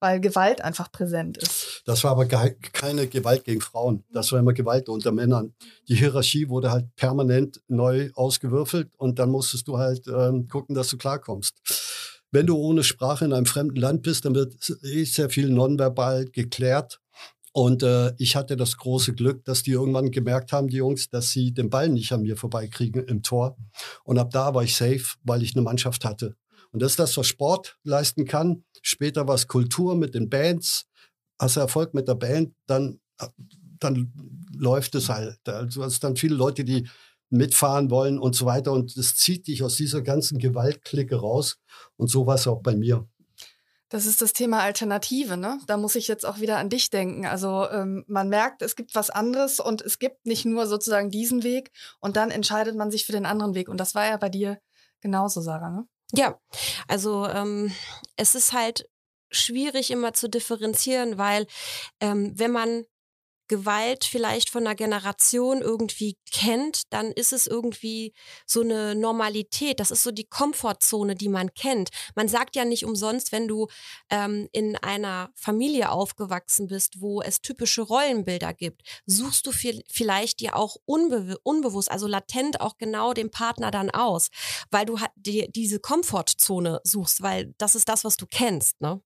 weil 0.00 0.20
Gewalt 0.20 0.62
einfach 0.62 0.90
präsent 0.90 1.38
ist. 1.38 1.82
Das 1.84 2.02
war 2.02 2.12
aber 2.12 2.26
keine 2.26 3.06
Gewalt 3.06 3.44
gegen 3.44 3.60
Frauen. 3.60 4.04
Das 4.12 4.32
war 4.32 4.38
immer 4.38 4.54
Gewalt 4.54 4.88
unter 4.88 5.12
Männern. 5.12 5.54
Die 5.88 5.94
Hierarchie 5.94 6.48
wurde 6.48 6.70
halt 6.70 6.94
permanent 6.96 7.60
neu 7.68 8.10
ausgewürfelt 8.14 8.90
und 8.96 9.18
dann 9.18 9.30
musstest 9.30 9.68
du 9.68 9.78
halt 9.78 10.06
ähm, 10.08 10.48
gucken, 10.48 10.74
dass 10.74 10.88
du 10.88 10.96
klarkommst. 10.96 11.54
Wenn 12.32 12.46
du 12.46 12.56
ohne 12.56 12.84
Sprache 12.84 13.24
in 13.24 13.32
einem 13.32 13.46
fremden 13.46 13.76
Land 13.76 14.02
bist, 14.02 14.24
dann 14.24 14.34
wird 14.34 14.54
eh 14.82 15.04
sehr 15.04 15.30
viel 15.30 15.50
nonverbal 15.50 16.26
geklärt. 16.26 17.00
Und 17.52 17.82
äh, 17.82 18.12
ich 18.18 18.36
hatte 18.36 18.56
das 18.56 18.76
große 18.76 19.14
Glück, 19.14 19.44
dass 19.44 19.64
die 19.64 19.72
irgendwann 19.72 20.12
gemerkt 20.12 20.52
haben, 20.52 20.68
die 20.68 20.76
Jungs, 20.76 21.10
dass 21.10 21.30
sie 21.30 21.52
den 21.52 21.68
Ball 21.68 21.88
nicht 21.88 22.12
an 22.12 22.22
mir 22.22 22.36
vorbeikriegen 22.36 23.04
im 23.04 23.24
Tor. 23.24 23.56
Und 24.04 24.18
ab 24.18 24.30
da 24.30 24.54
war 24.54 24.62
ich 24.62 24.76
safe, 24.76 25.16
weil 25.24 25.42
ich 25.42 25.56
eine 25.56 25.62
Mannschaft 25.62 26.04
hatte. 26.04 26.36
Und 26.72 26.82
das 26.82 26.92
ist 26.92 26.98
das, 26.98 27.16
was 27.16 27.26
Sport 27.26 27.76
leisten 27.82 28.24
kann. 28.24 28.64
Später 28.82 29.26
war 29.26 29.34
es 29.34 29.48
Kultur 29.48 29.94
mit 29.96 30.14
den 30.14 30.28
Bands. 30.28 30.86
Hast 31.38 31.56
du 31.56 31.60
Erfolg 31.60 31.94
mit 31.94 32.06
der 32.06 32.14
Band, 32.14 32.54
dann, 32.66 33.00
dann 33.78 34.12
läuft 34.56 34.94
es 34.94 35.08
halt. 35.08 35.38
Also 35.46 35.82
es 35.84 36.00
dann 36.00 36.16
viele 36.16 36.34
Leute, 36.34 36.64
die 36.64 36.88
mitfahren 37.30 37.90
wollen 37.90 38.18
und 38.18 38.34
so 38.34 38.44
weiter. 38.46 38.72
Und 38.72 38.96
das 38.96 39.14
zieht 39.16 39.46
dich 39.46 39.62
aus 39.62 39.76
dieser 39.76 40.02
ganzen 40.02 40.38
Gewaltklicke 40.38 41.16
raus. 41.16 41.58
Und 41.96 42.08
so 42.08 42.26
war 42.26 42.34
es 42.34 42.46
auch 42.46 42.60
bei 42.60 42.76
mir. 42.76 43.08
Das 43.88 44.06
ist 44.06 44.22
das 44.22 44.32
Thema 44.32 44.60
Alternative, 44.60 45.36
ne? 45.36 45.58
Da 45.66 45.76
muss 45.76 45.96
ich 45.96 46.06
jetzt 46.06 46.24
auch 46.24 46.38
wieder 46.38 46.58
an 46.58 46.68
dich 46.68 46.90
denken. 46.90 47.26
Also 47.26 47.68
ähm, 47.70 48.04
man 48.06 48.28
merkt, 48.28 48.62
es 48.62 48.76
gibt 48.76 48.94
was 48.94 49.10
anderes 49.10 49.58
und 49.58 49.82
es 49.82 49.98
gibt 49.98 50.26
nicht 50.26 50.44
nur 50.44 50.68
sozusagen 50.68 51.10
diesen 51.10 51.42
Weg 51.42 51.72
und 51.98 52.16
dann 52.16 52.30
entscheidet 52.30 52.76
man 52.76 52.92
sich 52.92 53.04
für 53.04 53.10
den 53.10 53.26
anderen 53.26 53.54
Weg. 53.54 53.68
Und 53.68 53.78
das 53.78 53.96
war 53.96 54.06
ja 54.06 54.16
bei 54.16 54.28
dir 54.28 54.60
genauso, 55.00 55.40
Sarah, 55.40 55.70
ne? 55.70 55.86
Ja, 56.12 56.40
also 56.88 57.26
ähm, 57.26 57.72
es 58.16 58.34
ist 58.34 58.52
halt 58.52 58.88
schwierig 59.30 59.90
immer 59.90 60.12
zu 60.12 60.28
differenzieren, 60.28 61.18
weil 61.18 61.46
ähm, 62.00 62.32
wenn 62.36 62.50
man 62.50 62.84
Gewalt 63.50 64.04
vielleicht 64.04 64.48
von 64.48 64.64
einer 64.64 64.76
Generation 64.76 65.60
irgendwie 65.60 66.16
kennt, 66.32 66.82
dann 66.90 67.10
ist 67.10 67.32
es 67.32 67.48
irgendwie 67.48 68.14
so 68.46 68.60
eine 68.60 68.94
Normalität. 68.94 69.80
Das 69.80 69.90
ist 69.90 70.04
so 70.04 70.12
die 70.12 70.28
Komfortzone, 70.28 71.16
die 71.16 71.28
man 71.28 71.52
kennt. 71.54 71.90
Man 72.14 72.28
sagt 72.28 72.54
ja 72.54 72.64
nicht 72.64 72.84
umsonst, 72.84 73.32
wenn 73.32 73.48
du 73.48 73.66
ähm, 74.08 74.48
in 74.52 74.76
einer 74.76 75.30
Familie 75.34 75.90
aufgewachsen 75.90 76.68
bist, 76.68 77.00
wo 77.00 77.22
es 77.22 77.42
typische 77.42 77.82
Rollenbilder 77.82 78.54
gibt, 78.54 78.82
suchst 79.04 79.44
du 79.48 79.50
vielleicht 79.50 80.38
dir 80.38 80.54
auch 80.54 80.76
unbe 80.84 81.36
unbewusst, 81.42 81.90
also 81.90 82.06
latent 82.06 82.60
auch 82.60 82.78
genau 82.78 83.14
den 83.14 83.32
Partner 83.32 83.72
dann 83.72 83.90
aus, 83.90 84.28
weil 84.70 84.86
du 84.86 84.96
dir 85.16 85.48
diese 85.50 85.80
Komfortzone 85.80 86.80
suchst, 86.84 87.20
weil 87.20 87.52
das 87.58 87.74
ist 87.74 87.88
das, 87.88 88.04
was 88.04 88.16
du 88.16 88.26
kennst. 88.26 88.80
Ne? 88.80 89.02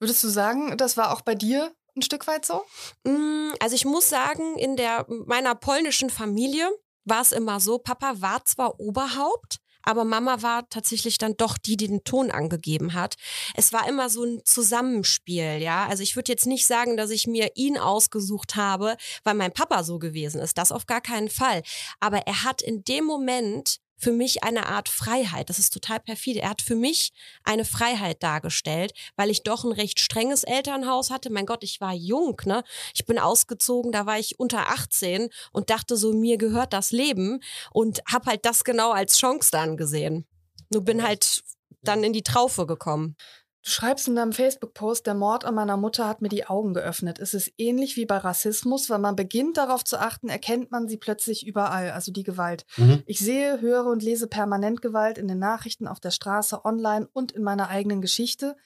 Würdest 0.00 0.22
du 0.22 0.28
sagen, 0.28 0.76
das 0.76 0.98
war 0.98 1.12
auch 1.14 1.22
bei 1.22 1.34
dir 1.34 1.74
ein 1.96 2.02
Stück 2.02 2.26
weit 2.26 2.44
so? 2.44 2.64
Mm, 3.04 3.52
also 3.60 3.74
ich 3.74 3.84
muss 3.84 4.08
sagen, 4.08 4.56
in 4.58 4.76
der 4.76 5.06
meiner 5.08 5.54
polnischen 5.54 6.10
Familie 6.10 6.70
war 7.04 7.20
es 7.20 7.32
immer 7.32 7.60
so, 7.60 7.78
Papa 7.78 8.14
war 8.20 8.44
zwar 8.44 8.78
Oberhaupt, 8.78 9.58
aber 9.82 10.04
Mama 10.04 10.42
war 10.42 10.68
tatsächlich 10.68 11.18
dann 11.18 11.36
doch 11.36 11.58
die, 11.58 11.76
die 11.76 11.88
den 11.88 12.04
Ton 12.04 12.30
angegeben 12.30 12.94
hat. 12.94 13.16
Es 13.54 13.72
war 13.72 13.88
immer 13.88 14.08
so 14.08 14.24
ein 14.24 14.40
Zusammenspiel, 14.44 15.58
ja. 15.60 15.86
Also 15.86 16.02
ich 16.02 16.16
würde 16.16 16.30
jetzt 16.30 16.46
nicht 16.46 16.66
sagen, 16.66 16.96
dass 16.96 17.10
ich 17.10 17.26
mir 17.26 17.50
ihn 17.56 17.76
ausgesucht 17.76 18.56
habe, 18.56 18.96
weil 19.24 19.34
mein 19.34 19.52
Papa 19.52 19.82
so 19.82 19.98
gewesen 19.98 20.40
ist. 20.40 20.56
Das 20.56 20.72
auf 20.72 20.86
gar 20.86 21.00
keinen 21.00 21.28
Fall. 21.28 21.62
Aber 22.00 22.18
er 22.18 22.44
hat 22.44 22.62
in 22.62 22.84
dem 22.84 23.04
Moment 23.04 23.78
für 24.02 24.12
mich 24.12 24.42
eine 24.42 24.66
Art 24.66 24.88
Freiheit. 24.88 25.48
Das 25.48 25.60
ist 25.60 25.72
total 25.72 26.00
perfide. 26.00 26.40
Er 26.40 26.50
hat 26.50 26.60
für 26.60 26.74
mich 26.74 27.12
eine 27.44 27.64
Freiheit 27.64 28.20
dargestellt, 28.22 28.92
weil 29.14 29.30
ich 29.30 29.44
doch 29.44 29.62
ein 29.62 29.70
recht 29.70 30.00
strenges 30.00 30.42
Elternhaus 30.42 31.10
hatte. 31.10 31.30
Mein 31.30 31.46
Gott, 31.46 31.62
ich 31.62 31.80
war 31.80 31.94
jung, 31.94 32.40
ne? 32.44 32.64
Ich 32.94 33.06
bin 33.06 33.20
ausgezogen, 33.20 33.92
da 33.92 34.04
war 34.04 34.18
ich 34.18 34.40
unter 34.40 34.70
18 34.70 35.28
und 35.52 35.70
dachte 35.70 35.96
so, 35.96 36.12
mir 36.12 36.36
gehört 36.36 36.72
das 36.72 36.90
Leben 36.90 37.38
und 37.70 38.00
habe 38.10 38.26
halt 38.26 38.44
das 38.44 38.64
genau 38.64 38.90
als 38.90 39.18
Chance 39.18 39.50
dann 39.52 39.76
gesehen. 39.76 40.26
Nur 40.70 40.82
bin 40.82 41.04
halt 41.04 41.44
dann 41.82 42.02
in 42.02 42.12
die 42.12 42.22
Traufe 42.22 42.66
gekommen. 42.66 43.16
Du 43.64 43.70
schreibst 43.70 44.08
in 44.08 44.16
deinem 44.16 44.32
Facebook-Post, 44.32 45.06
der 45.06 45.14
Mord 45.14 45.44
an 45.44 45.54
meiner 45.54 45.76
Mutter 45.76 46.08
hat 46.08 46.20
mir 46.20 46.28
die 46.28 46.46
Augen 46.46 46.74
geöffnet. 46.74 47.20
Es 47.20 47.32
ist 47.32 47.52
ähnlich 47.58 47.96
wie 47.96 48.06
bei 48.06 48.16
Rassismus, 48.16 48.90
wenn 48.90 49.00
man 49.00 49.14
beginnt 49.14 49.56
darauf 49.56 49.84
zu 49.84 50.00
achten, 50.00 50.28
erkennt 50.28 50.72
man 50.72 50.88
sie 50.88 50.96
plötzlich 50.96 51.46
überall, 51.46 51.92
also 51.92 52.10
die 52.10 52.24
Gewalt. 52.24 52.66
Mhm. 52.76 53.04
Ich 53.06 53.20
sehe, 53.20 53.60
höre 53.60 53.86
und 53.86 54.02
lese 54.02 54.26
permanent 54.26 54.82
Gewalt 54.82 55.16
in 55.16 55.28
den 55.28 55.38
Nachrichten, 55.38 55.86
auf 55.86 56.00
der 56.00 56.10
Straße, 56.10 56.64
online 56.64 57.08
und 57.12 57.30
in 57.30 57.44
meiner 57.44 57.68
eigenen 57.68 58.00
Geschichte. 58.00 58.56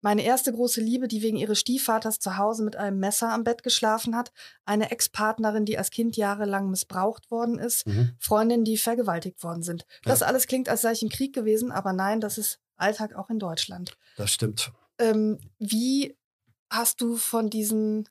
Meine 0.00 0.24
erste 0.24 0.52
große 0.52 0.80
Liebe, 0.80 1.06
die 1.06 1.22
wegen 1.22 1.36
ihres 1.36 1.60
Stiefvaters 1.60 2.18
zu 2.18 2.36
Hause 2.36 2.64
mit 2.64 2.74
einem 2.74 2.98
Messer 2.98 3.32
am 3.32 3.44
Bett 3.44 3.62
geschlafen 3.62 4.16
hat, 4.16 4.32
eine 4.64 4.90
Ex-Partnerin, 4.90 5.64
die 5.64 5.78
als 5.78 5.90
Kind 5.90 6.16
jahrelang 6.16 6.70
missbraucht 6.70 7.30
worden 7.30 7.60
ist, 7.60 7.86
mhm. 7.86 8.14
Freundinnen, 8.18 8.64
die 8.64 8.78
vergewaltigt 8.78 9.44
worden 9.44 9.62
sind. 9.62 9.86
Das 10.02 10.20
ja. 10.20 10.26
alles 10.26 10.48
klingt, 10.48 10.68
als 10.68 10.80
sei 10.80 10.90
ich 10.92 11.02
im 11.02 11.08
Krieg 11.08 11.32
gewesen, 11.32 11.70
aber 11.70 11.92
nein, 11.92 12.20
das 12.20 12.36
ist 12.36 12.58
Alltag 12.80 13.14
auch 13.14 13.30
in 13.30 13.38
Deutschland. 13.38 13.96
Das 14.16 14.32
stimmt. 14.32 14.72
Ähm, 14.98 15.38
wie 15.58 16.16
hast 16.70 17.00
du 17.00 17.16
von 17.16 17.50
diesen 17.50 18.08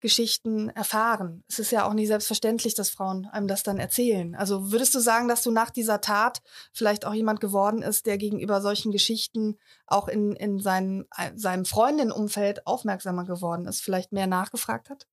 Geschichten 0.00 0.68
erfahren? 0.70 1.42
Es 1.48 1.58
ist 1.58 1.72
ja 1.72 1.86
auch 1.86 1.92
nicht 1.92 2.06
selbstverständlich, 2.06 2.74
dass 2.74 2.90
Frauen 2.90 3.26
einem 3.26 3.48
das 3.48 3.62
dann 3.62 3.78
erzählen. 3.78 4.34
Also 4.36 4.70
würdest 4.70 4.94
du 4.94 5.00
sagen, 5.00 5.26
dass 5.28 5.42
du 5.42 5.50
nach 5.50 5.70
dieser 5.70 6.00
Tat 6.00 6.40
vielleicht 6.72 7.04
auch 7.04 7.14
jemand 7.14 7.40
geworden 7.40 7.82
ist, 7.82 8.06
der 8.06 8.18
gegenüber 8.18 8.60
solchen 8.60 8.92
Geschichten 8.92 9.58
auch 9.86 10.08
in, 10.08 10.34
in 10.34 10.60
seinem, 10.60 11.06
äh, 11.16 11.32
seinem 11.34 11.64
Freundinnenumfeld 11.64 12.66
aufmerksamer 12.66 13.24
geworden 13.24 13.66
ist, 13.66 13.82
vielleicht 13.82 14.12
mehr 14.12 14.26
nachgefragt 14.26 14.90
hat? 14.90 15.06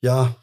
Ja, 0.00 0.36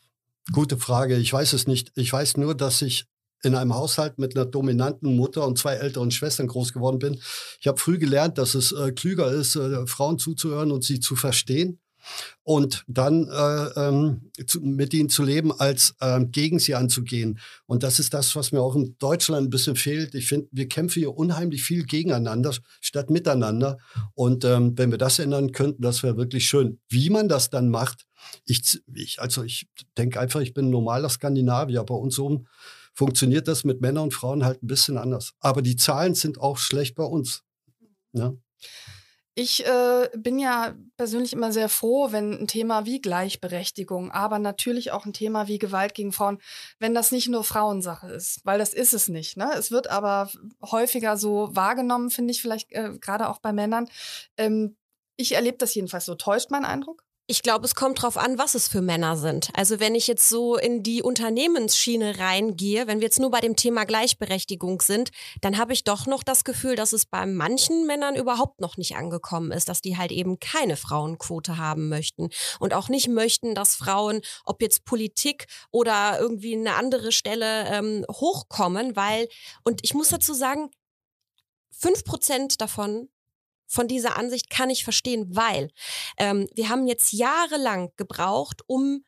gute 0.51 0.77
Frage. 0.77 1.15
Ich 1.15 1.31
weiß 1.31 1.53
es 1.53 1.65
nicht. 1.67 1.91
Ich 1.95 2.11
weiß 2.11 2.37
nur, 2.37 2.55
dass 2.55 2.81
ich 2.81 3.07
in 3.43 3.55
einem 3.55 3.75
Haushalt 3.75 4.17
mit 4.17 4.35
einer 4.35 4.45
dominanten 4.45 5.15
Mutter 5.15 5.45
und 5.45 5.57
zwei 5.57 5.75
älteren 5.75 6.11
Schwestern 6.11 6.47
groß 6.47 6.73
geworden 6.73 6.99
bin. 6.99 7.19
Ich 7.59 7.67
habe 7.67 7.77
früh 7.77 7.97
gelernt, 7.97 8.37
dass 8.37 8.55
es 8.55 8.71
äh, 8.71 8.91
klüger 8.91 9.31
ist, 9.31 9.55
äh, 9.55 9.85
Frauen 9.87 10.17
zuzuhören 10.17 10.71
und 10.71 10.83
sie 10.83 10.99
zu 10.99 11.15
verstehen 11.15 11.79
und 12.43 12.83
dann 12.87 13.27
äh, 13.27 13.79
ähm, 13.79 14.31
zu, 14.45 14.61
mit 14.61 14.93
ihnen 14.93 15.09
zu 15.09 15.23
leben, 15.23 15.51
als 15.51 15.95
ähm, 16.01 16.31
gegen 16.31 16.59
sie 16.59 16.75
anzugehen. 16.75 17.39
Und 17.65 17.83
das 17.83 17.99
ist 17.99 18.13
das, 18.13 18.35
was 18.35 18.51
mir 18.51 18.61
auch 18.61 18.75
in 18.75 18.95
Deutschland 18.99 19.47
ein 19.47 19.49
bisschen 19.49 19.75
fehlt. 19.75 20.15
Ich 20.15 20.27
finde, 20.27 20.47
wir 20.51 20.67
kämpfen 20.67 20.99
hier 20.99 21.15
unheimlich 21.15 21.63
viel 21.63 21.83
gegeneinander 21.83 22.53
statt 22.81 23.09
miteinander. 23.09 23.77
Und 24.13 24.45
ähm, 24.45 24.77
wenn 24.77 24.91
wir 24.91 24.97
das 24.97 25.19
ändern 25.19 25.51
könnten, 25.51 25.81
das 25.81 26.03
wäre 26.03 26.17
wirklich 26.17 26.45
schön. 26.45 26.79
Wie 26.89 27.09
man 27.09 27.27
das 27.27 27.49
dann 27.49 27.69
macht, 27.69 28.05
ich, 28.45 28.81
ich 28.93 29.21
also 29.21 29.43
ich 29.43 29.67
denke 29.97 30.19
einfach, 30.19 30.41
ich 30.41 30.53
bin 30.53 30.67
ein 30.67 30.71
normaler 30.71 31.09
Skandinavier. 31.09 31.83
Bei 31.83 31.95
uns 31.95 32.17
oben 32.19 32.47
funktioniert 32.95 33.47
das 33.47 33.63
mit 33.63 33.81
Männern 33.81 34.05
und 34.05 34.13
Frauen 34.13 34.43
halt 34.43 34.63
ein 34.63 34.67
bisschen 34.67 34.97
anders. 34.97 35.33
Aber 35.39 35.61
die 35.61 35.75
Zahlen 35.75 36.15
sind 36.15 36.39
auch 36.39 36.57
schlecht 36.57 36.95
bei 36.95 37.03
uns. 37.03 37.43
Ja. 38.13 38.33
Ich 39.37 39.65
äh, 39.65 40.09
bin 40.15 40.39
ja 40.39 40.75
persönlich 40.95 41.33
immer 41.33 41.51
sehr 41.51 41.67
froh, 41.67 42.13
wenn 42.13 42.31
ein 42.31 42.47
Thema 42.47 42.85
wie 42.85 43.01
Gleichberechtigung, 43.01 44.09
aber 44.11 44.39
natürlich 44.39 44.93
auch 44.93 45.05
ein 45.05 45.11
Thema 45.11 45.49
wie 45.49 45.59
Gewalt 45.59 45.93
gegen 45.93 46.13
Frauen, 46.13 46.39
wenn 46.79 46.93
das 46.93 47.11
nicht 47.11 47.27
nur 47.27 47.43
Frauensache 47.43 48.07
ist, 48.07 48.39
weil 48.45 48.59
das 48.59 48.73
ist 48.73 48.93
es 48.93 49.09
nicht. 49.09 49.35
Ne? 49.35 49.51
Es 49.57 49.71
wird 49.71 49.89
aber 49.89 50.31
häufiger 50.61 51.17
so 51.17 51.49
wahrgenommen, 51.51 52.11
finde 52.11 52.31
ich 52.31 52.41
vielleicht 52.41 52.71
äh, 52.71 52.97
gerade 52.97 53.27
auch 53.27 53.39
bei 53.39 53.51
Männern. 53.51 53.89
Ähm, 54.37 54.77
ich 55.17 55.33
erlebe 55.33 55.57
das 55.57 55.75
jedenfalls 55.75 56.05
so. 56.05 56.15
Täuscht 56.15 56.49
mein 56.49 56.63
Eindruck? 56.63 57.04
Ich 57.27 57.41
glaube, 57.41 57.65
es 57.65 57.73
kommt 57.73 58.03
drauf 58.03 58.17
an, 58.17 58.37
was 58.37 58.53
es 58.53 58.67
für 58.67 58.81
Männer 58.81 59.17
sind. 59.17 59.49
Also 59.55 59.79
wenn 59.79 59.95
ich 59.95 60.05
jetzt 60.05 60.29
so 60.29 60.57
in 60.57 60.83
die 60.83 61.01
Unternehmensschiene 61.01 62.19
reingehe, 62.19 62.85
wenn 62.85 62.99
wir 62.99 63.05
jetzt 63.05 63.19
nur 63.19 63.31
bei 63.31 63.39
dem 63.39 63.55
Thema 63.55 63.83
Gleichberechtigung 63.83 64.79
sind, 64.79 65.09
dann 65.41 65.57
habe 65.57 65.73
ich 65.73 65.83
doch 65.83 66.05
noch 66.05 66.21
das 66.21 66.43
Gefühl, 66.43 66.75
dass 66.75 66.93
es 66.93 67.07
bei 67.07 67.25
manchen 67.25 67.87
Männern 67.87 68.15
überhaupt 68.15 68.61
noch 68.61 68.77
nicht 68.77 68.95
angekommen 68.95 69.51
ist, 69.51 69.69
dass 69.69 69.81
die 69.81 69.97
halt 69.97 70.11
eben 70.11 70.39
keine 70.39 70.77
Frauenquote 70.77 71.57
haben 71.57 71.89
möchten 71.89 72.29
und 72.59 72.75
auch 72.75 72.89
nicht 72.89 73.07
möchten, 73.07 73.55
dass 73.55 73.73
Frauen, 73.73 74.21
ob 74.43 74.61
jetzt 74.61 74.85
Politik 74.85 75.47
oder 75.71 76.19
irgendwie 76.19 76.53
eine 76.53 76.75
andere 76.75 77.11
Stelle 77.11 77.65
ähm, 77.71 78.05
hochkommen, 78.11 78.95
weil, 78.95 79.27
und 79.63 79.79
ich 79.83 79.95
muss 79.95 80.09
dazu 80.09 80.35
sagen, 80.35 80.69
fünf 81.71 82.03
Prozent 82.03 82.61
davon 82.61 83.09
von 83.67 83.87
dieser 83.87 84.17
Ansicht 84.17 84.49
kann 84.49 84.69
ich 84.69 84.83
verstehen, 84.83 85.35
weil 85.35 85.69
ähm, 86.17 86.47
wir 86.53 86.69
haben 86.69 86.87
jetzt 86.87 87.11
jahrelang 87.11 87.91
gebraucht, 87.97 88.61
um 88.67 89.03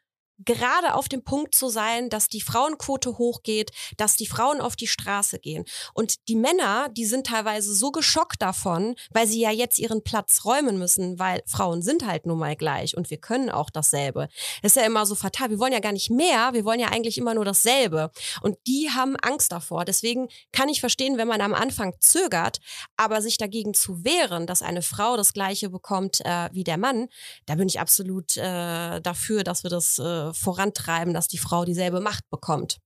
gerade 0.46 0.94
auf 0.94 1.10
dem 1.10 1.24
Punkt 1.24 1.56
zu 1.56 1.70
sein, 1.70 2.10
dass 2.10 2.28
die 2.28 2.42
Frauenquote 2.42 3.18
hochgeht, 3.18 3.72
dass 3.98 4.16
die 4.16 4.28
Frauen 4.28 4.62
auf 4.62 4.76
die 4.76 4.88
Straße 4.88 5.40
gehen. 5.40 5.66
Und 5.94 6.28
die 6.28 6.36
Männer, 6.36 6.90
die 6.90 7.06
sind 7.06 7.28
teilweise 7.28 7.74
so 7.74 7.92
geschockt 7.92 8.42
davon, 8.42 8.96
weil 9.12 9.28
sie 9.28 9.42
ja 9.42 9.52
jetzt 9.52 9.80
ihren 9.80 10.04
Platz 10.04 10.46
räumen 10.46 10.78
müssen, 10.78 11.20
weil 11.20 11.42
Frauen 11.46 11.82
sind 11.82 12.06
halt 12.06 12.26
nun 12.26 12.40
mal 12.40 12.56
gleich 12.56 12.96
und 12.96 13.10
wir 13.10 13.18
können 13.18 13.50
auch 13.50 13.70
dasselbe. 13.70 14.28
Das 14.62 14.74
ist 14.74 14.76
ja 14.76 14.86
immer 14.86 15.06
so 15.06 15.16
fatal. 15.16 15.50
Wir 15.50 15.60
wollen 15.60 15.74
ja 15.74 15.80
gar 15.80 15.92
nicht 15.92 16.10
mehr, 16.10 16.54
wir 16.54 16.66
wollen 16.66 16.80
ja 16.80 16.90
eigentlich 16.90 17.18
immer 17.18 17.34
nur 17.34 17.46
dasselbe. 17.46 18.12
Und 18.42 18.58
die 18.68 18.90
haben 18.94 19.16
Angst 19.18 19.52
davor. 19.52 19.86
Deswegen 19.86 20.28
kann 20.52 20.70
ich 20.70 20.80
verstehen, 20.80 21.18
wenn 21.18 21.28
man 21.28 21.42
am 21.42 21.54
Anfang 21.54 21.94
zögert, 22.00 22.60
aber 22.96 23.22
sich 23.22 23.38
dagegen 23.38 23.74
zu 23.74 24.04
wehren, 24.04 24.46
dass 24.48 24.62
eine 24.62 24.82
Frau 24.82 25.18
das 25.18 25.34
Gleiche 25.34 25.70
bekommt 25.70 26.22
äh, 26.24 26.50
wie 26.52 26.64
der 26.64 26.78
Mann, 26.78 27.08
da 27.46 27.56
bin 27.56 27.68
ich 27.68 27.80
absolut 27.80 28.38
äh, 28.38 29.02
dafür, 29.02 29.44
dass 29.44 29.64
wir 29.64 29.70
das 29.70 30.00
äh, 30.00 30.27
vorantreiben, 30.34 31.14
dass 31.14 31.28
die 31.28 31.38
Frau 31.38 31.66
dieselbe 31.66 32.00
Macht 32.00 32.30
bekommt. 32.30 32.80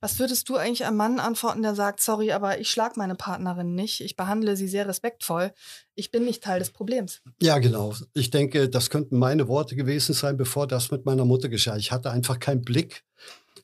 Was 0.00 0.18
würdest 0.18 0.50
du 0.50 0.56
eigentlich 0.56 0.84
einem 0.84 0.98
Mann 0.98 1.18
antworten, 1.18 1.62
der 1.62 1.74
sagt, 1.74 2.00
sorry, 2.00 2.32
aber 2.32 2.60
ich 2.60 2.70
schlage 2.70 2.94
meine 2.98 3.14
Partnerin 3.14 3.74
nicht, 3.74 4.02
ich 4.02 4.16
behandle 4.16 4.54
sie 4.54 4.68
sehr 4.68 4.86
respektvoll, 4.86 5.52
ich 5.94 6.10
bin 6.10 6.26
nicht 6.26 6.42
Teil 6.42 6.58
des 6.58 6.72
Problems? 6.72 7.22
Ja, 7.40 7.58
genau. 7.58 7.94
Ich 8.12 8.30
denke, 8.30 8.68
das 8.68 8.90
könnten 8.90 9.18
meine 9.18 9.48
Worte 9.48 9.76
gewesen 9.76 10.12
sein, 10.12 10.36
bevor 10.36 10.66
das 10.66 10.90
mit 10.90 11.06
meiner 11.06 11.24
Mutter 11.24 11.48
geschah. 11.48 11.76
Ich 11.78 11.90
hatte 11.90 12.10
einfach 12.10 12.38
keinen 12.38 12.62
Blick 12.62 13.02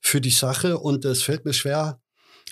für 0.01 0.22
die 0.22 0.30
Sache 0.30 0.78
und 0.78 1.05
es 1.05 1.22
fällt 1.22 1.44
mir 1.44 1.53
schwer, 1.53 2.01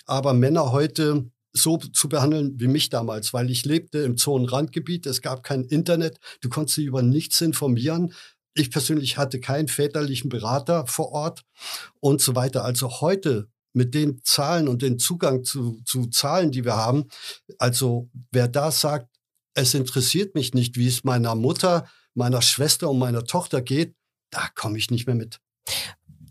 aber 0.05 0.33
Männer 0.33 0.71
heute 0.71 1.31
so 1.51 1.77
zu 1.77 2.09
behandeln 2.09 2.59
wie 2.59 2.67
mich 2.67 2.89
damals, 2.89 3.33
weil 3.33 3.49
ich 3.49 3.65
lebte 3.65 3.99
im 3.99 4.17
Zonenrandgebiet, 4.17 5.07
es 5.07 5.21
gab 5.21 5.43
kein 5.43 5.63
Internet, 5.63 6.19
du 6.41 6.49
konntest 6.49 6.77
dich 6.77 6.85
über 6.85 7.01
nichts 7.01 7.41
informieren. 7.41 8.13
Ich 8.55 8.71
persönlich 8.71 9.17
hatte 9.17 9.39
keinen 9.39 9.67
väterlichen 9.67 10.29
Berater 10.29 10.87
vor 10.87 11.11
Ort 11.11 11.43
und 11.99 12.21
so 12.21 12.35
weiter. 12.35 12.65
Also 12.65 13.01
heute 13.01 13.49
mit 13.73 13.93
den 13.93 14.21
Zahlen 14.23 14.67
und 14.67 14.81
den 14.81 14.99
Zugang 14.99 15.43
zu, 15.43 15.81
zu 15.85 16.07
Zahlen, 16.07 16.51
die 16.51 16.65
wir 16.65 16.75
haben, 16.75 17.05
also 17.59 18.09
wer 18.31 18.47
da 18.47 18.71
sagt, 18.71 19.07
es 19.53 19.73
interessiert 19.73 20.35
mich 20.35 20.53
nicht, 20.53 20.77
wie 20.77 20.87
es 20.87 21.03
meiner 21.03 21.35
Mutter, 21.35 21.87
meiner 22.13 22.41
Schwester 22.41 22.89
und 22.89 22.99
meiner 22.99 23.23
Tochter 23.25 23.61
geht, 23.61 23.95
da 24.31 24.47
komme 24.55 24.77
ich 24.77 24.89
nicht 24.89 25.05
mehr 25.05 25.15
mit. 25.15 25.39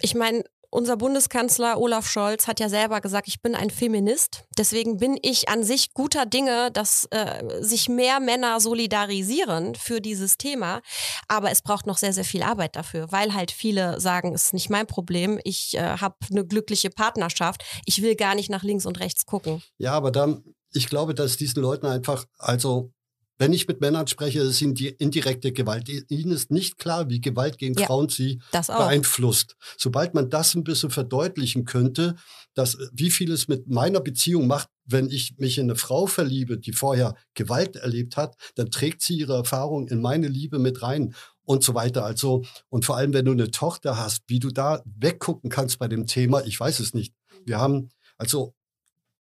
Ich 0.01 0.15
meine, 0.15 0.45
unser 0.71 0.97
Bundeskanzler 0.97 1.81
Olaf 1.81 2.09
Scholz 2.09 2.47
hat 2.47 2.61
ja 2.61 2.69
selber 2.69 3.01
gesagt, 3.01 3.29
ich 3.29 3.41
bin 3.41 3.55
ein 3.55 3.71
Feminist. 3.71 4.45
Deswegen 4.57 4.99
bin 4.99 5.19
ich 5.23 5.49
an 5.49 5.63
sich 5.63 5.95
guter 5.95 6.27
Dinge, 6.27 6.71
dass 6.71 7.07
äh, 7.11 7.63
sich 7.63 7.89
mehr 7.89 8.21
Männer 8.21 8.61
solidarisieren 8.61 9.75
für 9.75 10.01
dieses 10.01 10.37
Thema. 10.37 10.81
Aber 11.27 11.51
es 11.51 11.63
braucht 11.63 11.87
noch 11.87 11.97
sehr, 11.97 12.13
sehr 12.13 12.25
viel 12.25 12.43
Arbeit 12.43 12.77
dafür, 12.77 13.11
weil 13.11 13.35
halt 13.35 13.51
viele 13.51 14.01
sagen, 14.01 14.35
es 14.35 14.45
ist 14.45 14.55
nicht 14.55 14.71
mein 14.71 14.87
Problem. 14.87 15.41
Ich 15.45 15.75
äh, 15.75 15.81
habe 15.81 16.17
eine 16.31 16.45
glückliche 16.45 16.91
Partnerschaft. 16.91 17.65
Ich 17.87 18.03
will 18.03 18.15
gar 18.15 18.35
nicht 18.35 18.51
nach 18.51 18.63
links 18.63 18.87
und 18.87 19.01
rechts 19.01 19.27
gucken. 19.27 19.63
Ja, 19.79 19.93
aber 19.93 20.11
dann, 20.11 20.45
ich 20.73 20.89
glaube, 20.89 21.15
dass 21.15 21.37
diesen 21.37 21.63
Leuten 21.63 21.87
einfach, 21.87 22.27
also 22.39 22.93
wenn 23.39 23.53
ich 23.53 23.69
mit 23.69 23.81
Männern 23.81 24.07
spreche, 24.09 24.41
ist 24.41 24.61
ihnen 24.61 24.75
die 24.75 24.89
indirekte 24.89 25.53
Gewalt. 25.53 25.89
Ihnen 25.89 26.33
ist 26.33 26.51
nicht 26.51 26.77
klar, 26.77 27.09
wie 27.09 27.21
Gewalt 27.21 27.57
gegen 27.57 27.79
ja, 27.79 27.87
Frauen 27.87 28.09
sie 28.09 28.41
beeinflusst. 28.51 29.57
Sobald 29.77 30.13
man 30.15 30.29
das 30.29 30.55
ein 30.55 30.65
bisschen 30.65 30.91
verdeutlichen 30.91 31.65
könnte, 31.65 32.17
dass, 32.55 32.77
wie 32.93 33.11
viel 33.11 33.31
es 33.31 33.47
mit 33.47 33.69
meiner 33.69 34.01
Beziehung 34.01 34.49
macht, 34.49 34.69
wenn 34.85 35.09
ich 35.09 35.37
mich 35.39 35.59
in 35.59 35.65
eine 35.65 35.77
Frau 35.77 36.07
verliebe, 36.07 36.59
die 36.59 36.73
vorher 36.73 37.15
Gewalt 37.35 37.77
erlebt 37.77 38.17
hat, 38.17 38.35
dann 38.57 38.71
trägt 38.71 39.03
sie 39.03 39.17
ihre 39.17 39.37
Erfahrung 39.37 39.87
in 39.87 40.01
meine 40.01 40.27
Liebe 40.27 40.59
mit 40.59 40.83
rein 40.83 41.15
und 41.45 41.63
so 41.63 41.75
weiter. 41.75 42.05
Also, 42.05 42.45
und 42.69 42.85
vor 42.85 42.97
allem, 42.97 43.13
wenn 43.13 43.25
du 43.25 43.33
eine 43.33 43.53
Tochter 43.53 43.97
hast, 43.97 44.23
wie 44.27 44.41
du 44.41 44.51
da 44.51 44.83
weggucken 44.85 45.51
kannst 45.51 45.79
bei 45.79 45.87
dem 45.87 46.07
Thema, 46.07 46.45
ich 46.45 46.59
weiß 46.59 46.81
es 46.81 46.95
nicht. 46.95 47.15
Wir 47.45 47.59
haben, 47.59 47.91
also 48.17 48.55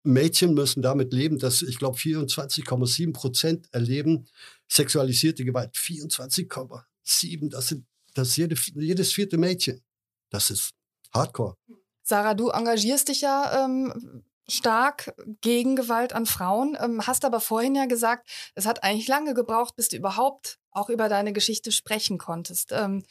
Mädchen 0.06 0.54
müssen 0.54 0.82
damit 0.82 1.12
leben, 1.12 1.38
dass 1.38 1.62
ich 1.62 1.78
glaube 1.78 1.98
24,7 1.98 3.12
Prozent 3.12 3.68
erleben 3.72 4.26
sexualisierte 4.68 5.44
Gewalt. 5.44 5.74
24,7, 5.74 7.50
das 7.50 7.68
sind 7.68 7.86
das 8.16 8.28
ist 8.28 8.36
jede, 8.36 8.56
jedes 8.76 9.12
vierte 9.12 9.36
Mädchen. 9.36 9.84
Das 10.30 10.50
ist 10.50 10.70
Hardcore. 11.12 11.54
Sarah, 12.02 12.34
du 12.34 12.48
engagierst 12.48 13.08
dich 13.08 13.20
ja 13.20 13.64
ähm, 13.64 14.24
stark 14.48 15.14
gegen 15.42 15.76
Gewalt 15.76 16.12
an 16.14 16.24
Frauen, 16.24 16.78
ähm, 16.80 17.06
hast 17.06 17.24
aber 17.24 17.40
vorhin 17.40 17.74
ja 17.74 17.86
gesagt, 17.86 18.28
es 18.54 18.64
hat 18.64 18.82
eigentlich 18.82 19.08
lange 19.08 19.34
gebraucht, 19.34 19.76
bis 19.76 19.88
du 19.88 19.96
überhaupt 19.96 20.58
auch 20.70 20.88
über 20.88 21.08
deine 21.08 21.32
Geschichte 21.32 21.72
sprechen 21.72 22.16
konntest. 22.16 22.72
Ähm, 22.72 23.04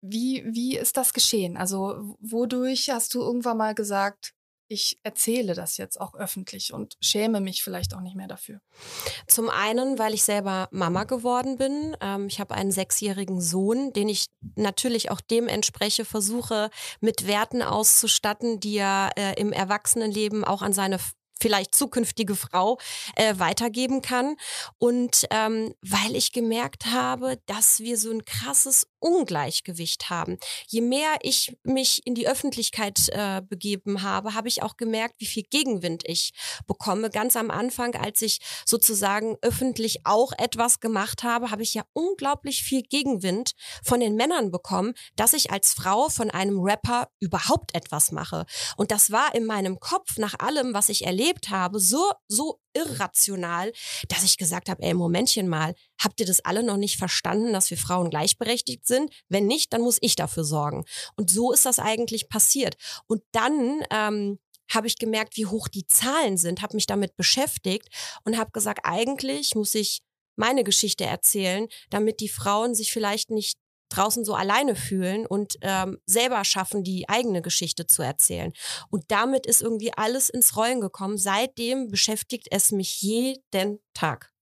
wie, 0.00 0.44
wie 0.46 0.76
ist 0.76 0.96
das 0.96 1.12
geschehen? 1.12 1.56
Also 1.56 2.16
wodurch 2.18 2.90
hast 2.90 3.14
du 3.14 3.20
irgendwann 3.20 3.56
mal 3.56 3.74
gesagt, 3.74 4.33
ich 4.68 4.98
erzähle 5.02 5.54
das 5.54 5.76
jetzt 5.76 6.00
auch 6.00 6.14
öffentlich 6.14 6.72
und 6.72 6.96
schäme 7.00 7.40
mich 7.40 7.62
vielleicht 7.62 7.94
auch 7.94 8.00
nicht 8.00 8.16
mehr 8.16 8.28
dafür? 8.28 8.60
Zum 9.26 9.48
einen, 9.50 9.98
weil 9.98 10.14
ich 10.14 10.22
selber 10.22 10.68
Mama 10.70 11.04
geworden 11.04 11.56
bin. 11.58 11.96
Ähm, 12.00 12.26
ich 12.26 12.40
habe 12.40 12.54
einen 12.54 12.72
sechsjährigen 12.72 13.40
Sohn, 13.40 13.92
den 13.92 14.08
ich 14.08 14.26
natürlich 14.56 15.10
auch 15.10 15.20
dementsprechend 15.20 16.08
versuche, 16.08 16.70
mit 17.00 17.26
Werten 17.26 17.62
auszustatten, 17.62 18.60
die 18.60 18.76
er 18.76 19.10
äh, 19.16 19.40
im 19.40 19.52
Erwachsenenleben 19.52 20.44
auch 20.44 20.62
an 20.62 20.72
seine 20.72 20.98
vielleicht 21.40 21.74
zukünftige 21.74 22.36
Frau 22.36 22.78
äh, 23.16 23.34
weitergeben 23.38 24.02
kann. 24.02 24.36
Und 24.78 25.26
ähm, 25.30 25.74
weil 25.82 26.16
ich 26.16 26.32
gemerkt 26.32 26.86
habe, 26.86 27.40
dass 27.46 27.80
wir 27.80 27.98
so 27.98 28.10
ein 28.10 28.24
krasses 28.24 28.86
Ungleichgewicht 29.00 30.08
haben. 30.08 30.38
Je 30.66 30.80
mehr 30.80 31.16
ich 31.20 31.56
mich 31.62 32.06
in 32.06 32.14
die 32.14 32.26
Öffentlichkeit 32.26 32.98
äh, 33.10 33.42
begeben 33.42 34.02
habe, 34.02 34.34
habe 34.34 34.48
ich 34.48 34.62
auch 34.62 34.76
gemerkt, 34.76 35.16
wie 35.18 35.26
viel 35.26 35.42
Gegenwind 35.42 36.02
ich 36.06 36.32
bekomme. 36.66 37.10
Ganz 37.10 37.36
am 37.36 37.50
Anfang, 37.50 37.94
als 37.96 38.22
ich 38.22 38.40
sozusagen 38.64 39.36
öffentlich 39.42 40.06
auch 40.06 40.32
etwas 40.38 40.80
gemacht 40.80 41.22
habe, 41.22 41.50
habe 41.50 41.62
ich 41.62 41.74
ja 41.74 41.82
unglaublich 41.92 42.62
viel 42.62 42.82
Gegenwind 42.82 43.52
von 43.82 44.00
den 44.00 44.16
Männern 44.16 44.50
bekommen, 44.50 44.94
dass 45.16 45.34
ich 45.34 45.50
als 45.50 45.74
Frau 45.74 46.08
von 46.08 46.30
einem 46.30 46.60
Rapper 46.60 47.08
überhaupt 47.20 47.74
etwas 47.74 48.10
mache. 48.10 48.46
Und 48.76 48.90
das 48.90 49.10
war 49.10 49.34
in 49.34 49.44
meinem 49.44 49.80
Kopf 49.80 50.16
nach 50.16 50.38
allem, 50.38 50.72
was 50.72 50.88
ich 50.88 51.04
erlebt 51.04 51.23
habe, 51.50 51.80
so, 51.80 52.12
so 52.28 52.60
irrational, 52.74 53.72
dass 54.08 54.24
ich 54.24 54.36
gesagt 54.36 54.68
habe, 54.68 54.82
ey, 54.82 54.94
Momentchen 54.94 55.48
mal, 55.48 55.74
habt 55.98 56.20
ihr 56.20 56.26
das 56.26 56.40
alle 56.44 56.62
noch 56.62 56.76
nicht 56.76 56.96
verstanden, 56.96 57.52
dass 57.52 57.70
wir 57.70 57.78
Frauen 57.78 58.10
gleichberechtigt 58.10 58.86
sind? 58.86 59.12
Wenn 59.28 59.46
nicht, 59.46 59.72
dann 59.72 59.80
muss 59.80 59.98
ich 60.00 60.16
dafür 60.16 60.44
sorgen. 60.44 60.84
Und 61.16 61.30
so 61.30 61.52
ist 61.52 61.66
das 61.66 61.78
eigentlich 61.78 62.28
passiert. 62.28 62.76
Und 63.06 63.22
dann 63.32 63.82
ähm, 63.90 64.38
habe 64.72 64.86
ich 64.86 64.98
gemerkt, 64.98 65.36
wie 65.36 65.46
hoch 65.46 65.68
die 65.68 65.86
Zahlen 65.86 66.36
sind, 66.36 66.62
habe 66.62 66.76
mich 66.76 66.86
damit 66.86 67.16
beschäftigt 67.16 67.88
und 68.24 68.38
habe 68.38 68.50
gesagt, 68.52 68.80
eigentlich 68.84 69.54
muss 69.54 69.74
ich 69.74 70.00
meine 70.36 70.64
Geschichte 70.64 71.04
erzählen, 71.04 71.68
damit 71.90 72.20
die 72.20 72.28
Frauen 72.28 72.74
sich 72.74 72.92
vielleicht 72.92 73.30
nicht 73.30 73.58
draußen 73.94 74.24
so 74.24 74.34
alleine 74.34 74.76
fühlen 74.76 75.26
und 75.26 75.56
ähm, 75.60 75.98
selber 76.06 76.44
schaffen, 76.44 76.84
die 76.84 77.08
eigene 77.08 77.42
Geschichte 77.42 77.86
zu 77.86 78.02
erzählen. 78.02 78.52
Und 78.90 79.04
damit 79.08 79.46
ist 79.46 79.62
irgendwie 79.62 79.92
alles 79.94 80.28
ins 80.28 80.56
Rollen 80.56 80.80
gekommen. 80.80 81.18
Seitdem 81.18 81.90
beschäftigt 81.90 82.48
es 82.50 82.72
mich 82.72 83.00
jeden 83.02 83.78
Tag. 83.94 84.34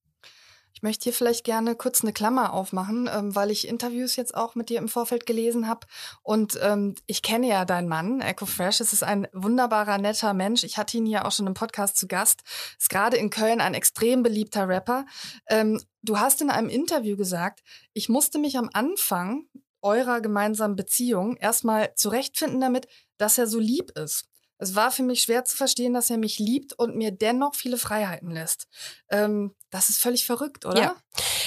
Ich 0.83 0.85
möchte 0.85 1.05
hier 1.05 1.13
vielleicht 1.13 1.45
gerne 1.45 1.77
kurz 1.77 2.03
eine 2.03 2.13
Klammer 2.13 2.53
aufmachen, 2.53 3.09
ähm, 3.13 3.37
weil 3.37 3.53
ich 3.53 3.69
Interviews 3.69 4.17
jetzt 4.17 4.35
auch 4.35 4.57
mit 4.57 4.69
dir 4.69 4.79
im 4.79 4.89
Vorfeld 4.89 5.27
gelesen 5.27 5.69
habe. 5.69 5.87
Und 6.25 6.59
ähm, 6.61 6.97
ich 7.07 7.23
kenne 7.23 7.47
ja 7.47 7.65
deinen 7.65 7.87
Mann, 7.87 8.21
Echo 8.21 8.47
Fresh. 8.47 8.81
Es 8.81 8.93
ist 8.93 9.05
ein 9.05 9.29
wunderbarer, 9.33 9.99
netter 9.99 10.35
Mensch. 10.35 10.65
Ich 10.65 10.79
hatte 10.79 10.97
ihn 10.97 11.07
hier 11.07 11.25
auch 11.25 11.31
schon 11.31 11.47
im 11.47 11.55
Podcast 11.55 11.97
zu 11.97 12.09
Gast. 12.09 12.41
Ist 12.81 12.91
gerade 12.91 13.17
in 13.17 13.31
Köln 13.31 13.61
ein 13.61 13.75
extrem 13.75 14.25
beliebter 14.25 14.67
Rapper. 14.67 15.07
Ähm, 15.49 15.81
du 16.03 16.19
hast 16.19 16.41
in 16.41 16.51
einem 16.51 16.69
Interview 16.69 17.17
gesagt, 17.17 17.63
ich 17.93 18.09
musste 18.09 18.39
mich 18.39 18.59
am 18.59 18.71
Anfang 18.73 19.47
eurer 19.81 20.21
gemeinsamen 20.21 20.77
Beziehung 20.77 21.37
erstmal 21.37 21.95
zurechtfinden 21.95 22.61
damit, 22.61 22.87
dass 23.19 23.39
er 23.39 23.47
so 23.47 23.59
lieb 23.59 23.91
ist. 23.99 24.29
Es 24.59 24.77
war 24.77 24.93
für 24.93 25.03
mich 25.03 25.23
schwer 25.23 25.45
zu 25.45 25.57
verstehen, 25.57 25.93
dass 25.93 26.09
er 26.09 26.19
mich 26.19 26.39
liebt 26.39 26.73
und 26.75 26.95
mir 26.95 27.11
dennoch 27.11 27.57
viele 27.57 27.77
Freiheiten 27.77 28.31
lässt. 28.31 28.69
Ähm, 29.09 29.57
das 29.71 29.89
ist 29.89 29.99
völlig 29.99 30.25
verrückt, 30.25 30.65
oder? 30.65 30.81
Ja, 30.81 30.97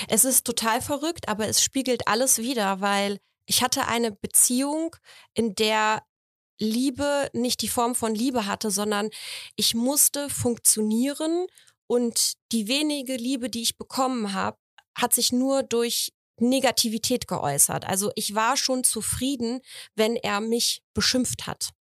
es 0.09 0.25
ist 0.25 0.45
total 0.45 0.81
verrückt, 0.81 1.29
aber 1.29 1.47
es 1.47 1.63
spiegelt 1.63 2.09
alles 2.09 2.39
wieder, 2.39 2.81
weil 2.81 3.19
ich 3.45 3.63
hatte 3.63 3.87
eine 3.87 4.11
Beziehung, 4.11 4.97
in 5.33 5.55
der 5.55 6.03
Liebe 6.59 7.29
nicht 7.31 7.61
die 7.61 7.69
Form 7.69 7.95
von 7.95 8.13
Liebe 8.13 8.47
hatte, 8.47 8.69
sondern 8.69 9.09
ich 9.55 9.75
musste 9.75 10.29
funktionieren 10.29 11.47
und 11.88 12.33
die 12.51 12.67
wenige 12.67 13.15
Liebe, 13.15 13.49
die 13.49 13.61
ich 13.61 13.77
bekommen 13.77 14.33
habe, 14.33 14.57
hat 14.95 15.13
sich 15.13 15.31
nur 15.31 15.63
durch 15.63 16.11
Negativität 16.38 17.27
geäußert. 17.27 17.86
Also 17.86 18.11
ich 18.15 18.36
war 18.36 18.57
schon 18.57 18.83
zufrieden, 18.83 19.61
wenn 19.95 20.15
er 20.15 20.41
mich 20.41 20.81
beschimpft 20.93 21.47
hat 21.47 21.71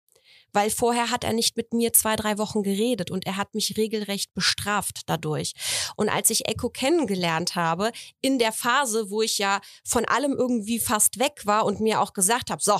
weil 0.55 0.71
vorher 0.71 1.11
hat 1.11 1.23
er 1.23 1.33
nicht 1.33 1.55
mit 1.57 1.73
mir 1.73 1.93
zwei, 1.93 2.15
drei 2.15 2.37
Wochen 2.39 2.63
geredet 2.63 3.11
und 3.11 3.27
er 3.27 3.35
hat 3.35 3.53
mich 3.53 3.77
regelrecht 3.77 4.33
bestraft 4.33 5.01
dadurch. 5.05 5.51
Und 5.97 6.09
als 6.09 6.29
ich 6.29 6.47
Echo 6.47 6.69
kennengelernt 6.69 7.55
habe, 7.55 7.91
in 8.21 8.39
der 8.39 8.53
Phase, 8.53 9.11
wo 9.11 9.21
ich 9.21 9.37
ja 9.37 9.59
von 9.83 10.05
allem 10.05 10.31
irgendwie 10.31 10.79
fast 10.79 11.19
weg 11.19 11.41
war 11.43 11.65
und 11.65 11.81
mir 11.81 12.01
auch 12.01 12.13
gesagt 12.13 12.49
habe, 12.49 12.63
so, 12.63 12.79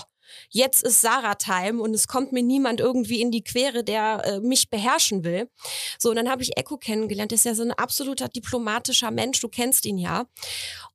Jetzt 0.49 0.83
ist 0.83 1.01
Sarah-Time 1.01 1.81
und 1.81 1.93
es 1.93 2.07
kommt 2.07 2.31
mir 2.31 2.43
niemand 2.43 2.79
irgendwie 2.79 3.21
in 3.21 3.31
die 3.31 3.43
Quere, 3.43 3.83
der 3.83 4.23
äh, 4.25 4.39
mich 4.39 4.69
beherrschen 4.69 5.23
will. 5.23 5.49
So, 5.99 6.09
und 6.09 6.15
dann 6.15 6.29
habe 6.29 6.43
ich 6.43 6.57
Echo 6.57 6.77
kennengelernt. 6.77 7.31
Der 7.31 7.37
ist 7.37 7.45
ja 7.45 7.55
so 7.55 7.63
ein 7.63 7.71
absoluter 7.71 8.27
diplomatischer 8.27 9.11
Mensch. 9.11 9.39
Du 9.39 9.49
kennst 9.49 9.85
ihn 9.85 9.97
ja. 9.97 10.25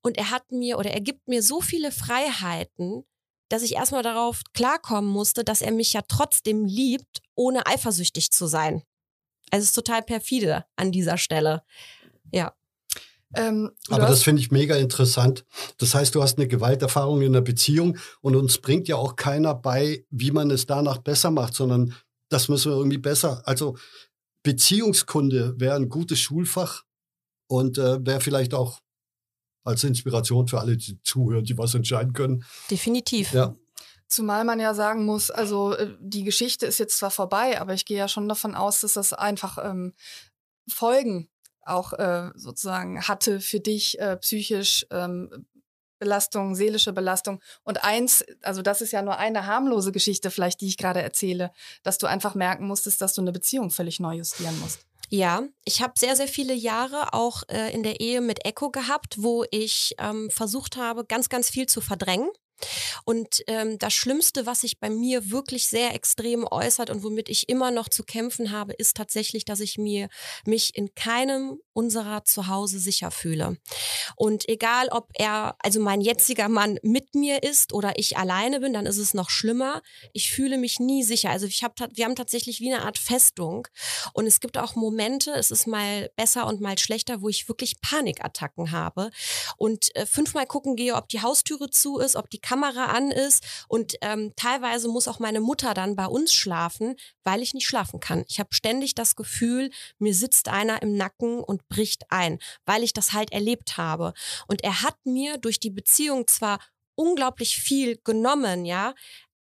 Und 0.02 0.16
er 0.18 0.30
hat 0.30 0.50
mir 0.50 0.78
oder 0.78 0.90
er 0.90 1.00
gibt 1.00 1.28
mir 1.28 1.42
so 1.42 1.60
viele 1.60 1.92
Freiheiten, 1.92 3.04
dass 3.48 3.62
ich 3.62 3.74
erstmal 3.74 4.02
darauf 4.02 4.42
klarkommen 4.54 5.10
musste, 5.10 5.44
dass 5.44 5.60
er 5.60 5.72
mich 5.72 5.92
ja 5.92 6.02
trotzdem 6.06 6.64
liebt, 6.64 7.20
ohne 7.34 7.66
eifersüchtig 7.66 8.30
zu 8.30 8.46
sein. 8.46 8.82
Also 9.50 9.64
es 9.64 9.70
ist 9.70 9.74
total 9.74 10.02
perfide 10.02 10.64
an 10.76 10.92
dieser 10.92 11.18
Stelle. 11.18 11.62
Ja. 12.32 12.54
Ähm, 13.34 13.70
Aber 13.88 14.06
das 14.06 14.22
finde 14.22 14.42
ich 14.42 14.50
mega 14.50 14.76
interessant. 14.76 15.44
Das 15.78 15.94
heißt, 15.94 16.14
du 16.14 16.22
hast 16.22 16.38
eine 16.38 16.48
Gewalterfahrung 16.48 17.22
in 17.22 17.32
der 17.32 17.40
Beziehung 17.40 17.96
und 18.20 18.34
uns 18.34 18.58
bringt 18.58 18.88
ja 18.88 18.96
auch 18.96 19.16
keiner 19.16 19.54
bei, 19.54 20.04
wie 20.10 20.32
man 20.32 20.50
es 20.50 20.66
danach 20.66 20.98
besser 20.98 21.30
macht, 21.30 21.54
sondern 21.54 21.94
das 22.28 22.48
müssen 22.48 22.72
wir 22.72 22.76
irgendwie 22.76 22.98
besser. 22.98 23.42
Also 23.44 23.76
Beziehungskunde 24.42 25.54
wäre 25.58 25.76
ein 25.76 25.88
gutes 25.88 26.18
Schulfach 26.18 26.84
und 27.46 27.78
äh, 27.78 28.04
wäre 28.04 28.20
vielleicht 28.20 28.54
auch 28.54 28.80
als 29.64 29.84
Inspiration 29.84 30.48
für 30.48 30.60
alle, 30.60 30.76
die 30.76 31.00
zuhören, 31.02 31.44
die 31.44 31.56
was 31.58 31.74
entscheiden 31.74 32.12
können. 32.12 32.44
Definitiv. 32.70 33.32
Ja. 33.32 33.54
Zumal 34.08 34.44
man 34.44 34.58
ja 34.58 34.74
sagen 34.74 35.04
muss, 35.04 35.30
also 35.30 35.74
äh, 35.74 35.94
die 36.00 36.24
Geschichte 36.24 36.66
ist 36.66 36.78
jetzt 36.78 36.98
zwar 36.98 37.10
vorbei, 37.10 37.60
aber 37.60 37.74
ich 37.74 37.84
gehe 37.84 37.98
ja 37.98 38.08
schon 38.08 38.28
davon 38.28 38.54
aus, 38.54 38.80
dass 38.80 38.94
das 38.94 39.12
einfach 39.12 39.58
ähm, 39.62 39.94
Folgen 40.68 41.28
auch 41.64 41.92
äh, 41.92 42.30
sozusagen 42.34 43.06
hatte 43.06 43.40
für 43.40 43.60
dich 43.60 43.98
äh, 43.98 44.16
psychisch 44.16 44.86
ähm, 44.90 45.46
Belastung, 46.00 46.54
seelische 46.56 46.92
Belastung. 46.92 47.40
Und 47.62 47.84
eins, 47.84 48.24
also 48.42 48.62
das 48.62 48.80
ist 48.80 48.92
ja 48.92 49.02
nur 49.02 49.18
eine 49.18 49.46
harmlose 49.46 49.92
Geschichte 49.92 50.30
vielleicht, 50.30 50.60
die 50.62 50.66
ich 50.66 50.78
gerade 50.78 51.02
erzähle, 51.02 51.52
dass 51.82 51.98
du 51.98 52.06
einfach 52.06 52.34
merken 52.34 52.66
musstest, 52.66 53.00
dass 53.00 53.12
du 53.12 53.20
eine 53.20 53.32
Beziehung 53.32 53.70
völlig 53.70 54.00
neu 54.00 54.16
justieren 54.16 54.58
musst. 54.60 54.86
Ja, 55.10 55.42
ich 55.64 55.82
habe 55.82 55.94
sehr, 55.96 56.16
sehr 56.16 56.28
viele 56.28 56.54
Jahre 56.54 57.12
auch 57.12 57.42
äh, 57.48 57.72
in 57.74 57.82
der 57.82 58.00
Ehe 58.00 58.20
mit 58.20 58.46
Echo 58.46 58.70
gehabt, 58.70 59.16
wo 59.18 59.44
ich 59.50 59.94
ähm, 59.98 60.30
versucht 60.30 60.76
habe, 60.76 61.04
ganz, 61.04 61.28
ganz 61.28 61.50
viel 61.50 61.66
zu 61.66 61.80
verdrängen. 61.80 62.30
Und 63.04 63.42
ähm, 63.46 63.78
das 63.78 63.92
Schlimmste, 63.92 64.46
was 64.46 64.62
sich 64.62 64.78
bei 64.78 64.90
mir 64.90 65.30
wirklich 65.30 65.68
sehr 65.68 65.94
extrem 65.94 66.46
äußert 66.50 66.90
und 66.90 67.02
womit 67.02 67.28
ich 67.28 67.48
immer 67.48 67.70
noch 67.70 67.88
zu 67.88 68.02
kämpfen 68.02 68.50
habe, 68.50 68.72
ist 68.72 68.96
tatsächlich, 68.96 69.44
dass 69.44 69.60
ich 69.60 69.78
mir 69.78 70.08
mich 70.44 70.76
in 70.76 70.94
keinem 70.94 71.60
unserer 71.72 72.24
Zuhause 72.24 72.78
sicher 72.78 73.10
fühle. 73.10 73.56
Und 74.16 74.48
egal, 74.48 74.88
ob 74.90 75.08
er, 75.14 75.56
also 75.60 75.80
mein 75.80 76.00
jetziger 76.00 76.48
Mann 76.48 76.78
mit 76.82 77.14
mir 77.14 77.42
ist 77.42 77.72
oder 77.72 77.92
ich 77.96 78.16
alleine 78.16 78.60
bin, 78.60 78.72
dann 78.72 78.86
ist 78.86 78.98
es 78.98 79.14
noch 79.14 79.30
schlimmer. 79.30 79.82
Ich 80.12 80.30
fühle 80.30 80.58
mich 80.58 80.78
nie 80.78 81.02
sicher. 81.02 81.30
Also 81.30 81.46
ich 81.46 81.64
hab, 81.64 81.78
wir 81.94 82.04
haben 82.04 82.16
tatsächlich 82.16 82.60
wie 82.60 82.72
eine 82.72 82.84
Art 82.84 82.98
Festung. 82.98 83.66
Und 84.12 84.26
es 84.26 84.40
gibt 84.40 84.58
auch 84.58 84.74
Momente, 84.74 85.32
es 85.32 85.50
ist 85.50 85.66
mal 85.66 86.10
besser 86.16 86.46
und 86.46 86.60
mal 86.60 86.78
schlechter, 86.78 87.22
wo 87.22 87.28
ich 87.28 87.48
wirklich 87.48 87.80
Panikattacken 87.80 88.72
habe 88.72 89.10
und 89.56 89.94
äh, 89.96 90.06
fünfmal 90.06 90.46
gucken 90.46 90.76
gehe, 90.76 90.94
ob 90.94 91.08
die 91.08 91.22
Haustüre 91.22 91.70
zu 91.70 91.98
ist, 91.98 92.16
ob 92.16 92.30
die 92.30 92.40
Kamera 92.50 92.86
an 92.86 93.12
ist 93.12 93.64
und 93.68 93.94
ähm, 94.00 94.32
teilweise 94.34 94.88
muss 94.88 95.06
auch 95.06 95.20
meine 95.20 95.40
Mutter 95.40 95.72
dann 95.72 95.94
bei 95.94 96.06
uns 96.06 96.32
schlafen, 96.32 96.96
weil 97.22 97.42
ich 97.42 97.54
nicht 97.54 97.68
schlafen 97.68 98.00
kann. 98.00 98.24
Ich 98.26 98.40
habe 98.40 98.52
ständig 98.52 98.96
das 98.96 99.14
Gefühl, 99.14 99.70
mir 100.00 100.14
sitzt 100.14 100.48
einer 100.48 100.82
im 100.82 100.96
Nacken 100.96 101.44
und 101.44 101.68
bricht 101.68 102.10
ein, 102.10 102.40
weil 102.66 102.82
ich 102.82 102.92
das 102.92 103.12
halt 103.12 103.30
erlebt 103.32 103.76
habe. 103.76 104.14
Und 104.48 104.64
er 104.64 104.82
hat 104.82 104.96
mir 105.04 105.38
durch 105.38 105.60
die 105.60 105.70
Beziehung 105.70 106.26
zwar 106.26 106.58
unglaublich 106.96 107.54
viel 107.54 108.00
genommen, 108.02 108.64
ja, 108.64 108.94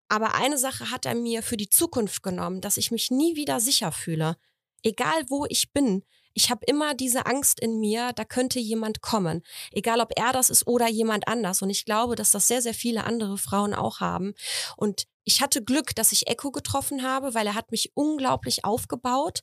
aber 0.09 0.35
eine 0.35 0.57
Sache 0.57 0.91
hat 0.91 1.05
er 1.05 1.15
mir 1.15 1.41
für 1.41 1.55
die 1.55 1.69
Zukunft 1.69 2.21
genommen, 2.21 2.59
dass 2.59 2.75
ich 2.75 2.91
mich 2.91 3.11
nie 3.11 3.37
wieder 3.37 3.61
sicher 3.61 3.93
fühle. 3.93 4.35
Egal 4.83 5.23
wo 5.29 5.45
ich 5.47 5.71
bin, 5.71 6.03
ich 6.34 6.49
habe 6.49 6.65
immer 6.65 6.93
diese 6.93 7.25
Angst 7.25 7.59
in 7.59 7.80
mir, 7.80 8.11
da 8.13 8.23
könnte 8.23 8.59
jemand 8.59 9.01
kommen. 9.01 9.43
Egal 9.71 9.99
ob 10.01 10.11
er 10.15 10.32
das 10.32 10.49
ist 10.49 10.67
oder 10.67 10.88
jemand 10.88 11.27
anders. 11.27 11.61
Und 11.61 11.69
ich 11.69 11.86
glaube, 11.86 12.15
dass 12.15 12.32
das 12.32 12.47
sehr, 12.47 12.61
sehr 12.61 12.73
viele 12.73 13.03
andere 13.03 13.38
Frauen 13.38 13.73
auch 13.73 13.99
haben. 13.99 14.34
Und 14.77 15.05
ich 15.25 15.41
hatte 15.41 15.63
Glück, 15.63 15.93
dass 15.95 16.11
ich 16.11 16.27
Echo 16.27 16.51
getroffen 16.51 17.03
habe, 17.03 17.34
weil 17.36 17.45
er 17.45 17.53
hat 17.53 17.71
mich 17.71 17.91
unglaublich 17.93 18.65
aufgebaut, 18.65 19.41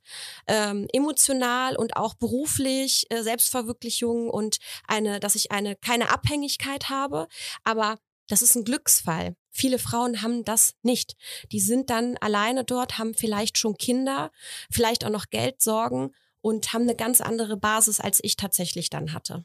ähm, 0.48 0.88
emotional 0.92 1.76
und 1.76 1.96
auch 1.96 2.14
beruflich, 2.14 3.06
äh, 3.10 3.22
Selbstverwirklichung 3.22 4.28
und 4.28 4.58
eine, 4.88 5.20
dass 5.20 5.36
ich 5.36 5.52
eine 5.52 5.76
keine 5.76 6.10
Abhängigkeit 6.10 6.88
habe. 6.88 7.28
Aber 7.62 7.98
das 8.28 8.42
ist 8.42 8.56
ein 8.56 8.64
Glücksfall. 8.64 9.36
viele 9.52 9.78
Frauen 9.78 10.20
haben 10.20 10.44
das 10.44 10.74
nicht. 10.82 11.14
Die 11.50 11.60
sind 11.60 11.88
dann 11.88 12.18
alleine 12.18 12.62
dort, 12.62 12.98
haben 12.98 13.14
vielleicht 13.14 13.56
schon 13.56 13.78
Kinder, 13.78 14.30
vielleicht 14.70 15.02
auch 15.02 15.10
noch 15.10 15.30
Geldsorgen 15.30 16.14
und 16.46 16.72
haben 16.72 16.82
eine 16.82 16.94
ganz 16.94 17.20
andere 17.20 17.56
Basis, 17.56 17.98
als 17.98 18.20
ich 18.22 18.36
tatsächlich 18.36 18.88
dann 18.88 19.12
hatte. 19.12 19.44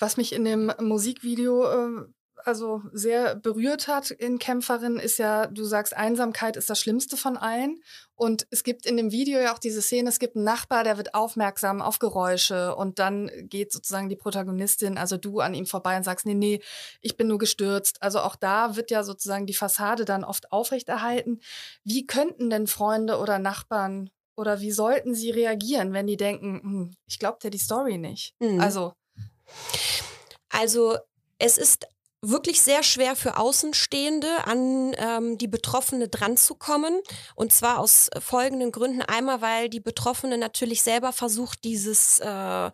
Was 0.00 0.16
mich 0.16 0.32
in 0.32 0.44
dem 0.44 0.72
Musikvideo 0.80 1.64
äh, 1.64 2.06
also 2.44 2.82
sehr 2.92 3.36
berührt 3.36 3.86
hat 3.86 4.10
in 4.10 4.40
Kämpferin, 4.40 4.96
ist 4.96 5.18
ja, 5.18 5.46
du 5.46 5.62
sagst, 5.62 5.96
Einsamkeit 5.96 6.56
ist 6.56 6.70
das 6.70 6.80
Schlimmste 6.80 7.16
von 7.16 7.36
allen. 7.36 7.80
Und 8.16 8.48
es 8.50 8.64
gibt 8.64 8.84
in 8.84 8.96
dem 8.96 9.12
Video 9.12 9.38
ja 9.38 9.54
auch 9.54 9.60
diese 9.60 9.80
Szene, 9.80 10.08
es 10.08 10.18
gibt 10.18 10.34
einen 10.34 10.44
Nachbar, 10.44 10.82
der 10.82 10.96
wird 10.96 11.14
aufmerksam 11.14 11.80
auf 11.80 12.00
Geräusche 12.00 12.74
und 12.74 12.98
dann 12.98 13.30
geht 13.42 13.70
sozusagen 13.70 14.08
die 14.08 14.16
Protagonistin, 14.16 14.98
also 14.98 15.18
du, 15.18 15.38
an 15.38 15.54
ihm 15.54 15.66
vorbei 15.66 15.96
und 15.96 16.02
sagst, 16.02 16.26
nee, 16.26 16.34
nee, 16.34 16.60
ich 17.00 17.16
bin 17.16 17.28
nur 17.28 17.38
gestürzt. 17.38 18.02
Also 18.02 18.18
auch 18.20 18.34
da 18.34 18.74
wird 18.74 18.90
ja 18.90 19.04
sozusagen 19.04 19.46
die 19.46 19.54
Fassade 19.54 20.04
dann 20.04 20.24
oft 20.24 20.50
aufrechterhalten. 20.50 21.40
Wie 21.84 22.06
könnten 22.06 22.50
denn 22.50 22.66
Freunde 22.66 23.18
oder 23.18 23.38
Nachbarn 23.38 24.10
oder 24.40 24.60
wie 24.60 24.72
sollten 24.72 25.14
sie 25.14 25.30
reagieren, 25.30 25.92
wenn 25.92 26.06
die 26.06 26.16
denken, 26.16 26.60
hm, 26.62 26.90
ich 27.06 27.18
glaube 27.18 27.38
dir 27.42 27.50
die 27.50 27.58
Story 27.58 27.98
nicht? 27.98 28.34
Mhm. 28.40 28.58
Also. 28.58 28.92
Also 30.48 30.96
es 31.38 31.58
ist 31.58 31.86
wirklich 32.22 32.60
sehr 32.60 32.82
schwer 32.82 33.16
für 33.16 33.38
Außenstehende 33.38 34.44
an 34.44 34.94
ähm, 34.98 35.38
die 35.38 35.48
Betroffene 35.48 36.08
dranzukommen. 36.08 37.00
Und 37.34 37.52
zwar 37.52 37.78
aus 37.78 38.10
folgenden 38.20 38.72
Gründen. 38.72 39.00
Einmal, 39.02 39.40
weil 39.40 39.68
die 39.70 39.80
Betroffene 39.80 40.36
natürlich 40.36 40.82
selber 40.82 41.12
versucht, 41.12 41.64
dieses, 41.64 42.20
äh, 42.20 42.70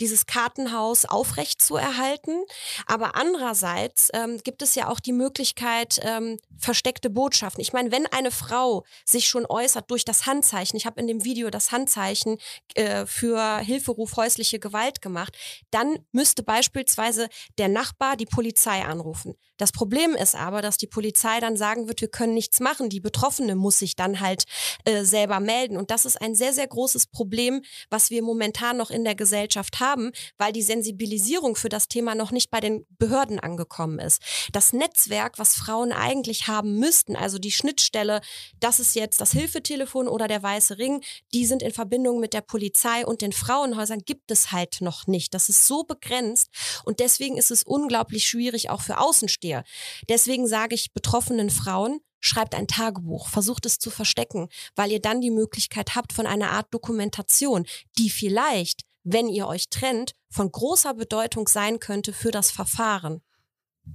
dieses 0.00 0.26
Kartenhaus 0.26 1.04
aufrecht 1.04 1.62
zu 1.62 1.76
erhalten. 1.76 2.42
Aber 2.86 3.14
andererseits 3.14 4.08
ähm, 4.14 4.38
gibt 4.42 4.62
es 4.62 4.74
ja 4.74 4.88
auch 4.88 4.98
die 4.98 5.12
Möglichkeit, 5.12 6.00
ähm, 6.02 6.38
versteckte 6.58 7.08
Botschaften. 7.08 7.60
Ich 7.62 7.72
meine, 7.72 7.92
wenn 7.92 8.06
eine 8.06 8.32
Frau 8.32 8.84
sich 9.04 9.28
schon 9.28 9.46
äußert 9.46 9.90
durch 9.90 10.04
das 10.04 10.26
Handzeichen, 10.26 10.76
ich 10.76 10.86
habe 10.86 11.00
in 11.00 11.06
dem 11.06 11.24
Video 11.24 11.50
das 11.50 11.70
Handzeichen 11.70 12.38
äh, 12.74 13.06
für 13.06 13.58
Hilferuf 13.58 14.16
häusliche 14.16 14.58
Gewalt 14.58 15.00
gemacht, 15.02 15.36
dann 15.70 16.00
müsste 16.10 16.42
beispielsweise 16.42 17.28
der 17.58 17.68
Nachbar 17.68 18.16
die 18.16 18.26
Polizei 18.26 18.87
anrufen. 18.88 19.34
Das 19.56 19.72
Problem 19.72 20.14
ist 20.14 20.34
aber, 20.34 20.62
dass 20.62 20.76
die 20.76 20.86
Polizei 20.86 21.40
dann 21.40 21.56
sagen 21.56 21.88
wird, 21.88 22.00
wir 22.00 22.08
können 22.08 22.34
nichts 22.34 22.60
machen. 22.60 22.88
Die 22.88 23.00
Betroffene 23.00 23.54
muss 23.54 23.78
sich 23.78 23.96
dann 23.96 24.20
halt 24.20 24.44
äh, 24.84 25.04
selber 25.04 25.40
melden. 25.40 25.76
Und 25.76 25.90
das 25.90 26.04
ist 26.04 26.20
ein 26.20 26.34
sehr, 26.34 26.52
sehr 26.52 26.66
großes 26.66 27.08
Problem, 27.08 27.62
was 27.90 28.10
wir 28.10 28.22
momentan 28.22 28.76
noch 28.76 28.90
in 28.90 29.04
der 29.04 29.14
Gesellschaft 29.14 29.80
haben, 29.80 30.12
weil 30.38 30.52
die 30.52 30.62
Sensibilisierung 30.62 31.56
für 31.56 31.68
das 31.68 31.88
Thema 31.88 32.14
noch 32.14 32.30
nicht 32.30 32.50
bei 32.50 32.60
den 32.60 32.86
Behörden 32.98 33.40
angekommen 33.40 33.98
ist. 33.98 34.22
Das 34.52 34.72
Netzwerk, 34.72 35.38
was 35.38 35.54
Frauen 35.54 35.92
eigentlich 35.92 36.48
haben 36.48 36.78
müssten, 36.78 37.16
also 37.16 37.38
die 37.38 37.52
Schnittstelle, 37.52 38.20
das 38.60 38.80
ist 38.80 38.94
jetzt 38.94 39.20
das 39.20 39.32
Hilfetelefon 39.32 40.08
oder 40.08 40.28
der 40.28 40.42
Weiße 40.42 40.78
Ring, 40.78 41.02
die 41.34 41.46
sind 41.46 41.62
in 41.62 41.72
Verbindung 41.72 42.20
mit 42.20 42.32
der 42.32 42.40
Polizei 42.40 43.04
und 43.04 43.22
den 43.22 43.32
Frauenhäusern 43.32 44.00
gibt 44.04 44.30
es 44.30 44.52
halt 44.52 44.80
noch 44.80 45.06
nicht. 45.06 45.34
Das 45.34 45.48
ist 45.48 45.66
so 45.66 45.84
begrenzt 45.84 46.48
und 46.84 47.00
deswegen 47.00 47.36
ist 47.36 47.50
es 47.50 47.62
unglaublich 47.62 48.26
schwierig 48.26 48.70
auch 48.70 48.77
für 48.80 48.98
Außenstehende 48.98 49.48
dir. 49.48 49.64
Deswegen 50.08 50.46
sage 50.46 50.74
ich 50.74 50.92
betroffenen 50.92 51.50
Frauen, 51.50 52.00
schreibt 52.20 52.54
ein 52.54 52.68
Tagebuch, 52.68 53.28
versucht 53.28 53.66
es 53.66 53.78
zu 53.78 53.90
verstecken, 53.90 54.48
weil 54.76 54.92
ihr 54.92 55.00
dann 55.00 55.20
die 55.20 55.30
Möglichkeit 55.30 55.94
habt 55.94 56.12
von 56.12 56.26
einer 56.26 56.50
Art 56.50 56.66
Dokumentation, 56.72 57.66
die 57.96 58.10
vielleicht, 58.10 58.82
wenn 59.04 59.28
ihr 59.28 59.46
euch 59.46 59.70
trennt, 59.70 60.12
von 60.30 60.50
großer 60.50 60.94
Bedeutung 60.94 61.48
sein 61.48 61.78
könnte 61.78 62.12
für 62.12 62.30
das 62.30 62.50
Verfahren. 62.50 63.22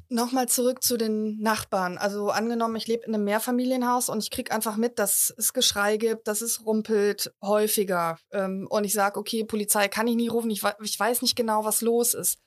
Nochmal 0.10 0.50
zurück 0.50 0.82
zu 0.82 0.98
den 0.98 1.38
Nachbarn. 1.40 2.00
Also 2.00 2.30
angenommen, 2.30 2.76
ich 2.78 2.88
lebe 2.88 3.06
in 3.06 3.14
einem 3.14 3.26
Mehrfamilienhaus 3.26 4.10
und 4.10 4.24
ich 4.24 4.32
kriege 4.32 4.52
einfach 4.52 4.76
mit, 4.76 4.98
dass 4.98 5.32
es 5.38 5.54
Geschrei 5.54 5.98
gibt, 5.98 6.28
dass 6.28 6.42
es 6.42 6.66
rumpelt 6.66 7.32
häufiger. 7.44 8.18
Ähm, 8.32 8.66
und 8.72 8.86
ich 8.86 8.94
sage, 8.94 9.20
okay, 9.20 9.44
Polizei 9.44 9.90
kann 9.90 10.08
ich 10.08 10.16
nie 10.16 10.30
rufen, 10.30 10.50
ich, 10.50 10.64
ich, 10.82 11.00
weiß 11.00 11.22
nicht 11.22 11.36
genau, 11.36 11.64
was 11.64 11.82
los 11.82 12.16
ist. 12.16 12.40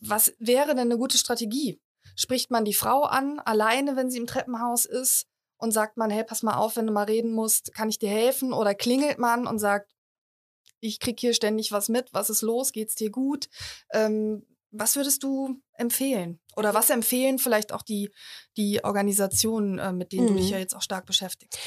Was 0.00 0.32
wäre 0.38 0.68
denn 0.68 0.78
eine 0.78 0.98
gute 0.98 1.18
Strategie? 1.18 1.80
spricht 2.16 2.50
man 2.50 2.64
die 2.64 2.74
Frau 2.74 3.02
an, 3.02 3.40
alleine, 3.40 3.96
wenn 3.96 4.10
sie 4.10 4.18
im 4.18 4.26
Treppenhaus 4.26 4.84
ist 4.84 5.26
und 5.56 5.72
sagt 5.72 5.96
man, 5.96 6.10
hey, 6.10 6.24
pass 6.24 6.42
mal 6.42 6.56
auf, 6.56 6.76
wenn 6.76 6.86
du 6.86 6.92
mal 6.92 7.04
reden 7.04 7.32
musst, 7.32 7.74
kann 7.74 7.88
ich 7.88 7.98
dir 7.98 8.10
helfen? 8.10 8.52
Oder 8.52 8.74
klingelt 8.74 9.18
man 9.18 9.46
und 9.46 9.58
sagt, 9.58 9.94
ich 10.80 10.98
krieg 10.98 11.20
hier 11.20 11.34
ständig 11.34 11.72
was 11.72 11.88
mit, 11.88 12.12
was 12.12 12.30
ist 12.30 12.42
los, 12.42 12.72
geht's 12.72 12.94
dir 12.94 13.10
gut? 13.10 13.48
Ähm, 13.92 14.46
was 14.70 14.96
würdest 14.96 15.22
du 15.22 15.60
empfehlen? 15.74 16.40
Oder 16.56 16.74
was 16.74 16.90
empfehlen 16.90 17.38
vielleicht 17.38 17.72
auch 17.72 17.82
die, 17.82 18.10
die 18.56 18.84
Organisationen, 18.84 19.78
äh, 19.78 19.92
mit 19.92 20.12
denen 20.12 20.24
mhm. 20.24 20.28
du 20.28 20.34
dich 20.34 20.46
mhm. 20.46 20.52
ja 20.52 20.58
jetzt 20.58 20.74
auch 20.74 20.82
stark 20.82 21.06
beschäftigst? 21.06 21.58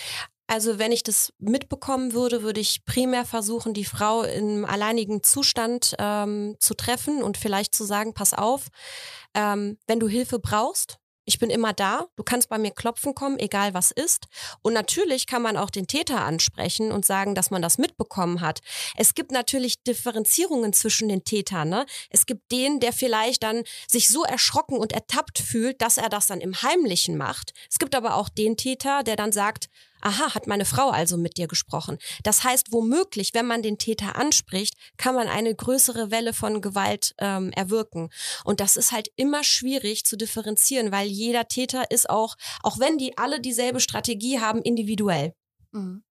Also 0.47 0.77
wenn 0.77 0.91
ich 0.91 1.03
das 1.03 1.33
mitbekommen 1.39 2.13
würde, 2.13 2.43
würde 2.43 2.59
ich 2.59 2.85
primär 2.85 3.25
versuchen, 3.25 3.73
die 3.73 3.85
Frau 3.85 4.23
im 4.23 4.65
alleinigen 4.65 5.23
Zustand 5.23 5.95
ähm, 5.99 6.55
zu 6.59 6.73
treffen 6.73 7.23
und 7.23 7.37
vielleicht 7.37 7.73
zu 7.73 7.85
sagen, 7.85 8.13
pass 8.13 8.33
auf, 8.33 8.67
ähm, 9.33 9.77
wenn 9.87 9.99
du 9.99 10.07
Hilfe 10.07 10.39
brauchst, 10.39 10.97
ich 11.25 11.39
bin 11.39 11.49
immer 11.49 11.73
da, 11.73 12.07
du 12.15 12.23
kannst 12.23 12.49
bei 12.49 12.57
mir 12.57 12.71
klopfen 12.71 13.15
kommen, 13.15 13.39
egal 13.39 13.73
was 13.73 13.91
ist. 13.91 14.25
Und 14.61 14.73
natürlich 14.73 15.27
kann 15.27 15.41
man 15.41 15.57
auch 15.57 15.69
den 15.69 15.87
Täter 15.87 16.23
ansprechen 16.23 16.91
und 16.91 17.05
sagen, 17.05 17.35
dass 17.35 17.51
man 17.51 17.61
das 17.61 17.77
mitbekommen 17.77 18.41
hat. 18.41 18.59
Es 18.95 19.15
gibt 19.15 19.31
natürlich 19.31 19.83
Differenzierungen 19.83 20.73
zwischen 20.73 21.09
den 21.09 21.23
Tätern. 21.23 21.69
Ne? 21.69 21.85
Es 22.09 22.25
gibt 22.25 22.51
den, 22.51 22.79
der 22.79 22.93
vielleicht 22.93 23.43
dann 23.43 23.63
sich 23.87 24.09
so 24.09 24.23
erschrocken 24.23 24.77
und 24.77 24.91
ertappt 24.91 25.39
fühlt, 25.39 25.81
dass 25.81 25.97
er 25.97 26.09
das 26.09 26.27
dann 26.27 26.41
im 26.41 26.61
Heimlichen 26.61 27.17
macht. 27.17 27.53
Es 27.69 27.79
gibt 27.79 27.95
aber 27.95 28.15
auch 28.15 28.29
den 28.29 28.57
Täter, 28.57 29.03
der 29.03 29.15
dann 29.15 29.31
sagt, 29.31 29.69
aha, 30.03 30.33
hat 30.33 30.47
meine 30.47 30.65
Frau 30.65 30.89
also 30.89 31.17
mit 31.17 31.37
dir 31.37 31.47
gesprochen. 31.47 31.97
Das 32.23 32.43
heißt, 32.43 32.71
womöglich, 32.71 33.33
wenn 33.33 33.45
man 33.45 33.61
den 33.63 33.77
Täter 33.77 34.15
anspricht, 34.15 34.75
kann 34.97 35.15
man 35.15 35.27
eine 35.27 35.55
größere 35.55 36.11
Welle 36.11 36.33
von 36.33 36.61
Gewalt 36.61 37.13
ähm, 37.19 37.51
erwirken. 37.51 38.09
Und 38.43 38.59
das 38.59 38.77
ist 38.77 38.91
halt 38.91 39.09
immer 39.15 39.43
schwierig 39.43 40.05
zu 40.05 40.17
differenzieren, 40.17 40.91
weil 40.91 41.07
jeder 41.07 41.47
Täter 41.47 41.89
ist 41.91 42.09
auch, 42.09 42.35
auch 42.61 42.79
wenn 42.79 42.97
die 42.97 43.17
alle 43.17 43.39
dieselbe 43.39 43.79
Strategie 43.79 44.39
haben, 44.39 44.61
individuell. 44.61 45.33
Mhm. 45.71 46.03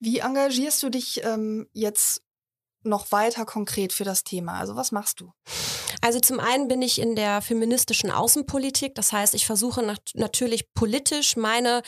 Wie 0.00 0.18
engagierst 0.18 0.82
du 0.82 0.88
dich 0.88 1.22
ähm, 1.22 1.68
jetzt 1.72 2.22
noch 2.84 3.12
weiter 3.12 3.44
konkret 3.44 3.92
für 3.92 4.04
das 4.04 4.24
Thema? 4.24 4.58
Also 4.58 4.76
was 4.76 4.92
machst 4.92 5.20
du? 5.20 5.32
Also 6.00 6.18
zum 6.18 6.40
einen 6.40 6.68
bin 6.68 6.82
ich 6.82 7.00
in 7.00 7.14
der 7.14 7.42
feministischen 7.42 8.10
Außenpolitik. 8.10 8.94
Das 8.94 9.12
heißt, 9.12 9.34
ich 9.34 9.46
versuche 9.46 9.82
nat 9.82 10.00
natürlich 10.14 10.72
politisch 10.74 11.36
meine 11.36 11.82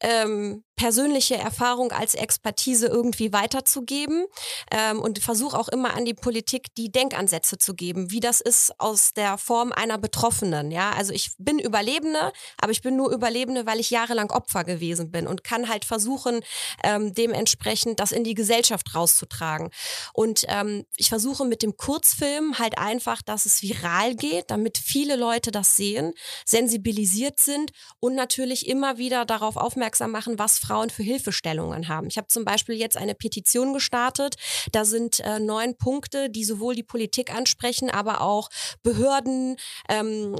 ähm, 0.00 0.62
persönliche 0.76 1.36
Erfahrung 1.36 1.90
als 1.90 2.14
Expertise 2.14 2.86
irgendwie 2.86 3.32
weiterzugeben 3.32 4.26
ähm, 4.70 5.00
und 5.00 5.18
versuche 5.18 5.58
auch 5.58 5.68
immer 5.68 5.94
an 5.94 6.04
die 6.04 6.14
Politik 6.14 6.74
die 6.76 6.92
Denkansätze 6.92 7.56
zu 7.56 7.74
geben, 7.74 8.10
wie 8.10 8.20
das 8.20 8.42
ist 8.42 8.78
aus 8.78 9.14
der 9.14 9.38
Form 9.38 9.72
einer 9.72 9.96
Betroffenen. 9.96 10.70
Ja, 10.70 10.90
also 10.90 11.14
ich 11.14 11.32
bin 11.38 11.58
Überlebende, 11.58 12.30
aber 12.60 12.72
ich 12.72 12.82
bin 12.82 12.94
nur 12.94 13.10
Überlebende, 13.10 13.66
weil 13.66 13.80
ich 13.80 13.90
jahrelang 13.90 14.30
Opfer 14.30 14.64
gewesen 14.64 15.10
bin 15.10 15.26
und 15.26 15.44
kann 15.44 15.68
halt 15.68 15.86
versuchen, 15.86 16.40
ähm, 16.84 17.14
dementsprechend 17.14 17.98
das 17.98 18.12
in 18.12 18.22
die 18.22 18.34
Gesellschaft 18.34 18.94
rauszutragen. 18.94 19.70
Und 20.12 20.35
ähm, 20.48 20.84
ich 20.96 21.08
versuche 21.08 21.44
mit 21.44 21.62
dem 21.62 21.76
Kurzfilm 21.76 22.58
halt 22.58 22.78
einfach, 22.78 23.22
dass 23.22 23.46
es 23.46 23.62
viral 23.62 24.14
geht, 24.14 24.50
damit 24.50 24.78
viele 24.78 25.16
Leute 25.16 25.50
das 25.50 25.76
sehen, 25.76 26.12
sensibilisiert 26.44 27.38
sind 27.38 27.72
und 28.00 28.14
natürlich 28.14 28.68
immer 28.68 28.98
wieder 28.98 29.24
darauf 29.24 29.56
aufmerksam 29.56 30.10
machen, 30.10 30.38
was 30.38 30.58
Frauen 30.58 30.90
für 30.90 31.02
Hilfestellungen 31.02 31.88
haben. 31.88 32.08
Ich 32.08 32.18
habe 32.18 32.28
zum 32.28 32.44
Beispiel 32.44 32.76
jetzt 32.76 32.96
eine 32.96 33.14
Petition 33.14 33.72
gestartet. 33.72 34.36
Da 34.72 34.84
sind 34.84 35.20
äh, 35.20 35.38
neun 35.38 35.76
Punkte, 35.76 36.30
die 36.30 36.44
sowohl 36.44 36.74
die 36.74 36.82
Politik 36.82 37.34
ansprechen, 37.34 37.90
aber 37.90 38.20
auch 38.20 38.48
Behörden. 38.82 39.56
Ähm, 39.88 40.36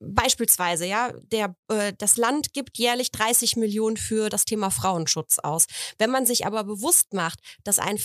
beispielsweise, 0.00 0.86
ja, 0.86 1.12
der, 1.32 1.54
äh, 1.68 1.92
das 1.96 2.16
Land 2.16 2.52
gibt 2.52 2.78
jährlich 2.78 3.10
30 3.12 3.56
Millionen 3.56 3.96
für 3.96 4.28
das 4.28 4.44
Thema 4.44 4.70
Frauenschutz 4.70 5.38
aus. 5.38 5.66
Wenn 5.98 6.10
man 6.10 6.26
sich 6.26 6.46
aber 6.46 6.64
bewusst 6.64 7.14
macht, 7.14 7.40
dass 7.64 7.78
ein 7.78 7.98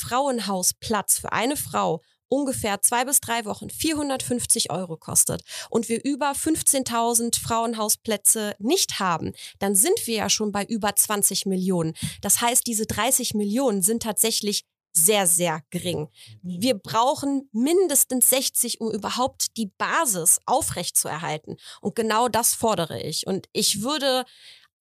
Frauenhausplatz 1.12 1.20
für 1.20 1.32
eine 1.32 1.58
Frau 1.58 2.02
ungefähr 2.28 2.82
zwei 2.82 3.04
bis 3.04 3.20
drei 3.20 3.44
Wochen 3.44 3.70
450 3.70 4.72
Euro 4.72 4.96
kostet 4.96 5.44
und 5.70 5.90
wir 5.90 6.02
über 6.06 6.32
15.000 6.32 7.38
Frauenhausplätze 7.42 8.56
nicht 8.60 9.00
haben, 9.00 9.34
dann 9.60 9.76
sind 9.76 10.08
wir 10.08 10.16
ja 10.16 10.30
schon 10.30 10.54
bei 10.54 10.64
über 10.64 10.96
20 10.96 11.46
Millionen. 11.46 11.94
Das 12.22 12.40
heißt, 12.40 12.66
diese 12.66 12.86
30 12.86 13.34
Millionen 13.34 13.82
sind 13.82 14.04
tatsächlich 14.04 14.64
sehr, 14.94 15.28
sehr 15.28 15.62
gering. 15.72 16.08
Wir 16.42 16.76
brauchen 16.76 17.50
mindestens 17.52 18.30
60, 18.30 18.80
um 18.80 18.92
überhaupt 18.92 19.58
die 19.58 19.72
Basis 19.78 20.40
aufrechtzuerhalten. 20.46 21.58
Und 21.82 21.96
genau 21.96 22.28
das 22.30 22.54
fordere 22.54 23.02
ich. 23.02 23.26
Und 23.26 23.48
ich 23.54 23.82
würde 23.84 24.26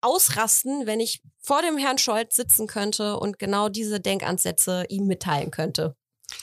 ausrasten, 0.02 0.86
wenn 0.86 1.00
ich 1.00 1.22
vor 1.40 1.62
dem 1.62 1.78
Herrn 1.78 1.98
Scholz 1.98 2.36
sitzen 2.36 2.68
könnte 2.68 3.20
und 3.20 3.38
genau 3.38 3.70
diese 3.70 4.00
Denkansätze 4.00 4.86
ihm 4.90 5.06
mitteilen 5.06 5.52
könnte. 5.52 5.96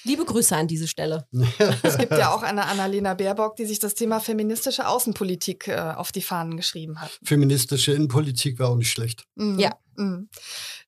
Liebe 0.05 0.24
Grüße 0.24 0.57
an 0.57 0.68
diese 0.68 0.89
Stelle. 0.89 1.26
es 1.82 1.99
gibt 1.99 2.12
ja 2.12 2.34
auch 2.34 2.43
eine 2.43 2.66
Annalena 2.66 3.14
Baerbock, 3.14 3.57
die 3.57 3.66
sich 3.66 3.78
das 3.78 3.95
Thema 3.95 4.20
feministische 4.20 4.89
Außenpolitik 4.89 5.68
äh, 5.68 5.95
auf 5.97 6.12
die 6.12 6.22
Fahnen 6.22 6.57
geschrieben 6.57 7.01
hat. 7.01 7.18
Feministische 7.24 7.93
Innenpolitik 7.93 8.59
war 8.59 8.70
auch 8.70 8.76
nicht 8.76 8.91
schlecht. 8.91 9.24
Mhm. 9.34 9.59
Ja. 9.59 9.72
Mhm. 9.97 10.28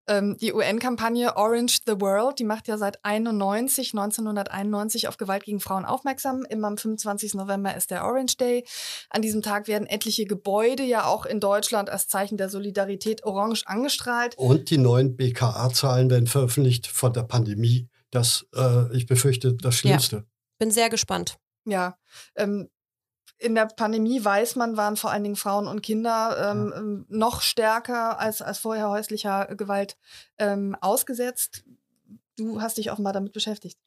Ähm, 0.09 0.37
die 0.41 0.53
UN-Kampagne 0.53 1.37
Orange 1.37 1.81
the 1.87 2.01
World, 2.01 2.39
die 2.39 2.45
macht 2.45 2.67
ja 2.67 2.79
seit 2.79 3.05
91, 3.05 3.93
1991 3.93 5.07
auf 5.07 5.19
Gewalt 5.19 5.45
gegen 5.45 5.61
Frauen 5.61 5.85
aufmerksam. 5.85 6.45
Immer 6.49 6.69
am 6.69 6.79
25. 6.79 7.35
November 7.35 7.77
ist 7.77 7.91
der 7.91 8.05
Orange 8.05 8.37
Day. 8.39 8.65
An 9.11 9.23
diesem 9.23 9.43
Tag 9.43 9.69
werden 9.69 9.87
etliche 9.87 10.25
Gebäude 10.25 10.83
ja 10.83 11.05
auch 11.05 11.27
in 11.27 11.41
Deutschland 11.41 11.91
als 11.91 12.09
Zeichen 12.09 12.39
der 12.39 12.49
Solidarität 12.49 13.25
orange 13.25 13.65
angestrahlt. 13.67 14.37
Und 14.39 14.71
die 14.71 14.79
neuen 14.79 15.17
BKA-Zahlen 15.17 16.11
werden 16.11 16.27
veröffentlicht 16.27 16.87
von 16.87 17.13
der 17.13 17.23
Pandemie 17.25 17.89
das, 18.11 18.47
äh, 18.55 18.95
ich 18.97 19.07
befürchte, 19.07 19.55
das 19.55 19.77
Schlimmste. 19.77 20.17
Ja. 20.17 20.25
Bin 20.59 20.71
sehr 20.71 20.91
gespannt. 20.91 21.39
Ja, 21.65 21.99
ähm, 22.35 22.69
in 23.39 23.55
der 23.55 23.67
Pandemie 23.67 24.25
weiß 24.25 24.57
man, 24.57 24.77
waren 24.77 24.97
vor 24.97 25.11
allen 25.11 25.23
Dingen 25.23 25.37
Frauen 25.37 25.69
und 25.69 25.83
Kinder 25.83 26.51
ähm, 26.51 26.71
ja. 26.71 26.79
Ähm, 26.79 27.07
noch 27.09 27.41
stärker 27.41 28.19
als, 28.19 28.43
als 28.43 28.59
vorher 28.59 28.89
häuslicher 28.89 29.47
Gewalt 29.55 29.97
ähm, 30.39 30.77
ausgesetzt. 30.81 31.65
Du 32.37 32.61
hast 32.61 32.79
dich 32.79 32.91
offenbar 32.91 33.13
damit 33.13 33.33
beschäftigt. 33.33 33.79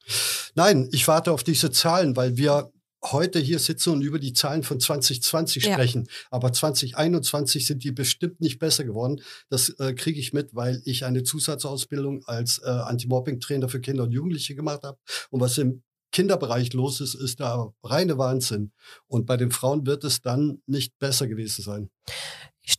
Nein, 0.54 0.88
ich 0.92 1.06
warte 1.08 1.32
auf 1.32 1.42
diese 1.42 1.70
Zahlen, 1.70 2.16
weil 2.16 2.36
wir 2.36 2.72
heute 3.04 3.38
hier 3.38 3.58
sitzen 3.58 3.90
und 3.90 4.02
über 4.02 4.18
die 4.18 4.32
Zahlen 4.32 4.62
von 4.62 4.78
2020 4.78 5.64
ja. 5.64 5.72
sprechen. 5.72 6.08
Aber 6.30 6.52
2021 6.52 7.66
sind 7.66 7.84
die 7.84 7.92
bestimmt 7.92 8.40
nicht 8.40 8.58
besser 8.58 8.84
geworden. 8.84 9.20
Das 9.48 9.70
äh, 9.80 9.94
kriege 9.94 10.20
ich 10.20 10.32
mit, 10.32 10.54
weil 10.54 10.80
ich 10.84 11.04
eine 11.04 11.22
Zusatzausbildung 11.22 12.24
als 12.26 12.58
äh, 12.58 12.68
Anti-Mobbing-Trainer 12.68 13.68
für 13.68 13.80
Kinder 13.80 14.04
und 14.04 14.12
Jugendliche 14.12 14.54
gemacht 14.54 14.82
habe. 14.84 14.98
Und 15.30 15.40
was 15.40 15.58
im 15.58 15.82
Kinderbereich 16.12 16.74
los 16.74 17.00
ist, 17.00 17.14
ist 17.14 17.40
da 17.40 17.72
reine 17.82 18.18
Wahnsinn. 18.18 18.72
Und 19.06 19.26
bei 19.26 19.36
den 19.36 19.50
Frauen 19.50 19.86
wird 19.86 20.04
es 20.04 20.20
dann 20.20 20.62
nicht 20.66 20.98
besser 20.98 21.26
gewesen 21.26 21.62
sein. 21.62 21.90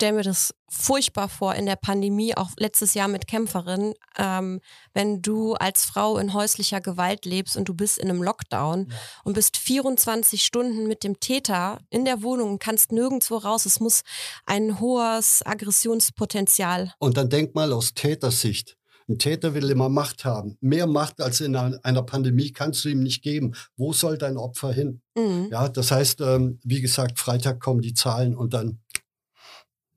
Stelle 0.04 0.18
mir 0.18 0.24
das 0.24 0.54
furchtbar 0.68 1.30
vor 1.30 1.56
in 1.56 1.66
der 1.66 1.78
Pandemie, 1.78 2.36
auch 2.36 2.50
letztes 2.58 2.94
Jahr 2.94 3.08
mit 3.08 3.26
Kämpferin, 3.26 3.94
ähm, 4.18 4.60
wenn 4.94 5.22
du 5.22 5.54
als 5.54 5.86
Frau 5.86 6.18
in 6.18 6.34
häuslicher 6.34 6.82
Gewalt 6.82 7.24
lebst 7.24 7.56
und 7.56 7.70
du 7.70 7.74
bist 7.74 8.00
in 8.00 8.10
einem 8.10 8.22
Lockdown 8.22 8.88
ja. 8.90 8.96
und 9.24 9.32
bist 9.32 9.56
24 9.56 10.44
Stunden 10.44 10.90
mit 10.90 11.06
dem 11.06 11.22
Täter 11.22 11.80
in 11.90 12.04
der 12.04 12.22
Wohnung 12.22 12.50
und 12.50 12.60
kannst 12.60 12.92
nirgendwo 12.92 13.38
raus. 13.38 13.66
Es 13.66 13.80
muss 13.80 14.02
ein 14.46 14.82
hohes 14.82 15.42
Aggressionspotenzial. 15.46 16.92
Und 17.00 17.16
dann 17.16 17.30
denk 17.30 17.56
mal 17.56 17.72
aus 17.72 17.94
Tätersicht. 17.94 18.76
Ein 19.08 19.20
Täter 19.20 19.54
will 19.54 19.70
immer 19.70 19.88
Macht 19.88 20.26
haben. 20.26 20.58
Mehr 20.60 20.88
Macht 20.88 21.22
als 21.22 21.40
in 21.40 21.56
einer 21.56 22.04
Pandemie 22.04 22.52
kannst 22.52 22.84
du 22.84 22.90
ihm 22.90 23.04
nicht 23.04 23.22
geben. 23.22 23.54
Wo 23.78 23.94
soll 23.94 24.18
dein 24.18 24.36
Opfer 24.36 24.74
hin? 24.74 25.02
Mhm. 25.16 25.48
Ja, 25.50 25.70
das 25.70 25.92
heißt, 25.92 26.20
ähm, 26.20 26.60
wie 26.64 26.82
gesagt, 26.82 27.20
Freitag 27.20 27.62
kommen 27.62 27.82
die 27.82 27.94
Zahlen 27.94 28.36
und 28.36 28.54
dann 28.54 28.80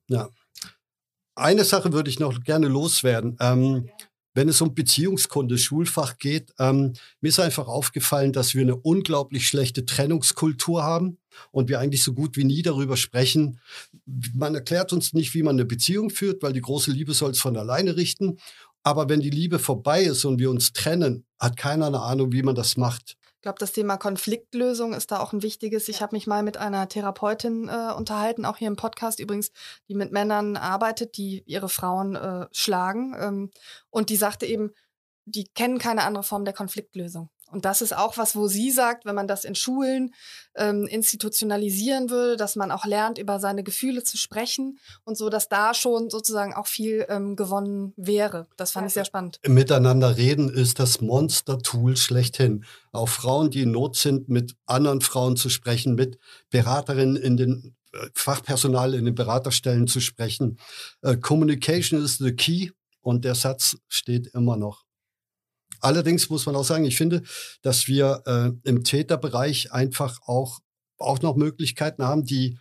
ja. 0.07 0.29
Eine 1.35 1.63
Sache 1.63 1.93
würde 1.93 2.09
ich 2.09 2.19
noch 2.19 2.43
gerne 2.43 2.67
loswerden. 2.67 3.37
Ähm, 3.39 3.89
wenn 4.37 4.49
es 4.49 4.61
um 4.61 4.75
Beziehungskunde, 4.75 5.57
Schulfach 5.57 6.19
geht, 6.19 6.53
ähm, 6.59 6.93
mir 7.21 7.29
ist 7.29 7.39
einfach 7.39 7.67
aufgefallen, 7.67 8.33
dass 8.33 8.53
wir 8.53 8.61
eine 8.61 8.75
unglaublich 8.75 9.47
schlechte 9.47 9.83
Trennungskultur 9.83 10.83
haben 10.83 11.17
und 11.49 11.69
wir 11.69 11.79
eigentlich 11.79 12.03
so 12.03 12.13
gut 12.13 12.37
wie 12.37 12.43
nie 12.43 12.61
darüber 12.61 12.97
sprechen. 12.97 13.59
Man 14.05 14.53
erklärt 14.53 14.93
uns 14.93 15.13
nicht, 15.13 15.33
wie 15.33 15.41
man 15.41 15.55
eine 15.55 15.65
Beziehung 15.65 16.11
führt, 16.11 16.43
weil 16.43 16.53
die 16.53 16.61
große 16.61 16.91
Liebe 16.91 17.15
soll 17.15 17.31
es 17.31 17.39
von 17.39 17.57
alleine 17.57 17.97
richten. 17.97 18.37
Aber 18.83 19.09
wenn 19.09 19.21
die 19.21 19.31
Liebe 19.31 19.57
vorbei 19.57 20.03
ist 20.03 20.23
und 20.23 20.37
wir 20.37 20.51
uns 20.51 20.71
trennen, 20.71 21.25
hat 21.39 21.57
keiner 21.57 21.87
eine 21.87 22.01
Ahnung, 22.01 22.31
wie 22.31 22.43
man 22.43 22.53
das 22.53 22.77
macht. 22.77 23.17
Ich 23.37 23.43
glaube, 23.43 23.59
das 23.59 23.71
Thema 23.71 23.97
Konfliktlösung 23.97 24.93
ist 24.93 25.11
da 25.11 25.19
auch 25.19 25.31
ein 25.31 25.43
wichtiges. 25.43 25.87
Ich 25.89 26.01
habe 26.01 26.15
mich 26.15 26.25
mal 26.25 26.41
mit 26.41 26.57
einer 26.57 26.89
Therapeutin 26.89 27.69
äh, 27.69 27.93
unterhalten, 27.93 28.45
auch 28.45 28.57
hier 28.57 28.67
im 28.67 28.75
Podcast 28.75 29.19
übrigens, 29.19 29.51
die 29.87 29.93
mit 29.93 30.11
Männern 30.11 30.57
arbeitet, 30.57 31.17
die 31.17 31.43
ihre 31.45 31.69
Frauen 31.69 32.15
äh, 32.15 32.47
schlagen. 32.51 33.15
Ähm, 33.19 33.51
und 33.91 34.09
die 34.09 34.15
sagte 34.15 34.47
eben, 34.47 34.71
die 35.25 35.45
kennen 35.53 35.77
keine 35.77 36.03
andere 36.03 36.23
Form 36.23 36.45
der 36.45 36.55
Konfliktlösung. 36.55 37.29
Und 37.51 37.65
das 37.65 37.81
ist 37.81 37.95
auch 37.95 38.17
was, 38.17 38.35
wo 38.35 38.47
sie 38.47 38.71
sagt, 38.71 39.05
wenn 39.05 39.15
man 39.15 39.27
das 39.27 39.45
in 39.45 39.55
Schulen 39.55 40.13
ähm, 40.55 40.85
institutionalisieren 40.87 42.09
würde, 42.09 42.35
dass 42.35 42.55
man 42.55 42.71
auch 42.71 42.85
lernt, 42.85 43.17
über 43.17 43.39
seine 43.39 43.63
Gefühle 43.63 44.03
zu 44.03 44.17
sprechen 44.17 44.79
und 45.05 45.17
so, 45.17 45.29
dass 45.29 45.47
da 45.47 45.73
schon 45.73 46.09
sozusagen 46.09 46.53
auch 46.53 46.67
viel 46.67 47.05
ähm, 47.07 47.35
gewonnen 47.35 47.93
wäre. 47.95 48.47
Das 48.57 48.71
fand 48.71 48.87
ich 48.87 48.93
sehr 48.93 49.05
spannend. 49.05 49.39
Miteinander 49.47 50.17
reden 50.17 50.49
ist 50.49 50.79
das 50.79 50.99
Monster-Tool 50.99 51.95
schlechthin. 51.95 52.65
Auch 52.91 53.09
Frauen, 53.09 53.49
die 53.49 53.61
in 53.61 53.71
Not 53.71 53.95
sind, 53.95 54.27
mit 54.27 54.55
anderen 54.65 55.01
Frauen 55.01 55.37
zu 55.37 55.49
sprechen, 55.49 55.95
mit 55.95 56.17
Beraterinnen 56.49 57.15
in 57.15 57.37
den 57.37 57.75
äh, 57.93 58.07
Fachpersonal 58.13 58.93
in 58.93 59.05
den 59.05 59.15
Beraterstellen 59.15 59.87
zu 59.87 60.01
sprechen. 60.01 60.59
Äh, 61.01 61.15
Communication 61.17 62.03
is 62.03 62.17
the 62.17 62.33
key 62.33 62.71
und 63.01 63.23
der 63.23 63.35
Satz 63.35 63.77
steht 63.87 64.27
immer 64.33 64.57
noch. 64.57 64.86
Allerdings 65.81 66.29
muss 66.29 66.45
man 66.45 66.55
auch 66.55 66.63
sagen, 66.63 66.85
ich 66.85 66.97
finde, 66.97 67.23
dass 67.61 67.87
wir 67.87 68.23
äh, 68.25 68.51
im 68.67 68.83
Täterbereich 68.83 69.71
einfach 69.71 70.19
auch, 70.25 70.59
auch 70.97 71.21
noch 71.21 71.35
Möglichkeiten 71.35 72.03
haben, 72.03 72.23
die 72.23 72.57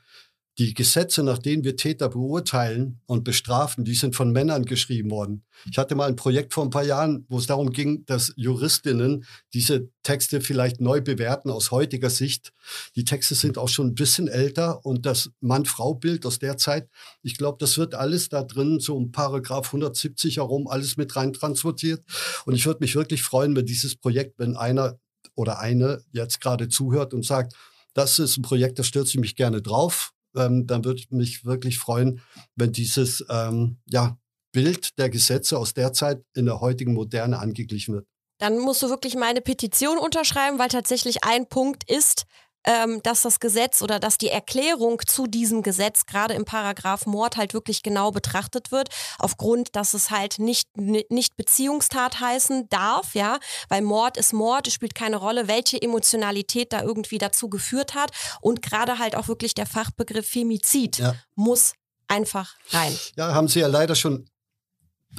die 0.59 0.73
Gesetze, 0.73 1.23
nach 1.23 1.39
denen 1.39 1.65
wir 1.65 1.77
Täter 1.77 2.09
beurteilen 2.09 3.01
und 3.05 3.25
bestrafen, 3.25 3.85
die 3.85 3.95
sind 3.95 4.17
von 4.17 4.33
Männern 4.33 4.65
geschrieben 4.65 5.11
worden. 5.11 5.45
Ich 5.71 5.77
hatte 5.77 5.95
mal 5.95 6.09
ein 6.09 6.17
Projekt 6.17 6.55
vor 6.55 6.65
ein 6.65 6.71
paar 6.71 6.85
Jahren, 6.85 7.27
wo 7.29 7.39
es 7.39 7.47
darum 7.47 7.73
ging, 7.73 8.07
dass 8.07 8.33
Juristinnen 8.37 9.25
diese 9.53 9.91
Texte 10.03 10.41
vielleicht 10.41 10.81
neu 10.81 11.03
bewerten 11.03 11.51
aus 11.51 11.73
heutiger 11.73 12.09
Sicht. 12.09 12.55
Die 12.95 13.05
Texte 13.05 13.35
sind 13.35 13.59
auch 13.59 13.69
schon 13.69 13.89
ein 13.89 13.95
bisschen 13.95 14.29
älter 14.29 14.85
und 14.87 15.05
das 15.05 15.31
Mann-Frau-Bild 15.41 16.25
aus 16.25 16.39
der 16.39 16.57
Zeit, 16.57 16.89
ich 17.23 17.37
glaube, 17.37 17.59
das 17.61 17.77
wird 17.77 17.95
alles 17.95 18.31
da 18.31 18.43
drin, 18.43 18.81
so 18.81 18.97
um 18.97 19.13
Paragraph 19.13 19.67
170 19.67 20.39
herum, 20.39 20.69
alles 20.69 20.97
mit 20.97 21.15
rein 21.17 21.35
transportiert. 21.35 22.03
Und 22.47 22.55
ich 22.55 22.65
würde 22.65 22.81
mich 22.81 22.95
wirklich 22.95 23.23
freuen, 23.23 23.55
wenn 23.57 23.67
dieses 23.67 23.97
Projekt, 23.97 24.39
wenn 24.39 24.57
einer 24.57 24.99
oder 25.35 25.59
eine 25.59 26.03
jetzt 26.13 26.41
gerade 26.41 26.69
zuhört 26.69 27.13
und 27.13 27.27
sagt, 27.27 27.55
das 27.93 28.19
ist 28.19 28.39
ein 28.39 28.43
Projekt, 28.43 28.79
da 28.79 28.85
stürze 28.85 29.11
ich 29.11 29.21
mich 29.21 29.37
gerne 29.37 29.61
drauf 29.61 30.13
ähm, 30.37 30.67
dann 30.67 30.85
würde 30.85 31.01
ich 31.01 31.11
mich 31.11 31.45
wirklich 31.45 31.79
freuen, 31.79 32.21
wenn 32.55 32.73
dieses 32.73 33.25
ähm, 33.29 33.79
ja, 33.87 34.19
Bild 34.53 34.99
der 34.99 35.11
Gesetze 35.11 35.59
aus 35.59 35.75
der 35.75 35.93
Zeit 35.93 36.23
in 36.35 36.47
der 36.47 36.61
heutigen 36.61 36.95
Moderne 36.95 37.39
angeglichen 37.39 37.95
wird. 37.95 38.07
Dann 38.39 38.59
musst 38.59 38.83
du 38.83 38.89
wirklich 38.91 39.17
meine 39.17 39.41
Petition 39.41 39.99
unterschreiben, 39.99 40.59
weil 40.59 40.69
tatsächlich 40.69 41.25
ein 41.25 41.49
Punkt 41.49 41.91
ist, 41.91 42.25
ähm, 42.67 43.01
dass 43.03 43.23
das 43.23 43.41
Gesetz 43.41 43.81
oder 43.83 43.99
dass 43.99 44.19
die 44.19 44.29
Erklärung 44.29 45.01
zu 45.07 45.27
diesem 45.27 45.63
Gesetz 45.63 46.07
gerade 46.07 46.35
im 46.35 46.45
Paragraph 46.45 47.07
Mord 47.07 47.37
halt 47.37 47.55
wirklich 47.55 47.83
genau 47.83 48.11
betrachtet 48.11 48.73
wird, 48.73 48.89
aufgrund, 49.19 49.77
dass 49.77 49.95
es 49.95 50.11
halt 50.11 50.39
nicht, 50.39 50.69
nicht 50.77 51.37
Beziehungstat 51.37 52.21
heißen 52.21 52.69
darf, 52.69 53.15
ja, 53.15 53.39
weil 53.69 53.83
Mord 53.83 54.17
ist 54.17 54.33
Mord, 54.33 54.67
es 54.67 54.75
spielt 54.75 54.95
keine 54.95 55.17
Rolle, 55.17 55.49
welche 55.49 55.81
Emotionalität 55.81 56.73
da 56.73 56.83
irgendwie 56.83 57.19
dazu 57.19 57.49
geführt 57.49 57.95
hat 57.95 58.11
und 58.41 58.63
gerade 58.63 58.99
halt 58.99 59.17
auch 59.17 59.29
wirklich 59.29 59.55
der 59.55 59.67
Fachbegriff 59.67 60.29
Femizid 60.29 60.99
ja. 60.99 61.15
muss 61.35 61.75
einfach 62.09 62.55
rein. 62.71 62.97
Ja, 63.17 63.35
haben 63.35 63.49
Sie 63.49 63.61
ja 63.61 63.67
leider 63.67 63.95
schon 63.95 64.29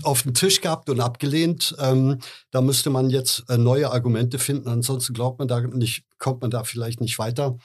auf 0.04 0.24
den 0.24 0.34
Tisch 0.34 0.62
gehabt 0.62 0.90
und 0.90 1.00
abgelehnt. 1.00 1.76
Ähm, 1.80 2.20
da 2.52 2.62
müsste 2.62 2.90
man 2.90 3.10
jetzt 3.10 3.44
äh, 3.50 3.58
neue 3.58 3.92
Argumente 3.92 4.40
finden. 4.40 4.68
Ansonsten 4.68 5.14
glaubt 5.14 5.40
man 5.40 5.48
da 5.48 5.62
nicht, 5.62 6.04
kommt 6.18 6.42
man 6.42 6.52
da 6.52 6.64
vielleicht 6.64 7.02
nicht 7.02 7.18
weiter. 7.20 7.58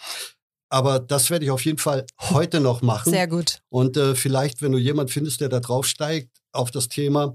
Aber 0.69 1.01
das 1.01 1.29
werde 1.29 1.45
ich 1.45 1.51
auf 1.51 1.65
jeden 1.65 1.79
Fall 1.79 2.07
heute 2.19 2.61
noch 2.61 2.81
machen. 2.81 3.11
Sehr 3.11 3.29
gut. 3.29 3.61
Und 3.69 3.97
äh, 3.97 4.15
vielleicht, 4.15 4.63
wenn 4.63 4.73
du 4.73 4.79
jemand 4.79 5.11
findest, 5.11 5.41
der 5.43 5.51
da 5.51 5.61
draufsteigt 5.61 6.31
auf 6.53 6.71
das 6.71 6.89
Thema. 6.89 7.35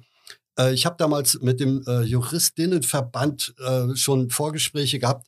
Äh, 0.57 0.73
ich 0.73 0.85
habe 0.85 0.95
damals 0.97 1.39
mit 1.41 1.59
dem 1.59 1.83
äh, 1.87 2.01
Juristinnenverband 2.01 3.53
äh, 3.59 3.95
schon 3.95 4.29
Vorgespräche 4.29 4.99
gehabt. 4.99 5.27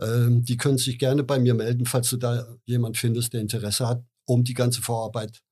Ähm, 0.00 0.42
die 0.42 0.56
können 0.56 0.78
sich 0.78 0.98
gerne 0.98 1.22
bei 1.22 1.38
mir 1.38 1.54
melden, 1.54 1.84
falls 1.84 2.08
du 2.10 2.16
da 2.16 2.46
jemand 2.64 2.96
findest, 2.96 3.34
der 3.34 3.42
Interesse 3.42 3.86
hat, 3.86 4.02
um 4.24 4.42
die 4.42 4.54
ganze 4.54 4.80
Vorarbeit 4.80 5.42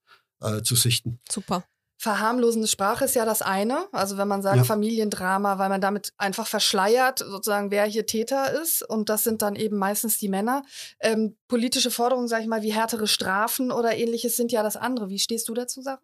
äh, 0.41 0.63
zu 0.63 0.77
sichten. 0.77 1.21
Super. 1.31 1.65
Verharmlosende 2.01 2.69
Sprache 2.69 3.07
ist 3.07 3.17
ja 3.17 3.25
das 3.25 3.43
eine. 3.43 3.89
Also 3.91 4.17
wenn 4.19 4.29
man 4.29 4.41
sagt 4.41 4.59
ja. 4.59 4.65
Familiendrama, 4.65 5.59
weil 5.59 5.69
man 5.69 5.81
damit 5.81 6.13
einfach 6.17 6.47
verschleiert, 6.47 7.19
sozusagen, 7.19 7.73
wer 7.73 7.85
hier 7.87 8.07
Täter 8.07 8.53
ist. 8.63 8.89
Und 8.89 9.09
das 9.09 9.25
sind 9.25 9.43
dann 9.43 9.57
eben 9.57 9.77
meistens 9.77 10.17
die 10.17 10.29
Männer. 10.29 10.63
Ähm, 11.01 11.37
politische 11.49 11.91
Forderungen, 11.91 12.29
sage 12.29 12.43
ich 12.43 12.49
mal, 12.49 12.63
wie 12.63 12.73
härtere 12.73 13.09
Strafen 13.09 13.73
oder 13.73 13.97
ähnliches 13.97 14.37
sind 14.37 14.53
ja 14.53 14.63
das 14.63 14.77
andere. 14.77 15.09
Wie 15.09 15.19
stehst 15.19 15.49
du 15.49 15.55
dazu, 15.55 15.83
Sarah? 15.83 16.01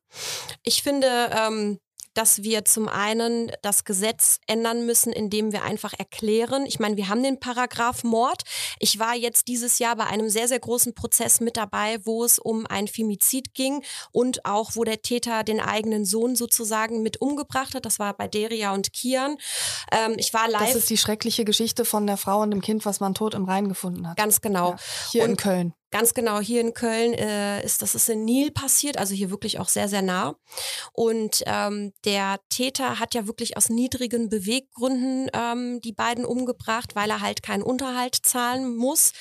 Ich 0.64 0.82
finde, 0.82 1.06
ähm, 1.30 1.78
dass 2.14 2.42
wir 2.42 2.64
zum 2.64 2.88
einen 2.88 3.52
das 3.62 3.84
Gesetz 3.84 4.40
ändern 4.46 4.86
müssen, 4.86 5.12
indem 5.12 5.52
wir 5.52 5.62
einfach 5.62 5.92
erklären, 5.98 6.64
ich 6.66 6.78
meine, 6.78 6.96
wir 6.96 7.08
haben 7.08 7.22
den 7.22 7.40
Paragraph 7.40 8.04
Mord. 8.04 8.42
Ich 8.78 8.98
war 8.98 9.14
jetzt 9.14 9.48
dieses 9.48 9.78
Jahr 9.78 9.96
bei 9.96 10.06
einem 10.06 10.28
sehr, 10.28 10.48
sehr 10.48 10.60
großen 10.60 10.94
Prozess 10.94 11.40
mit 11.40 11.56
dabei, 11.56 11.98
wo 12.04 12.24
es 12.24 12.38
um 12.38 12.66
ein 12.66 12.88
Femizid 12.88 13.54
ging 13.54 13.82
und 14.12 14.44
auch, 14.44 14.72
wo 14.74 14.84
der 14.84 15.02
Täter 15.02 15.44
den 15.44 15.60
eigenen 15.60 16.04
Sohn 16.04 16.36
sozusagen 16.36 17.02
mit 17.02 17.20
umgebracht 17.20 17.74
hat. 17.74 17.84
Das 17.84 17.98
war 17.98 18.14
bei 18.14 18.28
Deria 18.28 18.72
und 18.72 18.92
Kian. 18.92 19.36
Ähm, 19.92 20.14
ich 20.16 20.32
war 20.32 20.48
live. 20.48 20.60
Das 20.60 20.76
ist 20.76 20.90
die 20.90 20.98
schreckliche 20.98 21.44
Geschichte 21.44 21.84
von 21.84 22.06
der 22.06 22.16
Frau 22.16 22.40
und 22.40 22.50
dem 22.50 22.60
Kind, 22.60 22.86
was 22.86 23.00
man 23.00 23.14
tot 23.14 23.34
im 23.34 23.44
Rhein 23.44 23.68
gefunden 23.68 24.08
hat. 24.08 24.16
Ganz 24.16 24.40
genau. 24.40 24.70
Ja, 24.70 24.76
hier 25.10 25.24
und 25.24 25.30
in 25.30 25.36
Köln. 25.36 25.74
Ganz 25.94 26.12
genau, 26.12 26.40
hier 26.40 26.60
in 26.60 26.74
Köln 26.74 27.12
äh, 27.12 27.64
ist 27.64 27.80
das 27.80 27.94
ist 27.94 28.08
in 28.08 28.24
Nil 28.24 28.50
passiert, 28.50 28.98
also 28.98 29.14
hier 29.14 29.30
wirklich 29.30 29.60
auch 29.60 29.68
sehr, 29.68 29.88
sehr 29.88 30.02
nah. 30.02 30.34
Und 30.92 31.44
ähm, 31.46 31.92
der 32.04 32.40
Täter 32.48 32.98
hat 32.98 33.14
ja 33.14 33.28
wirklich 33.28 33.56
aus 33.56 33.68
niedrigen 33.68 34.28
Beweggründen 34.28 35.30
ähm, 35.32 35.80
die 35.82 35.92
beiden 35.92 36.24
umgebracht, 36.24 36.96
weil 36.96 37.10
er 37.10 37.20
halt 37.20 37.44
keinen 37.44 37.62
Unterhalt 37.62 38.16
zahlen 38.26 38.76
muss, 38.76 39.12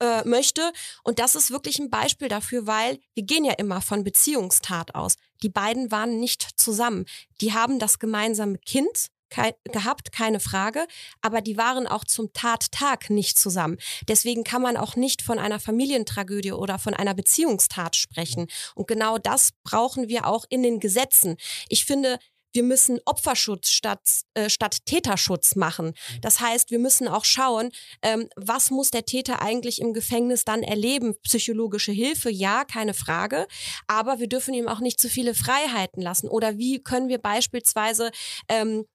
äh, 0.00 0.24
möchte. 0.24 0.72
Und 1.04 1.20
das 1.20 1.36
ist 1.36 1.52
wirklich 1.52 1.78
ein 1.78 1.90
Beispiel 1.90 2.26
dafür, 2.26 2.66
weil 2.66 2.98
wir 3.14 3.22
gehen 3.22 3.44
ja 3.44 3.52
immer 3.52 3.80
von 3.80 4.02
Beziehungstat 4.02 4.96
aus. 4.96 5.14
Die 5.44 5.48
beiden 5.48 5.92
waren 5.92 6.18
nicht 6.18 6.58
zusammen. 6.58 7.04
Die 7.40 7.52
haben 7.52 7.78
das 7.78 8.00
gemeinsame 8.00 8.58
Kind, 8.58 9.10
Kei 9.28 9.54
gehabt, 9.64 10.12
keine 10.12 10.40
Frage, 10.40 10.86
aber 11.20 11.40
die 11.40 11.56
waren 11.56 11.86
auch 11.86 12.04
zum 12.04 12.32
Tattag 12.32 13.10
nicht 13.10 13.38
zusammen. 13.38 13.78
Deswegen 14.08 14.44
kann 14.44 14.62
man 14.62 14.76
auch 14.76 14.96
nicht 14.96 15.22
von 15.22 15.38
einer 15.38 15.60
Familientragödie 15.60 16.52
oder 16.52 16.78
von 16.78 16.94
einer 16.94 17.14
Beziehungstat 17.14 17.96
sprechen. 17.96 18.46
Und 18.74 18.86
genau 18.86 19.18
das 19.18 19.50
brauchen 19.64 20.08
wir 20.08 20.26
auch 20.26 20.44
in 20.48 20.62
den 20.62 20.80
Gesetzen. 20.80 21.36
Ich 21.68 21.84
finde, 21.84 22.18
wir 22.56 22.62
müssen 22.62 22.98
Opferschutz 23.04 23.68
statt, 23.68 24.00
äh, 24.34 24.48
statt 24.48 24.78
Täterschutz 24.86 25.56
machen. 25.56 25.88
Mhm. 25.88 26.20
Das 26.22 26.40
heißt, 26.40 26.70
wir 26.70 26.78
müssen 26.78 27.06
auch 27.06 27.24
schauen, 27.24 27.70
ähm, 28.02 28.28
was 28.34 28.70
muss 28.70 28.90
der 28.90 29.04
Täter 29.04 29.42
eigentlich 29.42 29.80
im 29.80 29.92
Gefängnis 29.92 30.44
dann 30.44 30.62
erleben? 30.62 31.14
Psychologische 31.22 31.92
Hilfe, 31.92 32.30
ja, 32.30 32.64
keine 32.64 32.94
Frage. 32.94 33.46
Aber 33.86 34.18
wir 34.18 34.26
dürfen 34.26 34.54
ihm 34.54 34.68
auch 34.68 34.80
nicht 34.80 34.98
zu 34.98 35.10
viele 35.10 35.34
Freiheiten 35.34 36.00
lassen. 36.02 36.28
Oder 36.28 36.56
wie 36.56 36.82
können 36.82 37.08
wir 37.08 37.18
beispielsweise 37.18 38.10
ähm, 38.48 38.86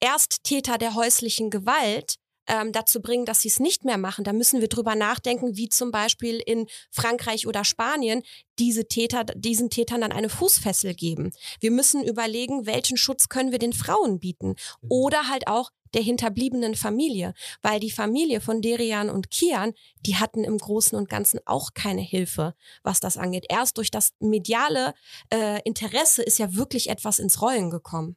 Ersttäter 0.00 0.78
der 0.78 0.94
häuslichen 0.94 1.50
Gewalt 1.50 2.16
ähm, 2.48 2.72
dazu 2.72 3.00
bringen, 3.00 3.26
dass 3.26 3.42
sie 3.42 3.48
es 3.48 3.60
nicht 3.60 3.84
mehr 3.84 3.98
machen, 3.98 4.24
da 4.24 4.32
müssen 4.32 4.60
wir 4.60 4.68
drüber 4.68 4.94
nachdenken, 4.94 5.56
wie 5.56 5.68
zum 5.68 5.90
Beispiel 5.90 6.42
in 6.44 6.66
Frankreich 6.90 7.46
oder 7.46 7.64
Spanien 7.64 8.22
diese 8.58 8.88
Täter, 8.88 9.24
diesen 9.24 9.70
Tätern 9.70 10.00
dann 10.00 10.12
eine 10.12 10.30
Fußfessel 10.30 10.94
geben. 10.94 11.30
Wir 11.60 11.70
müssen 11.70 12.02
überlegen, 12.02 12.66
welchen 12.66 12.96
Schutz 12.96 13.28
können 13.28 13.52
wir 13.52 13.58
den 13.58 13.72
Frauen 13.72 14.18
bieten 14.18 14.56
oder 14.88 15.28
halt 15.28 15.46
auch 15.46 15.70
der 15.94 16.02
hinterbliebenen 16.02 16.74
Familie, 16.74 17.32
weil 17.62 17.80
die 17.80 17.90
Familie 17.90 18.40
von 18.40 18.60
Derian 18.60 19.08
und 19.08 19.30
Kian, 19.30 19.72
die 20.00 20.16
hatten 20.16 20.44
im 20.44 20.58
Großen 20.58 20.98
und 20.98 21.08
Ganzen 21.08 21.40
auch 21.46 21.70
keine 21.72 22.02
Hilfe, 22.02 22.54
was 22.82 23.00
das 23.00 23.16
angeht. 23.16 23.46
Erst 23.48 23.78
durch 23.78 23.90
das 23.90 24.10
mediale 24.20 24.92
äh, 25.32 25.62
Interesse 25.64 26.22
ist 26.22 26.38
ja 26.38 26.54
wirklich 26.54 26.90
etwas 26.90 27.18
ins 27.18 27.40
Rollen 27.40 27.70
gekommen. 27.70 28.16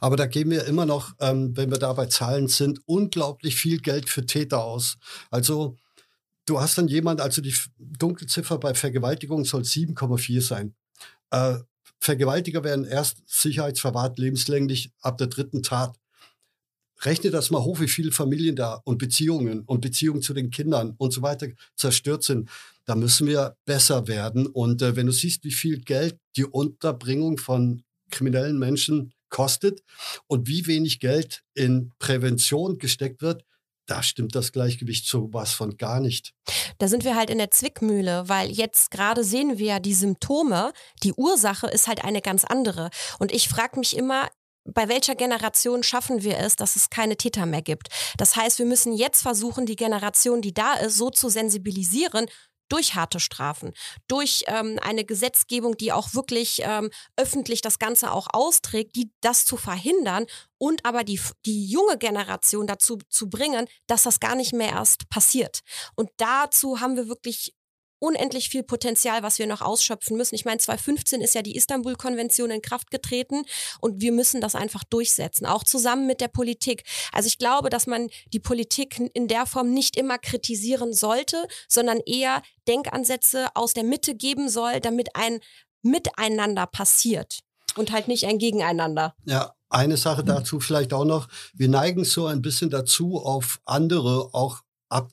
Aber 0.00 0.16
da 0.16 0.26
geben 0.26 0.50
wir 0.50 0.64
immer 0.64 0.86
noch, 0.86 1.14
ähm, 1.20 1.56
wenn 1.56 1.70
wir 1.70 1.78
da 1.78 1.92
bei 1.92 2.06
Zahlen 2.06 2.48
sind, 2.48 2.80
unglaublich 2.86 3.56
viel 3.56 3.78
Geld 3.78 4.08
für 4.08 4.26
Täter 4.26 4.64
aus. 4.64 4.98
Also 5.30 5.76
du 6.46 6.60
hast 6.60 6.78
dann 6.78 6.88
jemand, 6.88 7.20
also 7.20 7.42
die 7.42 7.54
Dunkelziffer 7.78 8.58
bei 8.58 8.74
Vergewaltigung 8.74 9.44
soll 9.44 9.62
7,4 9.62 10.40
sein. 10.40 10.74
Äh, 11.30 11.58
Vergewaltiger 12.00 12.62
werden 12.62 12.84
erst 12.84 13.22
sicherheitsverwahrt 13.26 14.18
lebenslänglich 14.18 14.92
ab 15.00 15.18
der 15.18 15.26
dritten 15.28 15.62
Tat. 15.62 15.98
Rechne 17.02 17.30
das 17.30 17.50
mal 17.50 17.62
hoch, 17.62 17.80
wie 17.80 17.88
viele 17.88 18.12
Familien 18.12 18.56
da 18.56 18.80
und 18.84 18.98
Beziehungen 18.98 19.60
und 19.60 19.80
Beziehungen 19.80 20.22
zu 20.22 20.32
den 20.32 20.50
Kindern 20.50 20.94
und 20.96 21.12
so 21.12 21.20
weiter 21.22 21.48
zerstört 21.74 22.22
sind. 22.22 22.48
Da 22.86 22.94
müssen 22.94 23.26
wir 23.26 23.56
besser 23.64 24.08
werden. 24.08 24.46
Und 24.46 24.80
äh, 24.82 24.96
wenn 24.96 25.06
du 25.06 25.12
siehst, 25.12 25.44
wie 25.44 25.52
viel 25.52 25.80
Geld 25.80 26.18
die 26.36 26.44
Unterbringung 26.44 27.38
von 27.38 27.82
kriminellen 28.10 28.58
Menschen 28.58 29.12
kostet 29.36 29.82
und 30.28 30.48
wie 30.48 30.66
wenig 30.66 30.98
Geld 30.98 31.42
in 31.52 31.92
Prävention 31.98 32.78
gesteckt 32.78 33.20
wird, 33.20 33.44
da 33.84 34.02
stimmt 34.02 34.34
das 34.34 34.50
Gleichgewicht 34.50 35.06
so 35.06 35.28
was 35.30 35.52
von 35.52 35.76
gar 35.76 36.00
nicht. 36.00 36.32
Da 36.78 36.88
sind 36.88 37.04
wir 37.04 37.16
halt 37.16 37.28
in 37.28 37.36
der 37.36 37.50
Zwickmühle, 37.50 38.30
weil 38.30 38.50
jetzt 38.50 38.90
gerade 38.90 39.24
sehen 39.24 39.58
wir 39.58 39.66
ja 39.66 39.78
die 39.78 39.92
Symptome. 39.92 40.72
Die 41.02 41.12
Ursache 41.12 41.66
ist 41.66 41.86
halt 41.86 42.02
eine 42.02 42.22
ganz 42.22 42.44
andere. 42.44 42.88
Und 43.18 43.30
ich 43.30 43.50
frage 43.50 43.78
mich 43.78 43.94
immer, 43.94 44.30
bei 44.64 44.88
welcher 44.88 45.14
Generation 45.14 45.82
schaffen 45.82 46.22
wir 46.22 46.38
es, 46.38 46.56
dass 46.56 46.74
es 46.74 46.88
keine 46.88 47.18
Täter 47.18 47.44
mehr 47.44 47.62
gibt? 47.62 47.88
Das 48.16 48.36
heißt, 48.36 48.58
wir 48.58 48.66
müssen 48.66 48.94
jetzt 48.94 49.20
versuchen, 49.20 49.66
die 49.66 49.76
Generation, 49.76 50.40
die 50.40 50.54
da 50.54 50.74
ist, 50.74 50.96
so 50.96 51.10
zu 51.10 51.28
sensibilisieren, 51.28 52.26
durch 52.68 52.94
harte 52.94 53.20
Strafen, 53.20 53.72
durch 54.08 54.44
ähm, 54.46 54.78
eine 54.82 55.04
Gesetzgebung, 55.04 55.76
die 55.76 55.92
auch 55.92 56.14
wirklich 56.14 56.60
ähm, 56.62 56.90
öffentlich 57.16 57.60
das 57.60 57.78
Ganze 57.78 58.12
auch 58.12 58.28
austrägt, 58.32 58.96
die 58.96 59.10
das 59.20 59.44
zu 59.44 59.56
verhindern 59.56 60.26
und 60.58 60.84
aber 60.84 61.04
die, 61.04 61.20
die 61.44 61.66
junge 61.66 61.98
Generation 61.98 62.66
dazu 62.66 62.98
zu 63.08 63.28
bringen, 63.28 63.66
dass 63.86 64.04
das 64.04 64.20
gar 64.20 64.34
nicht 64.34 64.52
mehr 64.52 64.70
erst 64.70 65.08
passiert. 65.08 65.60
Und 65.94 66.10
dazu 66.16 66.80
haben 66.80 66.96
wir 66.96 67.08
wirklich 67.08 67.54
unendlich 67.98 68.48
viel 68.48 68.62
Potenzial, 68.62 69.22
was 69.22 69.38
wir 69.38 69.46
noch 69.46 69.62
ausschöpfen 69.62 70.16
müssen. 70.16 70.34
Ich 70.34 70.44
meine, 70.44 70.58
2015 70.58 71.20
ist 71.20 71.34
ja 71.34 71.42
die 71.42 71.56
Istanbul-Konvention 71.56 72.50
in 72.50 72.62
Kraft 72.62 72.90
getreten 72.90 73.44
und 73.80 74.00
wir 74.00 74.12
müssen 74.12 74.40
das 74.40 74.54
einfach 74.54 74.84
durchsetzen, 74.84 75.46
auch 75.46 75.64
zusammen 75.64 76.06
mit 76.06 76.20
der 76.20 76.28
Politik. 76.28 76.84
Also 77.12 77.26
ich 77.26 77.38
glaube, 77.38 77.70
dass 77.70 77.86
man 77.86 78.08
die 78.32 78.40
Politik 78.40 79.00
in 79.14 79.28
der 79.28 79.46
Form 79.46 79.72
nicht 79.72 79.96
immer 79.96 80.18
kritisieren 80.18 80.92
sollte, 80.92 81.46
sondern 81.68 82.00
eher 82.04 82.42
Denkansätze 82.68 83.48
aus 83.54 83.72
der 83.72 83.84
Mitte 83.84 84.14
geben 84.14 84.48
soll, 84.48 84.80
damit 84.80 85.14
ein 85.14 85.40
Miteinander 85.82 86.66
passiert 86.66 87.40
und 87.76 87.92
halt 87.92 88.08
nicht 88.08 88.26
ein 88.26 88.38
Gegeneinander. 88.38 89.14
Ja, 89.24 89.52
eine 89.68 89.96
Sache 89.96 90.24
dazu 90.24 90.60
vielleicht 90.60 90.92
auch 90.92 91.04
noch. 91.04 91.28
Wir 91.54 91.68
neigen 91.68 92.04
so 92.04 92.26
ein 92.26 92.42
bisschen 92.42 92.70
dazu, 92.70 93.18
auf 93.18 93.60
andere 93.64 94.30
auch 94.32 94.62
ab, 94.88 95.10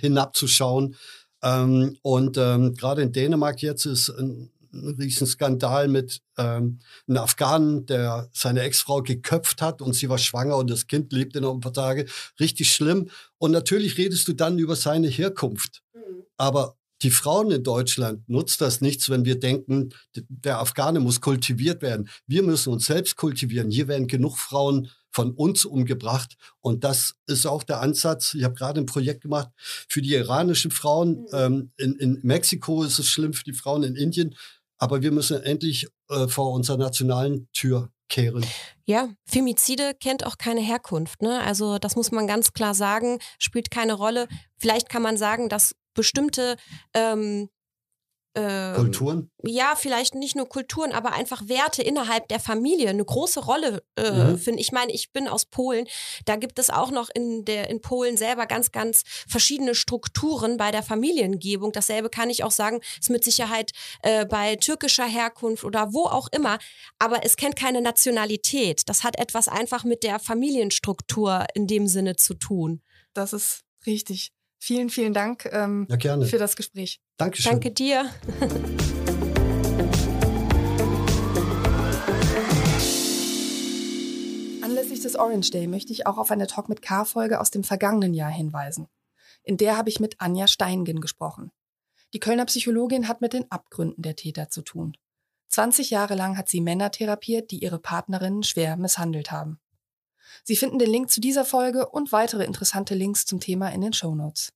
hinabzuschauen 0.00 0.96
ähm, 1.42 1.96
und 2.02 2.36
ähm, 2.36 2.74
gerade 2.74 3.02
in 3.02 3.12
Dänemark 3.12 3.62
jetzt 3.62 3.84
ist 3.86 4.10
ein, 4.10 4.50
ein 4.72 4.96
Riesenskandal 4.98 5.88
mit 5.88 6.20
ähm, 6.36 6.80
einem 7.06 7.18
Afghanen, 7.18 7.86
der 7.86 8.28
seine 8.32 8.62
Ex-Frau 8.62 9.02
geköpft 9.02 9.62
hat 9.62 9.80
und 9.80 9.94
sie 9.94 10.08
war 10.08 10.18
schwanger 10.18 10.56
und 10.56 10.68
das 10.70 10.86
Kind 10.86 11.12
lebte 11.12 11.40
noch 11.40 11.54
ein 11.54 11.60
paar 11.60 11.72
Tage. 11.72 12.06
Richtig 12.40 12.72
schlimm. 12.72 13.10
Und 13.38 13.52
natürlich 13.52 13.96
redest 13.98 14.28
du 14.28 14.32
dann 14.32 14.58
über 14.58 14.76
seine 14.76 15.08
Herkunft. 15.08 15.82
Mhm. 15.94 16.24
Aber 16.36 16.76
die 17.02 17.10
Frauen 17.10 17.52
in 17.52 17.62
Deutschland 17.62 18.28
nutzt 18.28 18.60
das 18.60 18.80
nichts, 18.80 19.08
wenn 19.08 19.24
wir 19.24 19.38
denken, 19.38 19.90
der 20.14 20.58
Afghane 20.58 20.98
muss 20.98 21.20
kultiviert 21.20 21.80
werden. 21.80 22.08
Wir 22.26 22.42
müssen 22.42 22.72
uns 22.72 22.86
selbst 22.86 23.16
kultivieren. 23.16 23.70
Hier 23.70 23.86
werden 23.86 24.08
genug 24.08 24.36
Frauen 24.38 24.90
von 25.18 25.32
uns 25.32 25.64
umgebracht. 25.64 26.36
Und 26.60 26.84
das 26.84 27.16
ist 27.26 27.44
auch 27.44 27.64
der 27.64 27.80
Ansatz. 27.80 28.34
Ich 28.34 28.44
habe 28.44 28.54
gerade 28.54 28.80
ein 28.80 28.86
Projekt 28.86 29.22
gemacht 29.22 29.48
für 29.88 30.00
die 30.00 30.14
iranischen 30.14 30.70
Frauen. 30.70 31.22
Mhm. 31.22 31.26
Ähm, 31.32 31.72
in, 31.76 31.96
in 31.96 32.20
Mexiko 32.22 32.84
ist 32.84 33.00
es 33.00 33.08
schlimm 33.08 33.32
für 33.32 33.42
die 33.42 33.52
Frauen, 33.52 33.82
in 33.82 33.96
Indien. 33.96 34.36
Aber 34.76 35.02
wir 35.02 35.10
müssen 35.10 35.42
endlich 35.42 35.88
äh, 36.08 36.28
vor 36.28 36.52
unserer 36.52 36.76
nationalen 36.76 37.48
Tür 37.52 37.90
kehren. 38.08 38.46
Ja, 38.84 39.08
Femizide 39.26 39.94
kennt 39.98 40.24
auch 40.24 40.38
keine 40.38 40.60
Herkunft. 40.60 41.20
Ne? 41.20 41.40
Also 41.40 41.80
das 41.80 41.96
muss 41.96 42.12
man 42.12 42.28
ganz 42.28 42.52
klar 42.52 42.76
sagen, 42.76 43.18
spielt 43.40 43.72
keine 43.72 43.94
Rolle. 43.94 44.28
Vielleicht 44.56 44.88
kann 44.88 45.02
man 45.02 45.16
sagen, 45.16 45.48
dass 45.48 45.74
bestimmte 45.94 46.56
ähm, 46.94 47.48
ähm, 48.38 48.74
Kulturen? 48.74 49.30
Ja, 49.42 49.74
vielleicht 49.76 50.14
nicht 50.14 50.36
nur 50.36 50.48
Kulturen, 50.48 50.92
aber 50.92 51.12
einfach 51.12 51.48
Werte 51.48 51.82
innerhalb 51.82 52.28
der 52.28 52.40
Familie 52.40 52.90
eine 52.90 53.04
große 53.04 53.40
Rolle 53.40 53.82
äh, 53.96 54.10
mhm. 54.10 54.38
finden. 54.38 54.60
Ich 54.60 54.72
meine, 54.72 54.92
ich 54.92 55.12
bin 55.12 55.28
aus 55.28 55.46
Polen. 55.46 55.86
Da 56.24 56.36
gibt 56.36 56.58
es 56.58 56.70
auch 56.70 56.90
noch 56.90 57.08
in 57.12 57.44
der 57.44 57.70
in 57.70 57.80
Polen 57.80 58.16
selber 58.16 58.46
ganz, 58.46 58.72
ganz 58.72 59.02
verschiedene 59.26 59.74
Strukturen 59.74 60.56
bei 60.56 60.70
der 60.70 60.82
Familiengebung. 60.82 61.72
Dasselbe 61.72 62.10
kann 62.10 62.30
ich 62.30 62.44
auch 62.44 62.50
sagen, 62.50 62.80
ist 63.00 63.10
mit 63.10 63.24
Sicherheit 63.24 63.72
äh, 64.02 64.26
bei 64.26 64.56
türkischer 64.56 65.06
Herkunft 65.06 65.64
oder 65.64 65.92
wo 65.92 66.04
auch 66.04 66.28
immer. 66.32 66.58
Aber 66.98 67.24
es 67.24 67.36
kennt 67.36 67.56
keine 67.56 67.80
Nationalität. 67.80 68.82
Das 68.86 69.04
hat 69.04 69.18
etwas 69.18 69.48
einfach 69.48 69.84
mit 69.84 70.02
der 70.02 70.18
Familienstruktur 70.18 71.46
in 71.54 71.66
dem 71.66 71.86
Sinne 71.86 72.16
zu 72.16 72.34
tun. 72.34 72.82
Das 73.14 73.32
ist 73.32 73.64
richtig. 73.86 74.32
Vielen, 74.58 74.90
vielen 74.90 75.14
Dank 75.14 75.48
ähm, 75.52 75.86
ja, 75.88 76.20
für 76.20 76.38
das 76.38 76.56
Gespräch. 76.56 77.00
Dankeschön. 77.16 77.52
Danke 77.52 77.70
dir. 77.70 78.10
Anlässlich 84.62 85.00
des 85.00 85.16
Orange 85.16 85.50
Day 85.50 85.66
möchte 85.66 85.92
ich 85.92 86.06
auch 86.06 86.18
auf 86.18 86.30
eine 86.30 86.46
Talk 86.46 86.68
mit 86.68 86.82
K-Folge 86.82 87.40
aus 87.40 87.50
dem 87.50 87.64
vergangenen 87.64 88.14
Jahr 88.14 88.30
hinweisen. 88.30 88.88
In 89.42 89.56
der 89.56 89.76
habe 89.76 89.88
ich 89.88 90.00
mit 90.00 90.20
Anja 90.20 90.46
Steingen 90.46 91.00
gesprochen. 91.00 91.50
Die 92.12 92.20
Kölner 92.20 92.46
Psychologin 92.46 93.08
hat 93.08 93.20
mit 93.20 93.32
den 93.32 93.50
Abgründen 93.50 94.02
der 94.02 94.16
Täter 94.16 94.50
zu 94.50 94.62
tun. 94.62 94.96
20 95.48 95.90
Jahre 95.90 96.14
lang 96.14 96.36
hat 96.36 96.48
sie 96.48 96.60
Männer 96.60 96.90
therapiert, 96.90 97.50
die 97.50 97.62
ihre 97.62 97.78
Partnerinnen 97.78 98.42
schwer 98.42 98.76
misshandelt 98.76 99.30
haben. 99.30 99.58
Sie 100.44 100.56
finden 100.56 100.78
den 100.78 100.90
Link 100.90 101.10
zu 101.10 101.20
dieser 101.20 101.44
Folge 101.44 101.88
und 101.88 102.12
weitere 102.12 102.44
interessante 102.44 102.94
Links 102.94 103.24
zum 103.24 103.40
Thema 103.40 103.68
in 103.70 103.80
den 103.80 103.92
Show 103.92 104.14
Notes. 104.14 104.52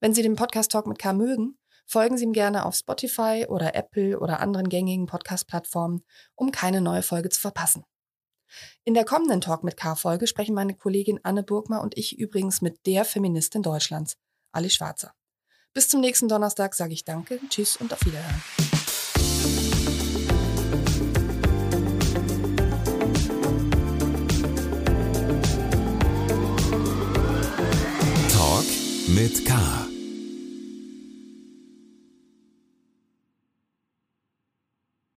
Wenn 0.00 0.14
Sie 0.14 0.22
den 0.22 0.36
Podcast 0.36 0.72
Talk 0.72 0.86
mit 0.86 0.98
K 0.98 1.12
mögen, 1.12 1.58
folgen 1.86 2.18
Sie 2.18 2.24
ihm 2.24 2.32
gerne 2.32 2.66
auf 2.66 2.74
Spotify 2.74 3.46
oder 3.48 3.74
Apple 3.74 4.18
oder 4.18 4.40
anderen 4.40 4.68
gängigen 4.68 5.06
Podcast-Plattformen, 5.06 6.02
um 6.34 6.50
keine 6.50 6.80
neue 6.80 7.02
Folge 7.02 7.28
zu 7.28 7.40
verpassen. 7.40 7.84
In 8.84 8.94
der 8.94 9.04
kommenden 9.04 9.40
Talk 9.40 9.64
mit 9.64 9.76
K-Folge 9.76 10.26
sprechen 10.26 10.54
meine 10.54 10.74
Kollegin 10.74 11.20
Anne 11.22 11.42
Burgmer 11.42 11.80
und 11.80 11.96
ich 11.96 12.18
übrigens 12.18 12.62
mit 12.62 12.86
der 12.86 13.04
Feministin 13.04 13.62
Deutschlands, 13.62 14.16
Ali 14.52 14.70
Schwarzer. 14.70 15.12
Bis 15.72 15.88
zum 15.88 16.00
nächsten 16.00 16.28
Donnerstag 16.28 16.74
sage 16.74 16.92
ich 16.92 17.04
Danke, 17.04 17.40
Tschüss 17.48 17.76
und 17.76 17.92
auf 17.92 18.04
Wiederhören. 18.04 18.65
Mit 29.08 29.44
K. 29.44 29.85